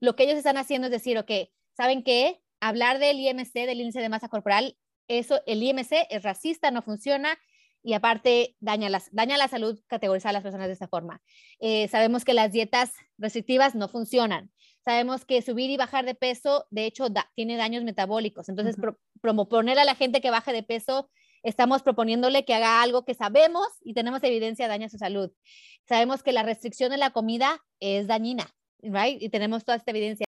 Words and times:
lo 0.00 0.16
que 0.16 0.24
ellos 0.24 0.36
están 0.36 0.56
haciendo 0.56 0.86
es 0.86 0.92
decir, 0.92 1.18
ok, 1.18 1.30
¿saben 1.76 2.02
qué? 2.02 2.40
Hablar 2.60 2.98
del 2.98 3.18
IMC, 3.20 3.52
del 3.52 3.80
índice 3.80 4.00
de 4.00 4.08
masa 4.08 4.28
corporal, 4.28 4.76
eso, 5.08 5.40
el 5.46 5.62
IMC 5.62 6.06
es 6.10 6.22
racista, 6.22 6.70
no 6.70 6.82
funciona 6.82 7.38
y 7.82 7.94
aparte 7.94 8.56
daña, 8.60 8.88
las, 8.88 9.08
daña 9.12 9.38
la 9.38 9.48
salud 9.48 9.80
categorizar 9.86 10.30
a 10.30 10.32
las 10.34 10.42
personas 10.42 10.66
de 10.66 10.72
esta 10.74 10.88
forma. 10.88 11.22
Eh, 11.60 11.88
sabemos 11.88 12.24
que 12.24 12.34
las 12.34 12.52
dietas 12.52 12.92
restrictivas 13.16 13.74
no 13.74 13.88
funcionan. 13.88 14.50
Sabemos 14.84 15.24
que 15.24 15.42
subir 15.42 15.70
y 15.70 15.76
bajar 15.76 16.04
de 16.04 16.14
peso, 16.14 16.66
de 16.70 16.86
hecho, 16.86 17.06
tiene 17.34 17.56
daños 17.56 17.84
metabólicos. 17.84 18.48
Entonces, 18.48 18.76
proponer 19.20 19.78
a 19.78 19.84
la 19.84 19.94
gente 19.94 20.20
que 20.20 20.30
baje 20.30 20.52
de 20.52 20.62
peso, 20.62 21.10
estamos 21.42 21.82
proponiéndole 21.82 22.44
que 22.44 22.54
haga 22.54 22.82
algo 22.82 23.04
que 23.04 23.14
sabemos 23.14 23.66
y 23.82 23.94
tenemos 23.94 24.22
evidencia 24.22 24.68
daña 24.68 24.88
su 24.88 24.98
salud. 24.98 25.30
Sabemos 25.86 26.22
que 26.22 26.32
la 26.32 26.42
restricción 26.42 26.90
de 26.90 26.96
la 26.96 27.10
comida 27.10 27.64
es 27.80 28.06
dañina, 28.06 28.54
right? 28.82 29.20
Y 29.20 29.28
tenemos 29.28 29.64
toda 29.64 29.76
esta 29.76 29.90
evidencia. 29.90 30.26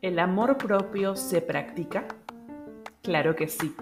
¿El 0.00 0.18
amor 0.18 0.58
propio 0.58 1.16
se 1.16 1.40
practica? 1.40 2.04
Claro 3.02 3.34
que 3.34 3.48
sí. 3.48 3.74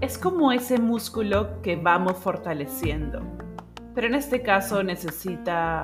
Es 0.00 0.16
como 0.16 0.52
ese 0.52 0.78
músculo 0.78 1.60
que 1.60 1.76
vamos 1.76 2.16
fortaleciendo. 2.16 3.20
Pero 3.94 4.06
en 4.06 4.14
este 4.14 4.42
caso 4.42 4.82
necesita 4.82 5.82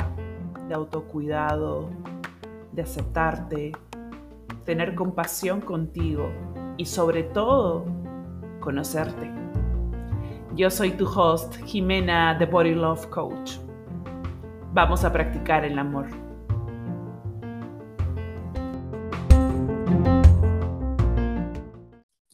de 0.68 0.74
autocuidado, 0.74 1.90
de 2.72 2.82
aceptarte, 2.82 3.72
tener 4.64 4.94
compasión 4.94 5.60
contigo 5.60 6.30
y 6.76 6.86
sobre 6.86 7.24
todo 7.24 7.84
conocerte. 8.60 9.45
Yo 10.56 10.70
soy 10.70 10.92
tu 10.92 11.04
host, 11.04 11.54
Jimena, 11.66 12.34
The 12.38 12.46
Body 12.46 12.74
Love 12.74 13.10
Coach. 13.10 13.58
Vamos 14.72 15.04
a 15.04 15.12
practicar 15.12 15.66
el 15.66 15.78
amor. 15.78 16.06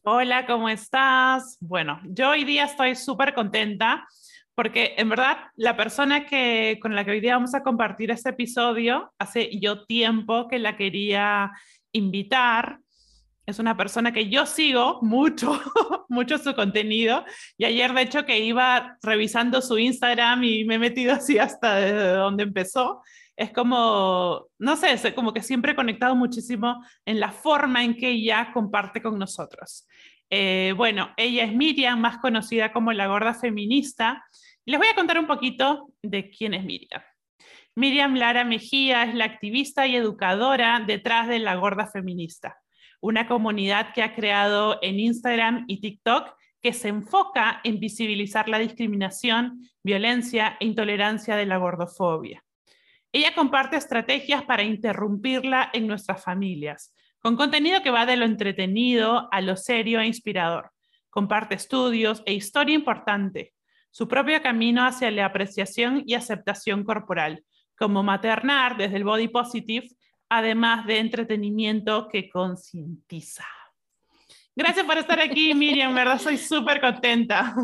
Hola, 0.05 0.47
¿cómo 0.47 0.69
estás? 0.69 1.59
Bueno, 1.61 2.00
yo 2.05 2.31
hoy 2.31 2.45
día 2.45 2.67
estoy 2.67 2.95
súper 2.95 3.34
contenta 3.34 4.06
porque 4.55 4.95
en 4.98 5.09
verdad 5.09 5.39
la 5.56 5.77
persona 5.77 6.25
que, 6.25 6.78
con 6.81 6.95
la 6.95 7.05
que 7.05 7.11
hoy 7.11 7.20
día 7.20 7.34
vamos 7.34 7.56
a 7.56 7.65
compartir 7.65 8.12
este 8.12 8.31
episodio, 8.31 9.12
hace 9.19 9.50
yo 9.59 9.84
tiempo 9.84 10.47
que 10.47 10.61
la 10.61 10.77
quería 10.77 11.50
invitar. 11.91 12.78
Es 13.45 13.59
una 13.59 13.77
persona 13.77 14.12
que 14.12 14.29
yo 14.29 14.47
sigo 14.47 15.01
mucho, 15.03 15.61
mucho 16.09 16.39
su 16.39 16.55
contenido. 16.55 17.25
Y 17.59 17.65
ayer, 17.65 17.93
de 17.93 18.03
hecho, 18.03 18.25
que 18.25 18.39
iba 18.39 18.97
revisando 19.03 19.61
su 19.61 19.79
Instagram 19.79 20.45
y 20.45 20.65
me 20.65 20.77
he 20.77 20.79
metido 20.79 21.15
así 21.15 21.39
hasta 21.39 22.15
donde 22.17 22.45
empezó 22.45 23.03
es 23.37 23.53
como, 23.53 24.47
no 24.59 24.77
sé, 24.77 24.93
es 24.93 25.12
como 25.15 25.33
que 25.33 25.43
siempre 25.43 25.73
he 25.73 25.77
conectado 25.77 26.15
muchísimo 26.15 26.84
en 27.05 27.19
la 27.19 27.33
forma 27.33 27.83
en 27.83 27.97
que 27.97 28.11
ella 28.11 28.53
comparte 28.53 29.03
con 29.03 29.19
nosotros. 29.19 29.89
Eh, 30.31 30.75
bueno, 30.77 31.12
ella 31.17 31.45
es 31.45 31.53
Miriam, 31.53 32.01
más 32.01 32.19
conocida 32.19 32.73
como 32.73 32.93
la 32.93 33.06
gorda 33.06 33.34
feminista. 33.34 34.25
Les 34.65 34.79
voy 34.79 34.89
a 34.89 34.95
contar 34.95 35.19
un 35.19 35.27
poquito 35.27 35.89
de 36.03 36.31
quién 36.31 36.55
es 36.55 36.65
Miriam. 36.65 37.03
Miriam 37.75 38.15
Lara 38.15 38.45
Mejía 38.45 39.05
es 39.05 39.15
la 39.15 39.25
activista 39.25 39.87
y 39.87 39.97
educadora 39.97 40.83
detrás 40.87 41.27
de 41.27 41.39
la 41.39 41.55
gorda 41.56 41.87
feminista, 41.87 42.62
una 43.03 43.27
comunidad 43.27 43.92
que 43.92 44.03
ha 44.03 44.14
creado 44.14 44.78
en 44.81 45.00
Instagram 45.00 45.64
y 45.67 45.81
TikTok 45.81 46.34
que 46.62 46.72
se 46.72 46.89
enfoca 46.89 47.61
en 47.64 47.81
visibilizar 47.81 48.48
la 48.48 48.61
discriminación, 48.61 49.69
violencia 49.83 50.56
e 50.61 50.67
intolerancia 50.67 51.34
de 51.34 51.44
la 51.44 51.56
gordofobia. 51.56 52.44
Ella 53.11 53.34
comparte 53.34 53.77
estrategias 53.77 54.44
para 54.44 54.62
interrumpirla 54.62 55.69
en 55.72 55.89
nuestras 55.89 56.22
familias, 56.22 56.94
con 57.19 57.37
contenido 57.37 57.82
que 57.82 57.91
va 57.91 58.06
de 58.06 58.16
lo 58.16 58.25
entretenido 58.25 59.28
a 59.32 59.41
lo 59.41 59.56
serio 59.56 60.00
e 60.00 60.06
inspirador. 60.06 60.71
Comparte 61.10 61.56
estudios 61.56 62.22
e 62.25 62.34
historia 62.34 62.77
importante, 62.77 63.53
su 63.91 64.06
propio 64.06 64.41
camino 64.41 64.87
hacia 64.87 65.10
la 65.10 65.27
apreciación 65.27 66.04
y 66.06 66.15
aceptación 66.15 66.84
corporal, 66.84 67.44
como 67.77 68.04
maternar 68.04 68.77
desde 68.77 68.97
el 68.97 69.04
body 69.04 69.27
positive, 69.27 69.88
además 70.34 70.87
de 70.87 70.98
entretenimiento 70.98 72.09
que 72.09 72.31
concientiza. 72.31 73.44
Gracias 74.56 74.87
por 74.87 74.97
estar 74.97 75.20
aquí, 75.20 75.53
Miriam, 75.54 75.94
verdad 75.94 76.19
soy 76.19 76.38
súper 76.38 76.81
contenta. 76.81 77.54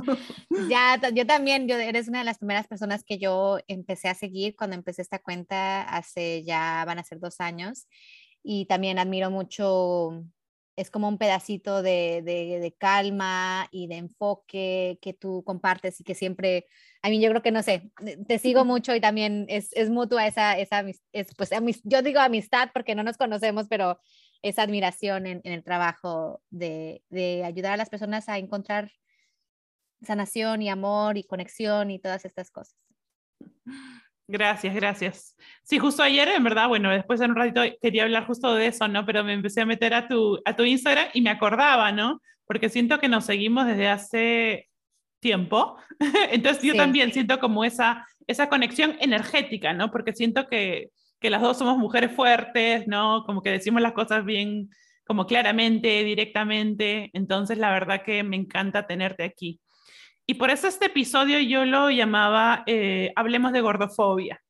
Ya, 0.69 1.01
yo 1.15 1.27
también, 1.27 1.67
yo 1.67 1.77
eres 1.77 2.09
una 2.09 2.19
de 2.19 2.27
las 2.27 2.37
primeras 2.37 2.67
personas 2.67 3.05
que 3.05 3.19
yo 3.19 3.59
empecé 3.69 4.09
a 4.09 4.15
seguir 4.15 4.55
cuando 4.55 4.77
empecé 4.77 5.01
esta 5.01 5.19
cuenta 5.19 5.83
hace 5.83 6.45
ya 6.45 6.85
van 6.87 6.99
a 6.99 7.05
ser 7.05 7.19
dos 7.21 7.41
años 7.41 7.87
y 8.43 8.67
también 8.67 8.99
admiro 8.99 9.31
mucho, 9.31 10.25
es 10.79 10.91
como 10.91 11.09
un 11.09 11.19
pedacito 11.19 11.83
de, 11.83 12.23
de, 12.25 12.75
calma 12.79 13.67
y 13.73 13.89
de 13.89 13.97
enfoque 13.97 14.99
que 15.03 15.13
tú 15.13 15.43
compartes 15.45 16.01
y 16.01 16.05
que 16.05 16.15
siempre, 16.15 16.67
a 17.03 17.11
mí 17.11 17.21
yo 17.21 17.29
creo 17.31 17.43
que 17.43 17.51
no 17.51 17.65
sé, 17.65 17.91
te 18.29 18.39
sigo 18.39 18.65
mucho 18.65 18.95
y 18.95 19.01
también 19.01 19.47
es, 19.49 19.71
es 19.73 19.91
mutua 19.91 20.29
esa, 20.29 20.57
esa 20.57 20.85
es, 21.13 21.35
pues 21.37 21.51
yo 21.83 22.03
digo 22.03 22.21
amistad 22.21 22.71
porque 22.73 22.95
no 22.95 23.03
nos 23.03 23.17
conocemos, 23.17 23.67
pero 23.69 23.99
esa 24.43 24.63
admiración 24.63 25.27
en, 25.27 25.41
el 25.43 25.65
trabajo 25.65 26.41
de, 26.51 27.03
ayudar 27.45 27.73
a 27.73 27.77
las 27.77 27.91
personas 27.91 28.29
a 28.29 28.39
encontrar 28.39 28.93
sanación 30.03 30.63
y 30.63 30.69
amor 30.69 31.19
y 31.19 31.25
conexión 31.25 31.91
y 31.91 31.99
todas 31.99 32.25
estas 32.25 32.53
cosas. 32.53 32.77
Gracias, 34.31 34.75
gracias. 34.75 35.37
Sí, 35.63 35.79
justo 35.79 36.03
ayer, 36.03 36.29
en 36.29 36.45
verdad, 36.45 36.69
bueno, 36.69 36.91
después 36.91 37.19
en 37.23 37.31
un 37.31 37.37
ratito 37.37 37.63
quería 37.81 38.03
hablar 38.03 38.27
justo 38.27 38.55
de 38.55 38.67
eso, 38.67 38.87
¿no? 38.87 39.07
Pero 39.07 39.25
me 39.25 39.33
empecé 39.33 39.63
a 39.63 39.67
meter 39.67 39.95
a 39.95 40.07
tu, 40.07 40.39
a 40.45 40.55
tu 40.55 40.65
Instagram 40.65 41.09
y 41.15 41.23
me 41.23 41.31
acordaba, 41.31 41.91
¿no? 41.93 42.21
Porque 42.47 42.69
siento 42.69 42.99
que 42.99 43.09
nos 43.09 43.25
seguimos 43.25 43.67
desde 43.67 43.89
hace 43.89 44.69
tiempo. 45.21 45.79
Entonces 46.31 46.63
yo 46.63 46.75
también 46.75 47.11
siento 47.11 47.41
como 47.41 47.65
esa, 47.65 48.07
esa 48.27 48.51
conexión 48.51 48.97
energética, 49.01 49.73
¿no? 49.73 49.91
Porque 49.91 50.13
siento 50.13 50.47
que, 50.47 50.91
que 51.21 51.31
las 51.31 51.41
dos 51.41 51.57
somos 51.57 51.79
mujeres 51.79 52.13
fuertes, 52.13 52.87
¿no? 52.87 53.25
Como 53.25 53.43
que 53.43 53.51
decimos 53.51 53.81
las 53.81 53.93
cosas 53.93 54.27
bien, 54.27 54.69
como 55.07 55.27
claramente, 55.27 56.05
directamente. 56.05 57.09
Entonces, 57.15 57.57
la 57.57 57.73
verdad 57.73 58.03
que 58.05 58.23
me 58.25 58.37
encanta 58.37 58.87
tenerte 58.87 59.25
aquí. 59.25 59.59
Y 60.31 60.35
por 60.35 60.51
eso 60.51 60.69
este 60.69 60.87
episodio 60.87 61.41
yo 61.41 61.65
lo 61.65 61.91
llamaba 61.91 62.63
eh, 62.67 63.13
Hablemos 63.17 63.51
de 63.51 63.63
gordofobia. 63.63 64.43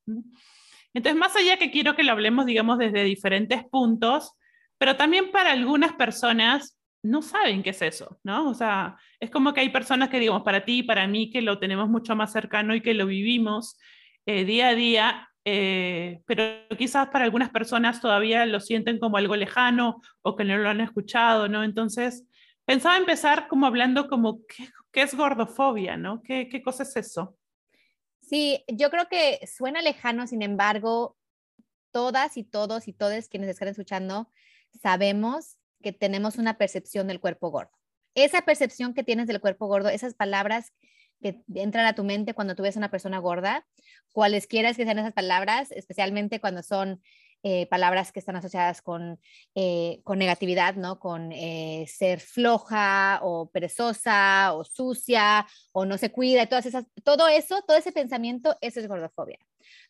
Entonces, 0.93 1.17
más 1.17 1.33
allá 1.37 1.55
que 1.55 1.71
quiero 1.71 1.95
que 1.95 2.03
lo 2.03 2.11
hablemos, 2.11 2.45
digamos, 2.45 2.77
desde 2.77 3.05
diferentes 3.05 3.63
puntos, 3.63 4.33
pero 4.77 4.97
también 4.97 5.31
para 5.31 5.53
algunas 5.53 5.93
personas 5.93 6.77
no 7.01 7.21
saben 7.21 7.63
qué 7.63 7.69
es 7.69 7.81
eso, 7.81 8.19
¿no? 8.23 8.49
O 8.49 8.53
sea, 8.53 8.97
es 9.21 9.29
como 9.29 9.53
que 9.53 9.61
hay 9.61 9.69
personas 9.69 10.09
que, 10.09 10.19
digamos, 10.19 10.43
para 10.43 10.65
ti 10.65 10.79
y 10.79 10.83
para 10.83 11.07
mí, 11.07 11.29
que 11.29 11.41
lo 11.41 11.59
tenemos 11.59 11.87
mucho 11.87 12.13
más 12.13 12.33
cercano 12.33 12.75
y 12.75 12.81
que 12.81 12.93
lo 12.93 13.05
vivimos 13.05 13.77
eh, 14.25 14.43
día 14.43 14.67
a 14.67 14.75
día, 14.75 15.29
eh, 15.45 16.19
pero 16.25 16.43
quizás 16.77 17.07
para 17.07 17.23
algunas 17.23 17.51
personas 17.51 18.01
todavía 18.01 18.45
lo 18.45 18.59
sienten 18.59 18.99
como 18.99 19.15
algo 19.15 19.37
lejano 19.37 20.01
o 20.23 20.35
que 20.35 20.43
no 20.43 20.57
lo 20.57 20.67
han 20.67 20.81
escuchado, 20.81 21.47
¿no? 21.47 21.63
Entonces, 21.63 22.25
pensaba 22.69 22.97
empezar 22.97 23.47
como 23.47 23.65
hablando 23.65 24.07
como, 24.07 24.41
¿qué, 24.91 25.01
es 25.01 25.15
gordofobia, 25.15 25.97
¿no? 25.97 26.21
¿Qué, 26.21 26.47
¿Qué 26.49 26.61
cosa 26.61 26.83
es 26.83 26.95
eso? 26.95 27.35
Sí, 28.21 28.63
yo 28.67 28.91
creo 28.91 29.07
que 29.09 29.39
suena 29.47 29.81
lejano, 29.81 30.27
sin 30.27 30.43
embargo, 30.43 31.17
todas 31.89 32.37
y 32.37 32.43
todos 32.43 32.87
y 32.87 32.93
todas 32.93 33.27
quienes 33.27 33.49
están 33.49 33.69
escuchando 33.69 34.31
sabemos 34.83 35.57
que 35.81 35.93
tenemos 35.93 36.37
una 36.37 36.59
percepción 36.59 37.07
del 37.07 37.19
cuerpo 37.19 37.49
gordo. 37.49 37.71
Esa 38.13 38.43
percepción 38.43 38.93
que 38.93 39.03
tienes 39.03 39.25
del 39.25 39.41
cuerpo 39.41 39.65
gordo, 39.65 39.89
esas 39.89 40.13
palabras 40.13 40.71
que 41.23 41.41
entran 41.55 41.87
a 41.87 41.95
tu 41.95 42.03
mente 42.03 42.35
cuando 42.35 42.53
tú 42.53 42.61
ves 42.61 42.75
a 42.75 42.79
una 42.81 42.91
persona 42.91 43.17
gorda, 43.17 43.65
cualesquiera 44.11 44.75
que 44.75 44.85
sean 44.85 44.99
esas 44.99 45.13
palabras, 45.13 45.71
especialmente 45.71 46.39
cuando 46.39 46.61
son 46.61 47.01
eh, 47.43 47.67
palabras 47.67 48.11
que 48.11 48.19
están 48.19 48.35
asociadas 48.35 48.81
con, 48.81 49.19
eh, 49.55 50.01
con 50.03 50.19
negatividad, 50.19 50.75
¿no? 50.75 50.99
Con 50.99 51.31
eh, 51.31 51.85
ser 51.87 52.19
floja 52.19 53.19
o 53.23 53.49
perezosa 53.49 54.53
o 54.53 54.63
sucia 54.63 55.47
o 55.71 55.85
no 55.85 55.97
se 55.97 56.11
cuida, 56.11 56.47
todas 56.47 56.65
esas, 56.65 56.85
todo 57.03 57.27
eso, 57.27 57.61
todo 57.67 57.77
ese 57.77 57.91
pensamiento, 57.91 58.57
eso 58.61 58.79
es 58.79 58.87
gordofobia. 58.87 59.39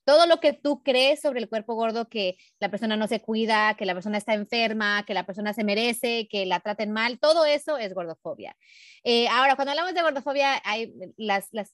Todo 0.06 0.26
lo 0.26 0.40
que 0.40 0.54
tú 0.54 0.84
crees 0.84 1.22
sobre 1.22 1.40
el 1.40 1.50
cuerpo 1.50 1.76
gordo, 1.76 2.10
que 2.10 2.38
la 2.60 2.70
persona 2.70 2.98
no 2.98 3.08
se 3.08 3.22
cuida, 3.22 3.76
que 3.76 3.86
la 3.86 3.94
persona 3.94 4.18
está 4.18 4.34
enferma, 4.34 5.04
que 5.06 5.14
la 5.14 5.26
persona 5.26 5.54
se 5.54 5.64
merece, 5.64 6.28
que 6.30 6.46
la 6.46 6.60
traten 6.60 6.92
mal, 6.92 7.20
todo 7.20 7.46
eso 7.46 7.78
es 7.78 7.94
gordofobia. 7.94 8.56
Eh, 9.04 9.28
ahora, 9.30 9.56
cuando 9.56 9.72
hablamos 9.72 9.94
de 9.94 10.02
gordofobia, 10.02 10.62
hay 10.64 10.94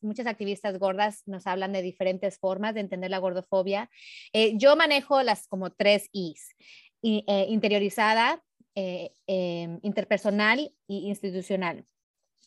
muchas 0.01 0.27
activistas 0.27 0.77
gordas 0.79 1.23
nos 1.25 1.47
hablan 1.47 1.73
de 1.73 1.81
diferentes 1.81 2.37
formas 2.37 2.73
de 2.73 2.81
entender 2.81 3.09
la 3.09 3.19
gordofobia. 3.19 3.89
Eh, 4.33 4.53
yo 4.57 4.75
manejo 4.75 5.23
las 5.23 5.47
como 5.47 5.71
tres 5.71 6.09
Is, 6.11 6.55
eh, 7.03 7.45
interiorizada, 7.49 8.43
em, 8.75 9.79
interpersonal 9.83 10.73
y 10.87 11.07
institucional. 11.07 11.85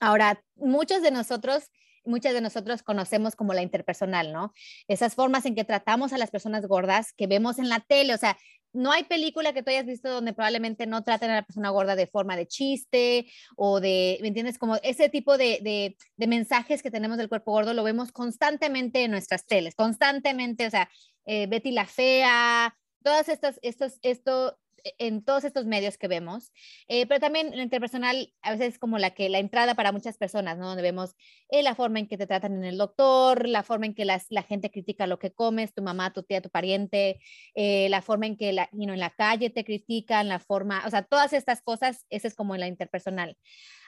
Ahora, 0.01 0.43
muchos 0.57 1.03
de 1.03 1.11
nosotros 1.11 1.71
muchas 2.09 2.35
de 2.35 2.41
nosotros 2.41 2.83
conocemos 2.83 3.37
como 3.37 3.55
la 3.55 3.63
interpersonal, 3.63 4.33
¿no? 4.33 4.53
Esas 4.89 5.15
formas 5.15 5.47
en 5.47 5.55
que 5.55 5.65
tratamos 5.65 6.13
a 6.13 6.19
las 6.19 6.31
personas 6.31 6.67
gordas 6.67 7.13
que 7.13 7.27
vemos 7.27 7.59
en 7.59 7.69
la 7.69 7.81
tele, 7.81 8.15
o 8.15 8.19
sea, 8.19 8.37
no 8.73 8.93
hay 8.93 9.05
película 9.05 9.53
que 9.53 9.63
tú 9.63 9.71
hayas 9.71 9.87
visto 9.87 10.11
donde 10.11 10.33
probablemente 10.33 10.87
no 10.87 11.03
traten 11.03 11.31
a 11.31 11.37
la 11.37 11.43
persona 11.43 11.71
gorda 11.71 11.97
de 11.97 12.07
forma 12.07 12.37
de 12.37 12.47
chiste 12.47 13.27
o 13.57 13.81
de, 13.81 14.19
¿me 14.21 14.29
entiendes? 14.29 14.59
Como 14.59 14.77
ese 14.83 15.09
tipo 15.09 15.39
de, 15.39 15.97
de, 16.17 16.27
mensajes 16.27 16.83
que 16.83 16.91
tenemos 16.91 17.17
del 17.19 17.29
cuerpo 17.29 17.53
gordo 17.53 17.73
lo 17.75 17.83
vemos 17.83 18.13
constantemente 18.13 19.05
en 19.05 19.11
nuestras 19.11 19.47
teles, 19.47 19.75
constantemente, 19.75 20.67
o 20.67 20.71
sea, 20.71 20.89
eh, 21.25 21.47
Betty 21.47 21.73
la 21.73 21.87
Fea, 21.87 22.77
todas 23.03 23.29
estas, 23.29 23.59
estos, 23.63 23.99
esto, 24.03 24.59
en 24.99 25.25
todos 25.25 25.45
estos 25.45 25.67
medios 25.67 25.99
que 25.99 26.09
vemos, 26.09 26.53
eh, 26.89 27.07
pero 27.07 27.21
también 27.21 27.57
la 27.57 27.63
interpersonal 27.63 28.33
a 28.43 28.53
veces 28.53 28.75
es 28.75 28.79
como 28.79 28.99
la 28.99 29.11
que 29.11 29.29
la 29.29 29.39
entrada 29.39 29.75
para 29.75 29.93
muchas 29.93 30.17
personas, 30.17 30.59
¿no? 30.59 30.69
Donde 30.69 30.83
vemos 30.83 31.15
eh, 31.51 31.63
la 31.63 31.75
forma 31.75 31.99
en 31.99 32.09
que 32.09 32.17
te 32.17 32.27
tratan 32.27 32.55
en 32.55 32.65
el 32.65 32.79
doctor, 32.79 33.49
la 33.49 33.63
forma 33.63 33.87
en 33.87 33.95
que 33.95 34.05
la 34.05 34.21
gente 34.43 34.71
critica 34.71 35.07
lo 35.07 35.19
que 35.19 35.33
comes, 35.33 35.75
tu 35.75 35.83
mamá, 35.83 36.13
tu 36.13 36.23
tía, 36.23 36.41
tu 36.41 36.51
pariente, 36.51 37.21
eh, 37.55 37.89
la 37.89 38.03
forma 38.03 38.27
en 38.27 38.37
que 38.37 38.53
la, 38.53 38.69
en 38.73 38.99
la 38.99 39.11
calle 39.11 39.51
te 39.51 39.65
critican, 39.65 40.29
la 40.29 40.39
forma, 40.39 40.83
o 40.87 40.91
sea, 40.91 41.03
todas 41.03 41.33
estas 41.33 41.63
cosas, 41.63 42.07
esa 42.11 42.29
es 42.29 42.35
como 42.35 42.57
la 42.57 42.69
interpersonal. 42.69 43.37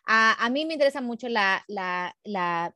A, 0.06 0.48
mí 0.50 0.64
me 0.66 0.74
interesa 0.74 1.00
mucho 1.00 1.28
la, 1.28 1.64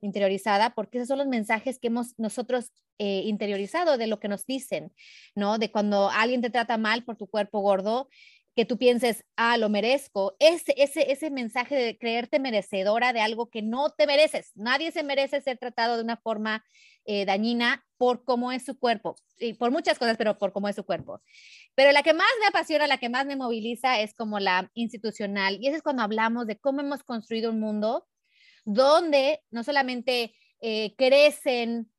interiorizada 0.00 0.70
porque 0.74 0.98
esos 0.98 1.08
son 1.08 1.18
los 1.18 1.26
mensajes 1.26 1.78
que 1.78 1.88
hemos 1.88 2.18
nosotros 2.18 2.72
eh, 2.98 3.22
interiorizado 3.24 3.98
de 3.98 4.06
lo 4.06 4.20
que 4.20 4.28
nos 4.28 4.46
dicen, 4.46 4.92
¿no? 5.34 5.58
De 5.58 5.72
cuando 5.72 6.10
alguien 6.10 6.42
te 6.42 6.50
trata 6.50 6.78
mal 6.78 7.04
por 7.04 7.16
tu 7.16 7.26
cuerpo 7.26 7.60
gordo, 7.60 8.08
que 8.54 8.64
tú 8.64 8.78
pienses, 8.78 9.24
ah, 9.36 9.58
lo 9.58 9.68
merezco. 9.68 10.36
Ese, 10.38 10.74
ese, 10.76 11.10
ese 11.10 11.30
mensaje 11.30 11.74
de 11.74 11.98
creerte 11.98 12.38
merecedora 12.38 13.12
de 13.12 13.20
algo 13.20 13.50
que 13.50 13.62
no 13.62 13.90
te 13.90 14.06
mereces. 14.06 14.52
Nadie 14.54 14.92
se 14.92 15.02
merece 15.02 15.40
ser 15.40 15.58
tratado 15.58 15.96
de 15.96 16.04
una 16.04 16.16
forma 16.16 16.64
eh, 17.04 17.26
dañina 17.26 17.84
por 17.96 18.24
cómo 18.24 18.52
es 18.52 18.64
su 18.64 18.78
cuerpo, 18.78 19.16
y 19.38 19.54
por 19.54 19.70
muchas 19.70 19.98
cosas, 19.98 20.16
pero 20.16 20.38
por 20.38 20.52
cómo 20.52 20.68
es 20.68 20.76
su 20.76 20.84
cuerpo. 20.84 21.20
Pero 21.74 21.92
la 21.92 22.02
que 22.02 22.14
más 22.14 22.28
me 22.40 22.46
apasiona, 22.46 22.86
la 22.86 22.98
que 22.98 23.08
más 23.08 23.26
me 23.26 23.36
moviliza 23.36 24.00
es 24.00 24.14
como 24.14 24.38
la 24.38 24.70
institucional. 24.74 25.58
Y 25.60 25.68
eso 25.68 25.76
es 25.76 25.82
cuando 25.82 26.02
hablamos 26.02 26.46
de 26.46 26.58
cómo 26.58 26.80
hemos 26.80 27.02
construido 27.02 27.50
un 27.50 27.60
mundo 27.60 28.06
donde 28.64 29.40
no 29.50 29.64
solamente 29.64 30.34
eh, 30.60 30.94
crecen 30.96 31.90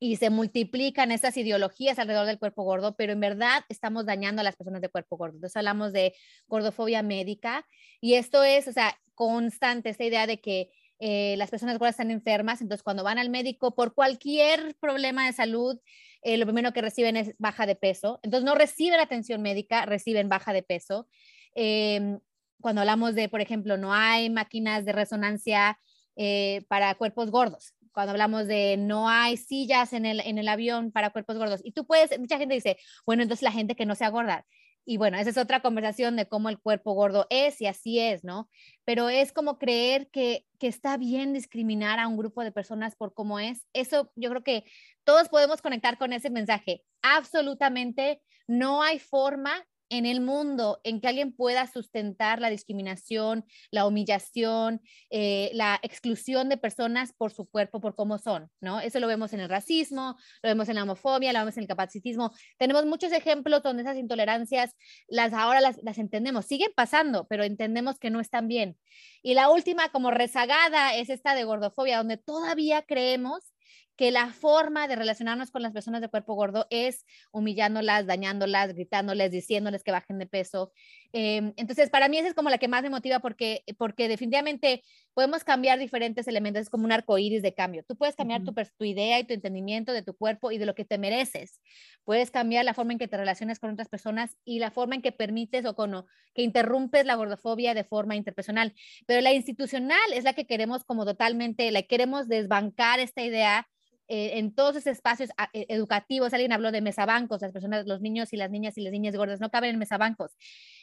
y 0.00 0.16
se 0.16 0.30
multiplican 0.30 1.10
estas 1.10 1.36
ideologías 1.36 1.98
alrededor 1.98 2.26
del 2.26 2.38
cuerpo 2.38 2.62
gordo, 2.62 2.96
pero 2.96 3.12
en 3.12 3.20
verdad 3.20 3.64
estamos 3.68 4.06
dañando 4.06 4.40
a 4.40 4.44
las 4.44 4.56
personas 4.56 4.80
de 4.80 4.88
cuerpo 4.88 5.16
gordo. 5.16 5.36
Entonces 5.36 5.56
hablamos 5.56 5.92
de 5.92 6.14
gordofobia 6.46 7.02
médica 7.02 7.66
y 8.00 8.14
esto 8.14 8.44
es, 8.44 8.68
o 8.68 8.72
sea, 8.72 8.98
constante, 9.14 9.90
esta 9.90 10.04
idea 10.04 10.26
de 10.26 10.40
que 10.40 10.70
eh, 11.00 11.36
las 11.36 11.50
personas 11.50 11.78
gordas 11.78 11.94
están 11.94 12.10
enfermas, 12.10 12.60
entonces 12.60 12.82
cuando 12.82 13.04
van 13.04 13.18
al 13.18 13.30
médico 13.30 13.74
por 13.74 13.94
cualquier 13.94 14.76
problema 14.80 15.26
de 15.26 15.32
salud, 15.32 15.78
eh, 16.22 16.36
lo 16.36 16.44
primero 16.44 16.72
que 16.72 16.82
reciben 16.82 17.16
es 17.16 17.34
baja 17.38 17.66
de 17.66 17.76
peso, 17.76 18.18
entonces 18.22 18.44
no 18.44 18.54
reciben 18.56 18.98
atención 18.98 19.40
médica, 19.40 19.86
reciben 19.86 20.28
baja 20.28 20.52
de 20.52 20.62
peso. 20.62 21.08
Em, 21.54 22.18
cuando 22.60 22.80
hablamos 22.80 23.14
de, 23.14 23.28
por 23.28 23.40
ejemplo, 23.40 23.76
no 23.76 23.92
hay 23.94 24.30
máquinas 24.30 24.84
de 24.84 24.92
resonancia 24.92 25.78
eh, 26.16 26.64
para 26.68 26.94
cuerpos 26.96 27.30
gordos, 27.30 27.74
cuando 27.98 28.12
hablamos 28.12 28.46
de 28.46 28.76
no 28.76 29.08
hay 29.08 29.36
sillas 29.36 29.92
en 29.92 30.06
el, 30.06 30.20
en 30.20 30.38
el 30.38 30.46
avión 30.46 30.92
para 30.92 31.10
cuerpos 31.10 31.36
gordos. 31.36 31.60
Y 31.64 31.72
tú 31.72 31.84
puedes, 31.84 32.16
mucha 32.20 32.38
gente 32.38 32.54
dice, 32.54 32.78
bueno, 33.04 33.24
entonces 33.24 33.42
la 33.42 33.50
gente 33.50 33.74
que 33.74 33.86
no 33.86 33.96
sea 33.96 34.08
gorda. 34.10 34.46
Y 34.84 34.98
bueno, 34.98 35.18
esa 35.18 35.30
es 35.30 35.36
otra 35.36 35.62
conversación 35.62 36.14
de 36.14 36.28
cómo 36.28 36.48
el 36.48 36.60
cuerpo 36.60 36.92
gordo 36.92 37.26
es 37.28 37.60
y 37.60 37.66
así 37.66 37.98
es, 37.98 38.22
¿no? 38.22 38.48
Pero 38.84 39.08
es 39.08 39.32
como 39.32 39.58
creer 39.58 40.08
que, 40.12 40.46
que 40.60 40.68
está 40.68 40.96
bien 40.96 41.32
discriminar 41.32 41.98
a 41.98 42.06
un 42.06 42.16
grupo 42.16 42.44
de 42.44 42.52
personas 42.52 42.94
por 42.94 43.14
cómo 43.14 43.40
es. 43.40 43.66
Eso 43.72 44.12
yo 44.14 44.30
creo 44.30 44.44
que 44.44 44.62
todos 45.02 45.28
podemos 45.28 45.60
conectar 45.60 45.98
con 45.98 46.12
ese 46.12 46.30
mensaje. 46.30 46.84
Absolutamente 47.02 48.22
no 48.46 48.80
hay 48.80 49.00
forma 49.00 49.66
en 49.90 50.06
el 50.06 50.20
mundo 50.20 50.80
en 50.84 51.00
que 51.00 51.08
alguien 51.08 51.32
pueda 51.32 51.66
sustentar 51.66 52.40
la 52.40 52.50
discriminación, 52.50 53.44
la 53.70 53.86
humillación, 53.86 54.82
eh, 55.10 55.50
la 55.54 55.78
exclusión 55.82 56.48
de 56.48 56.56
personas 56.56 57.12
por 57.12 57.32
su 57.32 57.46
cuerpo, 57.48 57.80
por 57.80 57.94
cómo 57.94 58.18
son, 58.18 58.50
¿no? 58.60 58.80
Eso 58.80 59.00
lo 59.00 59.06
vemos 59.06 59.32
en 59.32 59.40
el 59.40 59.48
racismo, 59.48 60.16
lo 60.42 60.48
vemos 60.48 60.68
en 60.68 60.76
la 60.76 60.82
homofobia, 60.82 61.32
lo 61.32 61.40
vemos 61.40 61.56
en 61.56 61.62
el 61.62 61.68
capacitismo. 61.68 62.32
Tenemos 62.58 62.86
muchos 62.86 63.12
ejemplos 63.12 63.62
donde 63.62 63.82
esas 63.82 63.96
intolerancias, 63.96 64.74
las 65.08 65.32
ahora 65.32 65.60
las, 65.60 65.78
las 65.82 65.98
entendemos, 65.98 66.46
siguen 66.46 66.70
pasando, 66.74 67.26
pero 67.28 67.44
entendemos 67.44 67.98
que 67.98 68.10
no 68.10 68.20
están 68.20 68.48
bien. 68.48 68.76
Y 69.22 69.34
la 69.34 69.50
última 69.50 69.90
como 69.90 70.10
rezagada 70.10 70.94
es 70.94 71.10
esta 71.10 71.34
de 71.34 71.44
gordofobia, 71.44 71.98
donde 71.98 72.16
todavía 72.16 72.82
creemos 72.82 73.52
que 73.98 74.12
la 74.12 74.32
forma 74.32 74.86
de 74.86 74.94
relacionarnos 74.94 75.50
con 75.50 75.60
las 75.60 75.72
personas 75.72 76.00
de 76.00 76.08
cuerpo 76.08 76.34
gordo 76.34 76.68
es 76.70 77.04
humillándolas, 77.32 78.06
dañándolas, 78.06 78.72
gritándoles, 78.72 79.32
diciéndoles 79.32 79.82
que 79.82 79.90
bajen 79.90 80.20
de 80.20 80.26
peso. 80.26 80.72
Em, 81.12 81.52
entonces, 81.56 81.90
para 81.90 82.08
mí 82.08 82.16
esa 82.16 82.28
es 82.28 82.34
como 82.34 82.48
la 82.48 82.58
que 82.58 82.68
más 82.68 82.84
me 82.84 82.90
motiva 82.90 83.18
porque, 83.18 83.64
porque 83.76 84.06
definitivamente 84.06 84.84
podemos 85.14 85.42
cambiar 85.42 85.80
diferentes 85.80 86.28
elementos, 86.28 86.62
es 86.62 86.70
como 86.70 86.84
un 86.84 86.92
arco 86.92 87.18
iris 87.18 87.42
de 87.42 87.54
cambio. 87.54 87.82
Tú 87.88 87.96
puedes 87.96 88.14
cambiar 88.14 88.44
tu, 88.44 88.54
tu 88.54 88.84
idea 88.84 89.18
y 89.18 89.24
tu 89.24 89.34
entendimiento 89.34 89.92
de 89.92 90.02
tu 90.02 90.16
cuerpo 90.16 90.52
y 90.52 90.58
de 90.58 90.66
lo 90.66 90.76
que 90.76 90.84
te 90.84 90.96
mereces. 90.96 91.60
Puedes 92.04 92.30
cambiar 92.30 92.64
la 92.64 92.74
forma 92.74 92.92
en 92.92 93.00
que 93.00 93.08
te 93.08 93.16
relacionas 93.16 93.58
con 93.58 93.72
otras 93.72 93.88
personas 93.88 94.36
y 94.44 94.60
la 94.60 94.70
forma 94.70 94.94
en 94.94 95.02
que 95.02 95.10
permites 95.10 95.66
o 95.66 95.74
con, 95.74 96.06
que 96.34 96.42
interrumpes 96.42 97.04
la 97.04 97.16
gordofobia 97.16 97.74
de 97.74 97.82
forma 97.82 98.14
interpersonal. 98.14 98.76
Pero 99.06 99.22
la 99.22 99.32
institucional 99.32 100.12
es 100.14 100.22
la 100.22 100.34
que 100.34 100.46
queremos 100.46 100.84
como 100.84 101.04
totalmente, 101.04 101.72
la 101.72 101.82
queremos 101.82 102.28
desbancar 102.28 103.00
esta 103.00 103.22
idea 103.22 103.66
eh, 104.08 104.38
en 104.38 104.54
todos 104.54 104.76
esos 104.76 104.88
espacios 104.88 105.30
e, 105.52 105.66
educativos, 105.68 106.32
alguien 106.32 106.52
habló 106.52 106.72
de 106.72 106.80
mesabancos, 106.80 107.42
las 107.42 107.52
personas, 107.52 107.86
los 107.86 108.00
niños 108.00 108.32
y 108.32 108.36
las 108.36 108.50
niñas 108.50 108.78
y 108.78 108.82
las 108.82 108.92
niñas 108.92 109.14
gordas 109.14 109.40
no 109.40 109.50
caben 109.50 109.70
en 109.70 109.78
mesabancos. 109.78 110.32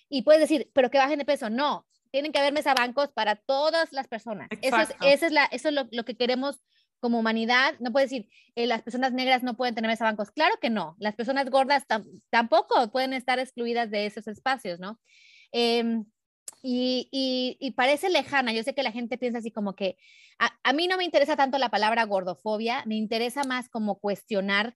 Y 0.10 0.22
puedes 0.22 0.42
decir, 0.42 0.70
pero 0.74 0.92
que 0.92 1.00
bajen 1.00 1.20
de 1.20 1.26
peso. 1.26 1.50
No, 1.50 1.88
tienen 2.12 2.32
que 2.32 2.40
haber 2.40 2.54
mesabancos 2.54 3.12
para 3.12 3.36
todas 3.36 3.92
las 3.92 4.08
personas. 4.08 4.48
Eso 4.62 4.80
es, 4.80 4.90
eso 5.02 5.26
es, 5.26 5.32
la, 5.32 5.46
eso 5.46 5.70
es 5.70 5.74
lo, 5.74 5.88
lo, 5.92 6.06
que 6.06 6.16
queremos 6.16 6.62
como 7.00 7.20
humanidad. 7.20 7.74
No 7.80 7.92
puedes 7.92 8.10
decir, 8.10 8.30
eh, 8.56 8.68
las 8.68 8.84
personas 8.84 9.12
negras 9.12 9.44
no 9.44 9.58
pueden 9.58 9.76
tener 9.76 9.90
mesabancos. 9.90 10.32
Claro 10.32 10.56
que 10.62 10.70
no. 10.70 10.96
Las 11.00 11.16
personas 11.16 11.50
gordas 11.50 11.84
tampoco 12.30 12.92
pueden 12.92 13.14
estar 13.14 13.40
excluidas 13.40 13.90
de 13.90 14.06
esos 14.06 14.28
espacios, 14.28 14.80
¿no? 14.80 15.00
Eh, 15.52 16.04
y, 16.68 17.72
parece 17.76 18.10
lejana. 18.10 18.52
Yo 18.54 18.64
sé 18.64 18.74
que 18.74 18.84
la 18.84 18.92
gente 18.92 19.18
piensa 19.18 19.40
así 19.40 19.52
como 19.52 19.76
que 19.76 19.98
a, 20.40 20.74
mí 20.74 20.88
no 20.88 20.98
me 20.98 21.06
interesa 21.06 21.36
tanto 21.36 21.58
la 21.58 21.70
palabra 21.70 22.04
gordofobia, 22.06 22.84
me 22.86 22.96
interesa 22.96 23.44
más 23.44 23.70
como 23.70 24.00
cuestionar 24.00 24.76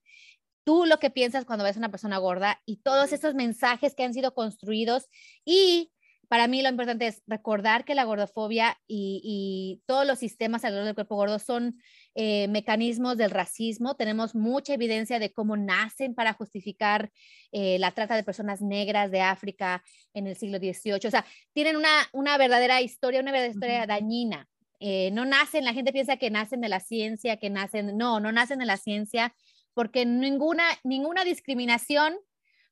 tú 0.64 0.84
lo 0.86 0.98
que 0.98 1.10
piensas 1.10 1.44
cuando 1.44 1.64
ves 1.64 1.76
a 1.76 1.80
una 1.80 1.90
persona 1.90 2.18
gorda 2.18 2.60
y 2.64 2.76
todos 2.82 3.12
estos 3.12 3.34
mensajes 3.34 3.94
que 3.94 4.04
han 4.04 4.14
sido 4.14 4.34
construidos 4.34 5.08
y 5.44 5.90
para 6.28 6.46
mí 6.46 6.62
lo 6.62 6.68
importante 6.68 7.08
es 7.08 7.22
recordar 7.26 7.84
que 7.84 7.96
la 7.96 8.04
gordofobia 8.04 8.78
y, 8.86 9.82
todos 9.86 10.06
los 10.06 10.18
sistemas 10.18 10.64
alrededor 10.64 10.86
del 10.86 10.94
cuerpo 10.94 11.16
gordo 11.16 11.40
son 11.40 11.80
eh, 12.14 12.48
mecanismos 12.48 13.16
del 13.16 13.30
racismo. 13.30 13.94
Tenemos 13.94 14.34
mucha 14.34 14.74
evidencia 14.74 15.18
de 15.18 15.32
cómo 15.32 15.56
nacen 15.56 16.14
para 16.14 16.32
justificar 16.32 17.10
eh, 17.52 17.78
la 17.78 17.92
trata 17.92 18.16
de 18.16 18.24
personas 18.24 18.60
negras 18.60 19.10
de 19.10 19.20
África 19.20 19.82
en 20.12 20.26
el 20.26 20.36
siglo 20.36 20.58
XVIII. 20.58 21.06
O 21.06 21.10
sea, 21.10 21.24
tienen 21.52 21.76
una, 21.76 22.08
una 22.12 22.36
verdadera 22.36 22.80
historia, 22.80 23.20
una 23.20 23.32
verdadera 23.32 23.54
historia 23.54 23.86
dañina. 23.86 24.48
Eh, 24.80 25.10
no 25.12 25.24
nacen, 25.24 25.64
la 25.64 25.74
gente 25.74 25.92
piensa 25.92 26.16
que 26.16 26.30
nacen 26.30 26.60
de 26.60 26.68
la 26.68 26.80
ciencia, 26.80 27.36
que 27.36 27.50
nacen, 27.50 27.96
no, 27.96 28.18
no 28.18 28.32
nacen 28.32 28.58
de 28.58 28.66
la 28.66 28.76
ciencia, 28.78 29.34
porque 29.74 30.06
ninguna, 30.06 30.64
ninguna 30.84 31.22
discriminación 31.22 32.16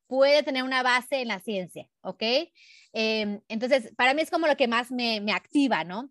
puede 0.09 0.43
tener 0.43 0.65
una 0.65 0.83
base 0.83 1.21
en 1.21 1.29
la 1.29 1.39
ciencia, 1.39 1.89
¿ok? 2.01 2.23
Em, 2.93 3.41
entonces, 3.49 3.93
para 3.97 4.15
mí 4.15 4.23
es 4.23 4.31
como 4.31 4.47
lo 4.47 4.57
que 4.57 4.67
más 4.67 4.91
me, 4.91 5.21
me 5.21 5.33
activa, 5.33 5.85
¿no? 5.85 6.11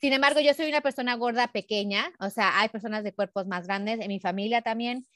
Sin 0.00 0.12
embargo, 0.12 0.40
yo 0.40 0.54
soy 0.54 0.68
una 0.68 0.82
persona 0.82 1.16
gorda 1.16 1.48
pequeña, 1.48 2.12
o 2.20 2.30
sea, 2.30 2.60
hay 2.60 2.68
personas 2.68 3.02
de 3.02 3.12
cuerpos 3.12 3.46
más 3.46 3.66
grandes, 3.66 3.98
en 4.00 4.08
mi 4.08 4.20
familia 4.20 4.62
también. 4.62 5.06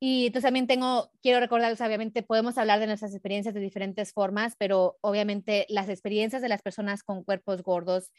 Y 0.00 0.26
entonces 0.26 0.48
también 0.48 0.66
tengo, 0.66 1.10
quiero 1.22 1.40
recordarles, 1.40 1.80
obviamente 1.80 2.22
podemos 2.22 2.58
hablar 2.58 2.80
de 2.80 2.86
nuestras 2.86 3.14
experiencias 3.14 3.54
de 3.54 3.60
diferentes 3.60 4.12
formas, 4.12 4.54
pero 4.58 4.98
obviamente 5.00 5.64
las 5.70 5.88
experiencias 5.88 6.42
de 6.42 6.48
las 6.48 6.60
personas 6.60 7.02
con 7.02 7.24
cuerpos 7.24 7.62
gordos 7.62 8.10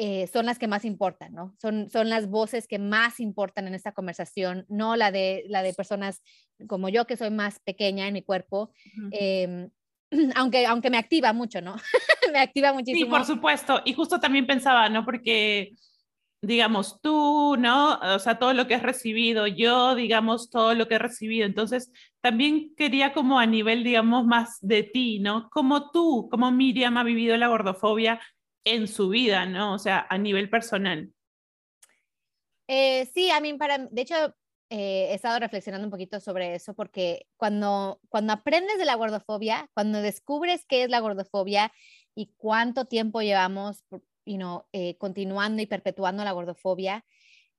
eh, 0.00 0.28
son 0.28 0.46
las 0.46 0.60
que 0.60 0.68
más 0.68 0.84
importan, 0.84 1.34
¿no? 1.34 1.56
Son, 1.60 1.90
son 1.90 2.08
las 2.08 2.28
voces 2.28 2.68
que 2.68 2.78
más 2.78 3.18
importan 3.18 3.66
en 3.66 3.74
esta 3.74 3.90
conversación, 3.90 4.64
no 4.68 4.94
la 4.94 5.10
de, 5.10 5.42
la 5.48 5.64
de 5.64 5.74
personas 5.74 6.22
como 6.68 6.88
yo, 6.88 7.04
que 7.04 7.16
soy 7.16 7.30
más 7.30 7.58
pequeña 7.58 8.06
en 8.06 8.14
mi 8.14 8.22
cuerpo, 8.22 8.70
em, 9.10 9.70
aunque, 10.36 10.66
aunque 10.66 10.90
me 10.90 10.98
activa 10.98 11.32
mucho, 11.32 11.60
¿no? 11.60 11.74
me 12.32 12.38
activa 12.38 12.72
muchísimo. 12.72 13.06
Sí, 13.06 13.10
por 13.10 13.24
supuesto. 13.24 13.82
Y 13.84 13.92
justo 13.92 14.20
también 14.20 14.46
pensaba, 14.46 14.88
¿no? 14.88 15.04
Porque, 15.04 15.74
digamos, 16.42 17.00
tú, 17.02 17.56
¿no? 17.58 17.98
O 17.98 18.20
sea, 18.20 18.38
todo 18.38 18.52
lo 18.52 18.68
que 18.68 18.76
has 18.76 18.84
recibido, 18.84 19.48
yo, 19.48 19.96
digamos, 19.96 20.48
todo 20.48 20.76
lo 20.76 20.86
que 20.86 20.94
he 20.94 21.00
recibido. 21.00 21.44
Entonces, 21.44 21.90
también 22.20 22.72
quería 22.76 23.12
como 23.12 23.40
a 23.40 23.46
nivel, 23.46 23.82
digamos, 23.82 24.26
más 24.26 24.58
de 24.60 24.84
ti, 24.84 25.18
¿no? 25.18 25.50
Como 25.50 25.90
tú, 25.90 26.28
como 26.30 26.52
Miriam 26.52 26.98
ha 26.98 27.02
vivido 27.02 27.36
la 27.36 27.48
gordofobia 27.48 28.20
en 28.64 28.88
su 28.88 29.08
vida, 29.08 29.46
¿no? 29.46 29.74
O 29.74 29.78
sea, 29.78 30.06
a 30.08 30.18
nivel 30.18 30.50
personal. 30.50 31.12
Eh, 32.66 33.06
sí, 33.14 33.30
a 33.30 33.40
mí, 33.40 33.54
para, 33.54 33.78
de 33.78 34.02
hecho, 34.02 34.34
eh, 34.70 35.08
he 35.10 35.14
estado 35.14 35.38
reflexionando 35.38 35.86
un 35.86 35.90
poquito 35.90 36.20
sobre 36.20 36.54
eso 36.54 36.74
porque 36.74 37.26
cuando, 37.38 38.00
cuando 38.10 38.34
aprendes 38.34 38.78
de 38.78 38.84
la 38.84 38.96
gordofobia, 38.96 39.70
cuando 39.72 40.02
descubres 40.02 40.66
qué 40.66 40.82
es 40.82 40.90
la 40.90 41.00
gordofobia 41.00 41.72
y 42.14 42.34
cuánto 42.36 42.84
tiempo 42.84 43.22
llevamos 43.22 43.84
you 44.26 44.36
know, 44.36 44.64
eh, 44.72 44.96
continuando 44.98 45.62
y 45.62 45.66
perpetuando 45.66 46.22
la 46.22 46.32
gordofobia, 46.32 47.04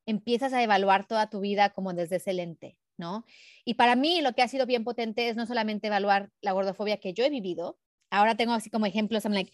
empiezas 0.06 0.53
a 0.53 0.63
evaluar 0.63 1.08
toda 1.08 1.29
tu 1.29 1.39
vida 1.39 1.72
como 1.72 1.94
desde 1.94 2.18
ese 2.18 2.34
lente, 2.34 2.77
¿no? 2.98 3.25
Y 3.65 3.74
para 3.74 3.96
mí 3.96 4.22
lo 4.22 4.34
que 4.34 4.44
ha 4.44 4.48
sido 4.48 4.68
bien 4.68 4.84
potente 4.84 5.29
es 5.29 5.36
no 5.36 5.48
solamente 5.48 5.88
evaluar 5.88 6.29
la 6.41 6.51
gordofobia 6.51 7.00
que 7.00 7.13
yo 7.13 7.24
he 7.25 7.29
vivido, 7.29 7.79
ahora 8.12 8.36
tengo 8.36 8.53
así 8.53 8.70
como 8.70 8.86
ejemplos, 8.86 9.25
I'm 9.25 9.34
like, 9.34 9.51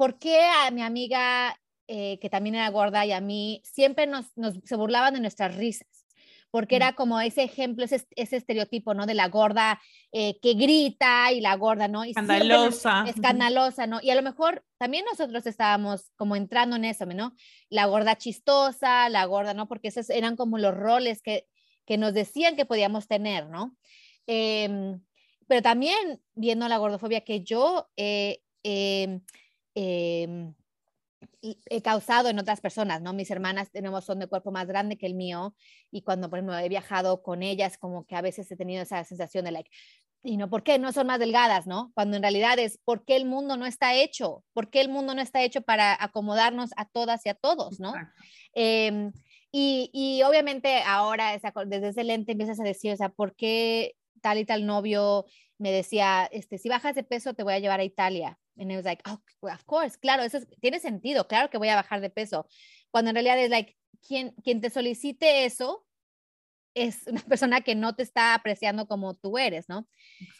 ¿por 0.00 0.18
qué 0.18 0.40
a 0.40 0.70
mi 0.70 0.80
amiga 0.80 1.60
eh, 1.86 2.18
que 2.20 2.30
también 2.30 2.54
era 2.54 2.70
gorda 2.70 3.04
y 3.04 3.12
a 3.12 3.20
mí 3.20 3.60
siempre 3.66 4.06
nos, 4.06 4.34
nos 4.34 4.54
se 4.64 4.74
burlaban 4.74 5.12
de 5.12 5.20
nuestras 5.20 5.54
risas? 5.56 6.06
porque 6.50 6.74
era 6.74 6.94
como 6.94 7.20
ese 7.20 7.44
ejemplo, 7.44 7.84
ese, 7.84 8.04
ese 8.16 8.36
estereotipo, 8.36 8.92
¿no? 8.92 9.06
De 9.06 9.14
la 9.14 9.28
gorda 9.28 9.80
eh, 10.10 10.40
que 10.40 10.54
grita 10.54 11.30
y 11.30 11.40
la 11.40 11.54
gorda, 11.54 11.86
¿no? 11.86 12.04
Y 12.04 12.10
escandalosa. 12.10 13.04
Escandalosa, 13.06 13.86
¿no? 13.86 14.00
Y 14.02 14.10
a 14.10 14.16
lo 14.16 14.22
mejor 14.22 14.64
también 14.76 15.04
nosotros 15.04 15.46
estábamos 15.46 16.10
como 16.16 16.34
entrando 16.34 16.74
en 16.74 16.86
eso, 16.86 17.06
¿no? 17.06 17.36
La 17.68 17.86
gorda 17.86 18.16
chistosa, 18.16 19.08
la 19.10 19.26
gorda, 19.26 19.54
¿no? 19.54 19.68
Porque 19.68 19.88
esos 19.88 20.10
eran 20.10 20.34
como 20.34 20.58
los 20.58 20.74
roles 20.74 21.22
que, 21.22 21.46
que 21.86 21.98
nos 21.98 22.14
decían 22.14 22.56
que 22.56 22.66
podíamos 22.66 23.06
tener, 23.06 23.46
¿no? 23.48 23.76
Em, 24.26 25.00
pero 25.46 25.62
también 25.62 26.20
viendo 26.34 26.66
la 26.66 26.78
gordofobia 26.78 27.20
que 27.20 27.44
yo 27.44 27.88
eh, 27.96 28.40
eh, 28.64 29.20
he 31.42 31.82
causado 31.82 32.28
en 32.28 32.38
otras 32.38 32.60
personas, 32.60 33.02
¿no? 33.02 33.12
Mis 33.12 33.30
hermanas 33.30 33.70
tenemos 33.70 34.04
son 34.04 34.18
de 34.18 34.26
cuerpo 34.26 34.52
más 34.52 34.66
grande 34.66 34.96
que 34.96 35.06
el 35.06 35.14
mío 35.14 35.54
y 35.90 36.02
cuando, 36.02 36.28
por 36.28 36.38
ejemplo, 36.38 36.58
he 36.58 36.68
viajado 36.68 37.22
con 37.22 37.42
ellas, 37.42 37.78
como 37.78 38.06
que 38.06 38.16
a 38.16 38.22
veces 38.22 38.50
he 38.50 38.56
tenido 38.56 38.82
esa 38.82 39.04
sensación 39.04 39.44
de, 39.44 39.52
like, 39.52 39.70
y 40.22 40.36
no, 40.36 40.50
¿por 40.50 40.62
qué 40.62 40.78
no 40.78 40.92
son 40.92 41.06
más 41.06 41.18
delgadas, 41.18 41.66
no? 41.66 41.92
Cuando 41.94 42.16
en 42.16 42.22
realidad 42.22 42.58
es, 42.58 42.78
¿por 42.84 43.04
qué 43.04 43.16
el 43.16 43.24
mundo 43.24 43.56
no 43.56 43.64
está 43.64 43.94
hecho? 43.94 44.44
¿Por 44.52 44.68
qué 44.70 44.82
el 44.82 44.90
mundo 44.90 45.14
no 45.14 45.22
está 45.22 45.42
hecho 45.42 45.62
para 45.62 45.96
acomodarnos 46.02 46.70
a 46.76 46.84
todas 46.86 47.24
y 47.24 47.30
a 47.30 47.34
todos, 47.34 47.80
no? 47.80 47.94
Eh, 48.54 49.10
y, 49.50 49.90
y, 49.92 50.22
obviamente 50.22 50.82
ahora, 50.86 51.34
esa, 51.34 51.52
desde 51.66 51.88
ese 51.88 52.04
lente 52.04 52.32
empiezas 52.32 52.60
a 52.60 52.64
decir, 52.64 52.92
o 52.92 52.96
sea, 52.96 53.08
¿por 53.08 53.34
qué 53.34 53.96
tal 54.20 54.38
y 54.38 54.44
tal 54.44 54.66
novio 54.66 55.24
me 55.58 55.72
decía, 55.72 56.28
este, 56.30 56.58
si 56.58 56.68
bajas 56.68 56.94
de 56.94 57.02
peso 57.02 57.34
te 57.34 57.42
voy 57.42 57.54
a 57.54 57.58
llevar 57.58 57.80
a 57.80 57.84
Italia? 57.84 58.38
And 58.60 58.70
it 58.70 58.76
was 58.76 58.84
like, 58.84 59.02
oh, 59.06 59.18
of 59.42 59.64
course, 59.66 59.96
claro, 59.96 60.22
eso 60.22 60.38
tiene 60.60 60.80
sentido, 60.80 61.26
claro 61.26 61.48
que 61.48 61.58
voy 61.58 61.68
a 61.68 61.76
bajar 61.76 62.00
de 62.00 62.10
peso. 62.10 62.46
Cuando 62.90 63.10
en 63.10 63.16
realidad 63.16 63.38
es 63.38 63.50
like, 63.50 63.76
quien, 64.06 64.32
quien 64.44 64.60
te 64.60 64.70
solicite 64.70 65.44
eso 65.44 65.86
es 66.74 67.06
una 67.06 67.22
persona 67.28 67.60
que 67.62 67.74
no 67.74 67.94
te 67.94 68.02
está 68.02 68.34
apreciando 68.34 68.86
como 68.86 69.14
tú 69.14 69.38
eres, 69.38 69.68
¿no? 69.68 69.88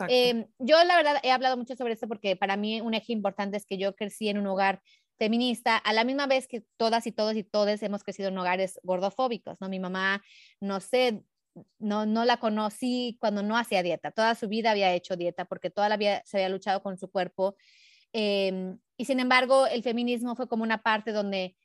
Eh, 0.08 0.46
yo 0.58 0.82
la 0.84 0.96
verdad 0.96 1.16
he 1.22 1.30
hablado 1.30 1.56
mucho 1.56 1.74
sobre 1.76 1.94
esto 1.94 2.08
porque 2.08 2.36
para 2.36 2.56
mí 2.56 2.80
un 2.80 2.94
eje 2.94 3.12
importante 3.12 3.56
es 3.56 3.66
que 3.66 3.78
yo 3.78 3.94
crecí 3.96 4.28
en 4.28 4.38
un 4.38 4.46
hogar 4.46 4.82
feminista, 5.18 5.76
a 5.76 5.92
la 5.92 6.04
misma 6.04 6.26
vez 6.26 6.48
que 6.48 6.64
todas 6.78 7.06
y 7.06 7.12
todos 7.12 7.36
y 7.36 7.44
todos 7.44 7.82
hemos 7.82 8.02
crecido 8.02 8.28
en 8.28 8.38
hogares 8.38 8.80
gordofóbicos, 8.82 9.60
¿no? 9.60 9.68
Mi 9.68 9.78
mamá, 9.78 10.22
no 10.60 10.80
sé, 10.80 11.22
no, 11.78 12.06
no 12.06 12.24
la 12.24 12.38
conocí 12.38 13.18
cuando 13.20 13.42
no 13.42 13.58
hacía 13.58 13.82
dieta, 13.82 14.12
toda 14.12 14.34
su 14.34 14.48
vida 14.48 14.70
había 14.70 14.94
hecho 14.94 15.16
dieta 15.16 15.44
porque 15.44 15.68
toda 15.68 15.90
la 15.90 15.98
vida 15.98 16.22
se 16.24 16.38
había 16.38 16.48
luchado 16.48 16.82
con 16.82 16.96
su 16.96 17.10
cuerpo 17.10 17.56
Em, 18.12 18.78
y 18.96 19.04
sin 19.04 19.20
embargo, 19.20 19.66
el 19.66 19.82
feminismo 19.82 20.36
fue 20.36 20.48
como 20.48 20.62
una 20.62 20.82
parte 20.82 21.12
donde 21.12 21.56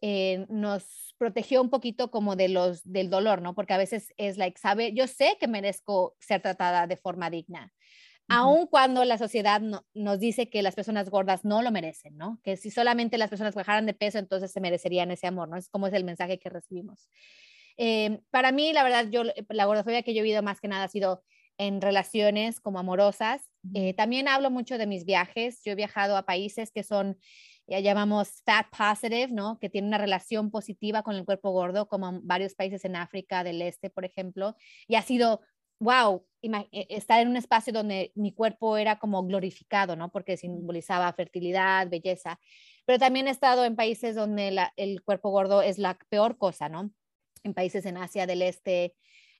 eh, 0.00 0.46
nos 0.48 1.14
protegió 1.18 1.62
un 1.62 1.70
poquito 1.70 2.10
como 2.10 2.36
de 2.36 2.48
los, 2.48 2.82
del 2.84 3.10
dolor, 3.10 3.40
¿no? 3.40 3.54
Porque 3.54 3.72
a 3.72 3.78
veces 3.78 4.12
es 4.16 4.36
like, 4.36 4.58
sabe, 4.58 4.92
yo 4.92 5.06
sé 5.06 5.36
que 5.40 5.48
merezco 5.48 6.16
ser 6.18 6.42
tratada 6.42 6.86
de 6.86 6.96
forma 6.96 7.30
digna, 7.30 7.72
aun 8.28 8.66
cuando 8.66 9.04
la 9.04 9.18
sociedad 9.18 9.60
nos 9.94 10.18
dice 10.18 10.48
que 10.48 10.62
las 10.62 10.74
personas 10.74 11.10
gordas 11.10 11.44
no 11.44 11.62
lo 11.62 11.70
merecen, 11.70 12.16
¿no? 12.16 12.40
Que 12.42 12.56
si 12.56 12.70
solamente 12.70 13.18
las 13.18 13.30
personas 13.30 13.54
bajaran 13.54 13.86
de 13.86 13.94
peso, 13.94 14.18
entonces 14.18 14.50
se 14.52 14.60
merecerían 14.60 15.10
ese 15.10 15.26
amor, 15.26 15.48
¿no? 15.48 15.56
Es 15.56 15.68
como 15.68 15.86
es 15.86 15.92
el 15.94 16.04
mensaje 16.04 16.38
que 16.38 16.48
recibimos. 16.48 17.08
Em, 17.76 18.20
para 18.30 18.52
mí, 18.52 18.72
la 18.72 18.82
verdad, 18.82 19.08
yo, 19.10 19.22
la 19.48 19.64
gordofobia 19.66 20.02
que 20.02 20.14
yo 20.14 20.20
he 20.20 20.22
vivido 20.22 20.42
más 20.42 20.60
que 20.60 20.68
nada 20.68 20.84
ha 20.84 20.88
sido 20.88 21.22
en 21.58 21.80
relaciones 21.80 22.60
como 22.60 22.78
amorosas. 22.78 23.42
Eh, 23.74 23.94
también 23.94 24.28
hablo 24.28 24.50
mucho 24.50 24.78
de 24.78 24.86
mis 24.86 25.04
viajes. 25.04 25.60
Yo 25.64 25.72
he 25.72 25.76
viajado 25.76 26.16
a 26.16 26.26
países 26.26 26.70
que 26.72 26.82
son, 26.82 27.18
ya 27.66 27.80
llamamos 27.80 28.42
fat 28.44 28.66
positive, 28.76 29.28
¿no? 29.28 29.58
Que 29.58 29.70
tienen 29.70 29.88
una 29.88 29.98
relación 29.98 30.50
positiva 30.50 31.02
con 31.02 31.16
el 31.16 31.24
cuerpo 31.24 31.50
gordo, 31.50 31.88
como 31.88 32.20
varios 32.22 32.54
países 32.54 32.84
en 32.84 32.96
África 32.96 33.44
del 33.44 33.62
Este, 33.62 33.90
por 33.90 34.04
ejemplo. 34.04 34.56
Y 34.86 34.96
ha 34.96 35.02
sido, 35.02 35.40
wow, 35.78 36.26
e, 36.42 36.86
estar 36.90 37.20
en 37.20 37.28
un 37.28 37.36
espacio 37.36 37.72
donde 37.72 38.12
mi 38.14 38.32
cuerpo 38.32 38.76
era 38.76 38.98
como 38.98 39.24
glorificado, 39.24 39.96
¿no? 39.96 40.10
Porque 40.10 40.36
simbolizaba 40.36 41.12
fertilidad, 41.12 41.88
belleza. 41.88 42.38
Pero 42.84 42.98
también 42.98 43.28
he 43.28 43.30
estado 43.30 43.64
en 43.64 43.76
países 43.76 44.14
donde 44.14 44.54
el 44.76 45.02
cuerpo 45.02 45.30
gordo 45.30 45.62
es 45.62 45.78
la 45.78 45.98
peor 46.10 46.36
cosa, 46.36 46.68
¿no? 46.68 46.90
En 47.44 47.54
países 47.54 47.86
en 47.86 47.96
Asia 47.96 48.26
del 48.26 48.42
Este, 48.42 48.94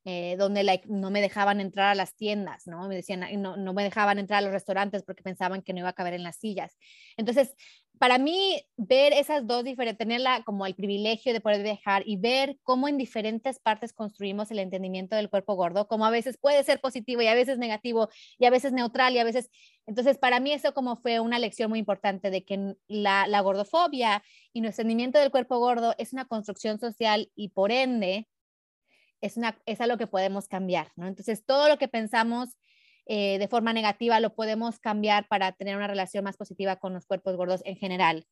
eh, 0.05 0.37
donde 0.39 0.83
no 0.87 1.11
me 1.11 1.23
dejaban 1.23 1.61
entrar 1.61 1.89
a 1.89 1.95
las 1.95 2.15
tiendas, 2.15 2.67
¿no? 2.67 2.89
Me 2.89 2.95
decían, 2.95 3.25
no, 3.41 3.57
no 3.57 3.73
me 3.73 3.83
dejaban 3.83 4.19
entrar 4.19 4.39
a 4.39 4.43
los 4.43 4.53
restaurantes 4.53 5.03
porque 5.03 5.23
pensaban 5.23 5.63
que 5.63 5.73
no 5.73 5.81
iba 5.81 5.89
a 5.89 5.95
caber 5.95 6.13
en 6.13 6.23
las 6.23 6.37
sillas. 6.37 6.77
Entonces, 7.17 7.55
para 7.99 8.19
mí, 8.19 8.61
ver 8.77 9.13
esas 9.13 9.47
dos 9.47 9.65
diferentes, 9.65 9.99
tenerla 9.99 10.43
como 10.45 10.67
el 10.67 10.75
privilegio 10.75 11.33
de 11.33 11.41
poder 11.41 11.63
viajar 11.63 12.03
y 12.05 12.17
ver 12.17 12.59
cómo 12.63 12.89
en 12.89 12.99
diferentes 12.99 13.61
partes 13.61 13.93
construimos 13.93 14.51
el 14.51 14.59
entendimiento 14.59 15.17
del 15.17 15.31
cuerpo 15.31 15.55
gordo, 15.55 15.87
como 15.89 16.05
a 16.05 16.11
veces 16.11 16.37
puede 16.37 16.63
ser 16.65 16.81
positivo 16.81 17.23
y 17.23 17.29
a 17.29 17.35
veces 17.35 17.57
negativo 17.57 18.09
y 18.39 18.47
a 18.47 18.51
veces 18.51 18.73
neutral 18.73 19.15
y 19.15 19.21
a 19.21 19.25
veces... 19.25 19.49
Entonces, 19.87 20.19
para 20.19 20.41
mí 20.41 20.53
eso 20.53 20.75
como 20.75 20.97
fue 20.97 21.21
una 21.21 21.39
lección 21.39 21.71
muy 21.71 21.79
importante 21.79 22.31
de 22.31 22.45
que 22.45 22.75
la, 22.89 23.27
la 23.27 23.41
gordofobia 23.41 24.23
y 24.53 24.61
nuestro 24.61 24.83
entendimiento 24.83 25.19
del 25.19 25.31
cuerpo 25.31 25.59
gordo 25.59 25.95
es 25.97 26.13
una 26.13 26.27
construcción 26.27 26.79
social 26.79 27.31
y 27.35 27.51
por 27.51 27.71
ende 27.71 28.29
es, 29.25 29.37
una, 29.37 29.59
es 29.67 29.81
algo 29.81 29.97
que 29.97 30.07
podemos 30.07 30.49
cambiar, 30.49 30.93
¿no? 30.97 31.07
Entonces, 31.07 31.45
todo 31.47 31.69
lo 31.69 31.79
que 31.79 31.89
pensamos 31.89 32.59
eh, 33.07 33.39
de 33.39 33.49
forma 33.49 33.73
negativa 33.73 34.21
lo 34.21 34.35
podemos 34.35 34.79
cambiar 34.79 35.29
para 35.29 35.53
tener 35.53 35.77
una 35.77 35.87
relación 35.87 36.25
más 36.25 36.37
positiva 36.37 36.77
con 36.77 36.93
los 36.93 37.07
cuerpos 37.07 37.37
gordos 37.37 37.63
en 37.65 37.77
general. 37.77 38.27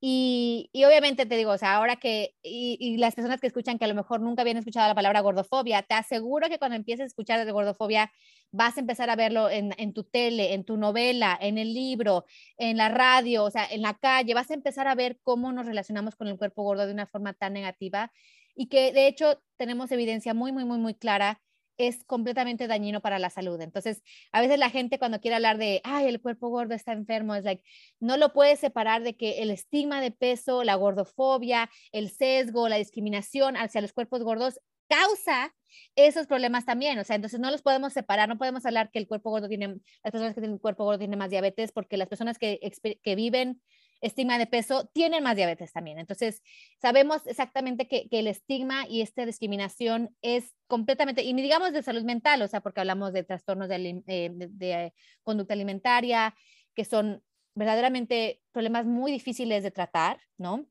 Y, 0.00 0.70
y 0.72 0.84
obviamente 0.84 1.26
te 1.26 1.36
digo, 1.36 1.50
o 1.50 1.58
sea, 1.58 1.74
ahora 1.74 1.96
que, 1.96 2.36
y, 2.42 2.96
las 2.98 3.16
personas 3.16 3.40
que 3.40 3.48
escuchan 3.48 3.78
que 3.78 3.84
a 3.84 3.88
lo 3.88 3.96
mejor 3.96 4.20
nunca 4.20 4.42
habían 4.42 4.56
escuchado 4.56 4.86
la 4.86 4.94
palabra 4.94 5.20
gordofobia, 5.20 5.82
te 5.82 5.94
aseguro 5.94 6.48
que 6.48 6.58
cuando 6.58 6.76
empieces 6.76 7.02
a 7.02 7.06
escuchar 7.06 7.44
de 7.44 7.50
gordofobia, 7.50 8.12
vas 8.52 8.76
a 8.76 8.80
empezar 8.80 9.10
a 9.10 9.16
verlo 9.16 9.50
en, 9.50 9.74
en, 9.76 9.92
tu 9.92 10.04
tele, 10.04 10.54
en 10.54 10.64
tu 10.64 10.76
novela, 10.76 11.36
en 11.40 11.58
el 11.58 11.74
libro, 11.74 12.26
en 12.58 12.76
la 12.76 12.88
radio, 12.88 13.42
o 13.42 13.50
sea, 13.50 13.66
en 13.68 13.82
la 13.82 13.94
calle, 13.94 14.34
vas 14.34 14.52
a 14.52 14.54
empezar 14.54 14.86
a 14.86 14.94
ver 14.94 15.18
cómo 15.24 15.52
nos 15.52 15.66
relacionamos 15.66 16.14
con 16.14 16.28
el 16.28 16.38
cuerpo 16.38 16.62
gordo 16.62 16.86
de 16.86 16.92
una 16.92 17.06
forma 17.06 17.32
tan 17.32 17.52
negativa 17.54 18.12
y 18.58 18.66
que 18.66 18.92
de 18.92 19.06
hecho 19.06 19.40
tenemos 19.56 19.92
evidencia 19.92 20.34
muy, 20.34 20.50
muy, 20.50 20.64
muy, 20.64 20.78
muy 20.78 20.94
clara 20.94 21.40
es 21.78 22.02
completamente 22.04 22.66
dañino 22.66 23.00
para 23.00 23.20
la 23.20 23.30
salud. 23.30 23.60
Entonces, 23.60 24.02
a 24.32 24.40
veces 24.40 24.58
la 24.58 24.68
gente 24.68 24.98
cuando 24.98 25.20
quiere 25.20 25.36
hablar 25.36 25.58
de, 25.58 25.80
ay, 25.84 26.08
el 26.08 26.20
cuerpo 26.20 26.48
gordo 26.48 26.74
está 26.74 26.92
enfermo, 26.92 27.36
es 27.36 27.44
like, 27.44 27.62
no 28.00 28.16
lo 28.16 28.32
puedes 28.32 28.58
separar 28.58 29.04
de 29.04 29.16
que 29.16 29.42
el 29.42 29.52
estigma 29.52 30.00
de 30.00 30.10
peso, 30.10 30.64
la 30.64 30.74
gordofobia, 30.74 31.70
el 31.92 32.10
sesgo, 32.10 32.68
la 32.68 32.76
discriminación 32.76 33.56
hacia 33.56 33.80
los 33.80 33.92
cuerpos 33.92 34.24
gordos 34.24 34.60
causa 34.88 35.54
esos 35.94 36.26
problemas 36.26 36.64
también. 36.64 36.98
O 36.98 37.04
sea, 37.04 37.14
entonces 37.14 37.38
no 37.38 37.52
los 37.52 37.62
podemos 37.62 37.92
separar, 37.92 38.28
no 38.28 38.38
podemos 38.38 38.66
hablar 38.66 38.90
que 38.90 38.98
el 38.98 39.06
cuerpo 39.06 39.30
gordo 39.30 39.48
tiene, 39.48 39.76
las 40.02 40.10
personas 40.10 40.34
que 40.34 40.40
tienen 40.40 40.58
cuerpo 40.58 40.82
gordo 40.82 40.98
tienen 40.98 41.18
más 41.18 41.30
diabetes, 41.30 41.70
porque 41.70 41.96
las 41.96 42.08
personas 42.08 42.38
que, 42.38 42.58
que 43.04 43.14
viven 43.14 43.60
estigma 44.00 44.38
de 44.38 44.46
peso 44.46 44.88
tienen 44.92 45.22
más 45.22 45.36
diabetes 45.36 45.72
también. 45.72 45.98
Entonces, 45.98 46.42
sabemos 46.80 47.26
exactamente 47.26 47.88
que, 47.88 48.08
el 48.10 48.26
estigma 48.26 48.86
y 48.88 49.02
esta 49.02 49.26
discriminación 49.26 50.14
es 50.22 50.54
completamente, 50.66 51.22
y 51.22 51.32
ni 51.32 51.42
digamos 51.42 51.72
de 51.72 51.82
salud 51.82 52.04
mental, 52.04 52.42
o 52.42 52.48
sea, 52.48 52.60
porque 52.60 52.80
hablamos 52.80 53.12
de 53.12 53.24
trastornos 53.24 53.68
de, 53.68 54.02
eh, 54.08 54.92
conducta 55.22 55.54
alimentaria, 55.54 56.34
que 56.74 56.84
son 56.84 57.22
verdaderamente 57.54 58.40
problemas 58.52 58.86
muy 58.86 59.10
difíciles 59.10 59.62
de 59.62 59.70
tratar, 59.70 60.20
¿no? 60.36 60.68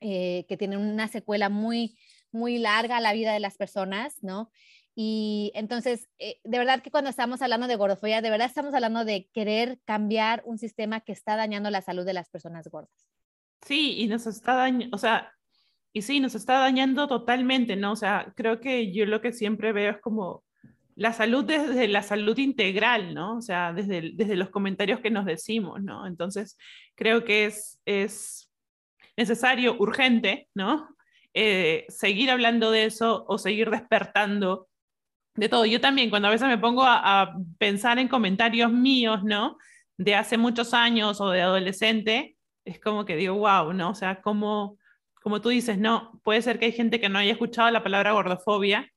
Eh, 0.00 0.46
que 0.48 0.56
tienen 0.56 0.78
una 0.78 1.08
secuela 1.08 1.48
muy, 1.48 1.96
muy 2.32 2.58
larga 2.58 2.96
a 2.96 3.00
la 3.00 3.12
vida 3.12 3.32
de 3.32 3.40
las 3.40 3.56
personas, 3.56 4.22
¿no? 4.22 4.50
Y 4.94 5.52
entonces, 5.54 6.08
eh, 6.18 6.38
de 6.44 6.58
verdad 6.58 6.82
que 6.82 6.90
cuando 6.90 7.08
estamos 7.08 7.40
hablando 7.40 7.66
de 7.66 7.76
gordofobia, 7.76 8.20
de 8.20 8.30
verdad 8.30 8.46
estamos 8.46 8.74
hablando 8.74 9.04
de 9.04 9.28
querer 9.32 9.80
cambiar 9.84 10.42
un 10.44 10.58
sistema 10.58 11.00
que 11.00 11.12
está 11.12 11.36
dañando 11.36 11.70
la 11.70 11.80
salud 11.80 12.04
de 12.04 12.12
las 12.12 12.28
personas 12.28 12.68
gordas. 12.68 13.08
Sí, 13.62 13.94
y 13.98 14.06
nos 14.06 14.26
está 14.26 14.54
dañando, 14.54 14.94
o 14.94 14.98
sea, 14.98 15.32
y 15.92 16.02
sí, 16.02 16.20
nos 16.20 16.34
está 16.34 16.58
dañando 16.58 17.06
totalmente, 17.06 17.76
¿no? 17.76 17.92
O 17.92 17.96
sea, 17.96 18.32
creo 18.36 18.60
que 18.60 18.92
yo 18.92 19.06
lo 19.06 19.20
que 19.20 19.32
siempre 19.32 19.72
veo 19.72 19.92
es 19.92 20.00
como 20.00 20.44
la 20.94 21.12
salud 21.12 21.44
desde 21.44 21.88
la 21.88 22.02
salud 22.02 22.36
integral, 22.38 23.14
¿no? 23.14 23.38
O 23.38 23.42
sea, 23.42 23.72
desde, 23.72 24.12
desde 24.14 24.36
los 24.36 24.50
comentarios 24.50 25.00
que 25.00 25.10
nos 25.10 25.24
decimos, 25.24 25.82
¿no? 25.82 26.06
Entonces, 26.06 26.58
creo 26.94 27.24
que 27.24 27.46
es, 27.46 27.80
es 27.86 28.50
necesario, 29.16 29.76
urgente, 29.78 30.48
¿no? 30.54 30.88
eh, 31.34 31.86
seguir 31.88 32.30
hablando 32.30 32.70
de 32.70 32.84
eso 32.84 33.24
o 33.26 33.38
seguir 33.38 33.70
despertando 33.70 34.68
de 35.34 35.48
todo. 35.48 35.64
Yo 35.64 35.80
también, 35.80 36.10
cuando 36.10 36.28
a 36.28 36.30
veces 36.30 36.48
me 36.48 36.58
pongo 36.58 36.84
a, 36.84 37.34
pensar 37.58 37.98
en 37.98 38.08
comentarios 38.08 38.72
míos, 38.72 39.22
¿no? 39.24 39.56
De 39.96 40.14
hace 40.14 40.38
muchos 40.38 40.74
años 40.74 41.20
o 41.20 41.30
de 41.30 41.42
adolescente, 41.42 42.36
es 42.64 42.80
como 42.80 43.04
que 43.04 43.16
digo, 43.16 43.34
wow, 43.34 43.72
¿no? 43.72 43.90
O 43.90 43.94
sea, 43.94 44.20
como, 44.22 44.78
como 45.22 45.40
tú 45.40 45.48
dices, 45.48 45.78
no, 45.78 46.20
puede 46.22 46.42
ser 46.42 46.58
que 46.58 46.66
hay 46.66 46.72
gente 46.72 47.00
que 47.00 47.08
no 47.08 47.18
haya 47.18 47.32
escuchado 47.32 47.70
la 47.70 47.82
palabra 47.82 48.12
gordofobia, 48.12 48.90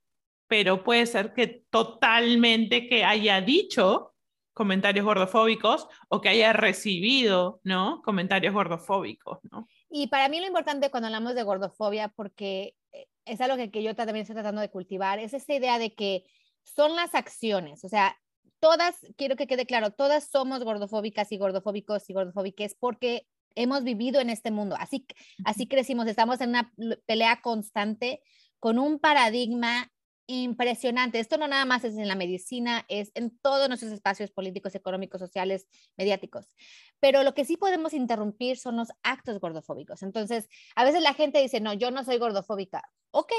pero 0.48 0.84
puede 0.84 1.06
ser 1.06 1.34
que 1.34 1.64
totalmente 1.70 2.88
que 2.88 3.04
haya 3.04 3.42
dicho 3.42 4.14
comentarios 4.54 5.06
gordofóbicos 5.06 5.88
o 6.08 6.22
que 6.22 6.30
haya 6.30 6.54
recibido, 6.54 7.60
¿no? 7.64 8.02
Comentarios 8.04 8.54
gordofóbicos, 8.54 9.40
¿no? 9.52 9.68
Y 9.90 10.08
para 10.08 10.30
mí 10.30 10.40
lo 10.40 10.48
importante 10.48 10.90
cuando 10.90 11.08
hablamos 11.08 11.36
de 11.36 11.44
gordofobia, 11.44 12.08
porque 12.10 12.74
es 13.26 13.42
algo 13.42 13.58
que, 13.58 13.72
que 13.72 13.84
yo 13.84 13.96
también 13.96 14.18
estoy 14.18 14.36
tratando 14.36 14.62
de 14.62 14.70
cultivar, 14.70 15.20
es 15.20 15.34
esa 15.34 15.54
idea 15.54 15.80
de 15.80 15.94
que 15.94 16.24
son 16.64 16.96
las 16.96 17.16
acciones, 17.16 17.84
o 17.84 17.90
sea, 17.90 18.18
todas, 18.60 18.96
quiero 19.18 19.36
que 19.36 19.48
quede 19.48 19.66
claro, 19.66 19.92
todas 19.92 20.28
somos 20.30 20.64
gordofóbicas 20.64 21.32
y 21.32 21.38
gordofóbicos 21.38 22.10
y 22.10 22.14
gordofóbicas 22.14 22.76
porque 22.80 23.28
hemos 23.56 23.84
vivido 23.84 24.20
en 24.20 24.30
este 24.30 24.52
mundo, 24.52 24.76
así, 24.80 25.06
así 25.46 25.68
crecimos, 25.68 26.08
estamos 26.08 26.42
en 26.42 26.50
una 26.50 26.74
pelea 27.06 27.42
constante 27.42 28.22
con 28.60 28.80
un 28.80 29.00
paradigma 29.00 29.92
impresionante. 30.28 31.20
Esto 31.20 31.38
no 31.38 31.48
nada 31.48 31.66
más 31.66 31.84
es 31.84 31.98
en 31.98 32.08
la 32.08 32.16
medicina, 32.16 32.86
es 32.88 33.12
en 33.16 33.38
todos 33.40 33.68
nuestros 33.68 33.92
espacios 33.92 34.32
políticos, 34.32 34.76
económicos, 34.76 35.20
sociales, 35.20 35.68
mediáticos. 35.98 36.52
Pero 37.00 37.24
lo 37.24 37.34
que 37.34 37.46
sí 37.46 37.58
podemos 37.58 37.94
interrumpir 37.94 38.58
son 38.58 38.78
los 38.78 38.90
actos 39.04 39.40
gordofóbicos. 39.40 40.04
Entonces, 40.04 40.50
a 40.76 40.84
veces 40.84 41.02
la 41.02 41.14
gente 41.14 41.42
dice, 41.42 41.60
no, 41.60 41.74
yo 41.74 41.92
no 41.92 42.04
soy 42.04 42.18
gordofóbica. 42.18 42.84
Ok, 43.12 43.32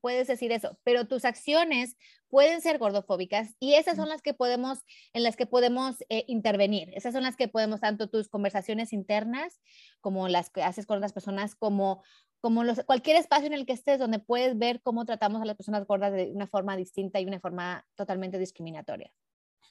puedes 0.00 0.26
decir 0.26 0.52
eso, 0.52 0.78
pero 0.82 1.06
tus 1.06 1.24
acciones 1.24 1.96
pueden 2.28 2.60
ser 2.60 2.78
gordofóbicas 2.78 3.54
y 3.60 3.74
esas 3.74 3.96
son 3.96 4.08
las 4.08 4.22
que 4.22 4.34
podemos, 4.34 4.80
en 5.12 5.22
las 5.22 5.36
que 5.36 5.46
podemos 5.46 5.96
eh, 6.08 6.24
intervenir. 6.28 6.90
Esas 6.94 7.12
son 7.12 7.22
las 7.22 7.36
que 7.36 7.48
podemos, 7.48 7.80
tanto 7.80 8.08
tus 8.08 8.28
conversaciones 8.28 8.92
internas 8.92 9.60
como 10.00 10.28
las 10.28 10.50
que 10.50 10.62
haces 10.62 10.86
con 10.86 10.96
otras 10.96 11.12
personas, 11.12 11.54
como 11.54 12.02
como 12.40 12.64
los, 12.64 12.82
cualquier 12.84 13.16
espacio 13.16 13.46
en 13.46 13.52
el 13.52 13.66
que 13.66 13.72
estés 13.72 13.98
donde 13.98 14.18
puedes 14.18 14.58
ver 14.58 14.80
cómo 14.82 15.04
tratamos 15.04 15.42
a 15.42 15.44
las 15.44 15.56
personas 15.56 15.86
gordas 15.86 16.12
de 16.12 16.30
una 16.32 16.46
forma 16.46 16.76
distinta 16.76 17.20
y 17.20 17.26
una 17.26 17.40
forma 17.40 17.84
totalmente 17.94 18.38
discriminatoria. 18.38 19.10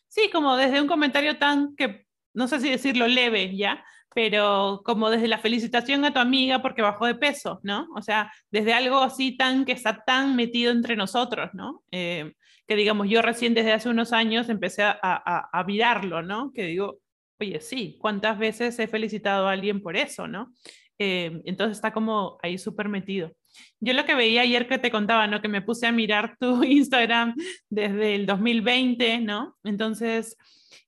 Sí, 0.07 0.29
como 0.31 0.55
desde 0.55 0.81
un 0.81 0.87
comentario 0.87 1.37
tan 1.37 1.75
que, 1.75 2.07
no 2.33 2.47
sé 2.47 2.59
si 2.59 2.69
decirlo 2.69 3.07
leve, 3.07 3.55
¿ya? 3.55 3.83
Pero 4.13 4.81
como 4.83 5.09
desde 5.09 5.27
la 5.27 5.37
felicitación 5.37 6.03
a 6.03 6.13
tu 6.13 6.19
amiga 6.19 6.61
porque 6.61 6.81
bajó 6.81 7.05
de 7.05 7.15
peso, 7.15 7.59
¿no? 7.63 7.87
O 7.95 8.01
sea, 8.01 8.31
desde 8.49 8.73
algo 8.73 8.99
así 8.99 9.37
tan 9.37 9.65
que 9.65 9.71
está 9.71 10.03
tan 10.03 10.35
metido 10.35 10.71
entre 10.71 10.95
nosotros, 10.95 11.51
¿no? 11.53 11.83
Eh, 11.91 12.33
que 12.67 12.75
digamos, 12.75 13.07
yo 13.09 13.21
recién 13.21 13.53
desde 13.53 13.73
hace 13.73 13.89
unos 13.89 14.13
años 14.13 14.49
empecé 14.49 14.83
a, 14.83 14.97
a, 15.01 15.49
a 15.51 15.63
mirarlo, 15.63 16.21
¿no? 16.21 16.51
Que 16.53 16.63
digo, 16.63 16.99
oye, 17.39 17.61
sí, 17.61 17.97
¿cuántas 17.99 18.37
veces 18.37 18.77
he 18.79 18.87
felicitado 18.87 19.47
a 19.47 19.51
alguien 19.51 19.81
por 19.81 19.95
eso, 19.95 20.27
¿no? 20.27 20.53
Eh, 21.01 21.41
entonces 21.45 21.77
está 21.77 21.93
como 21.93 22.37
ahí 22.43 22.57
súper 22.57 22.89
metido. 22.89 23.31
Yo 23.79 23.93
lo 23.93 24.05
que 24.05 24.15
veía 24.15 24.41
ayer 24.41 24.67
que 24.67 24.77
te 24.77 24.91
contaba, 24.91 25.27
¿no? 25.27 25.41
Que 25.41 25.47
me 25.47 25.61
puse 25.61 25.87
a 25.87 25.93
mirar 25.93 26.35
tu 26.37 26.63
Instagram 26.63 27.35
desde 27.69 28.15
el 28.15 28.25
2020, 28.25 29.21
¿no? 29.21 29.57
Entonces, 29.63 30.37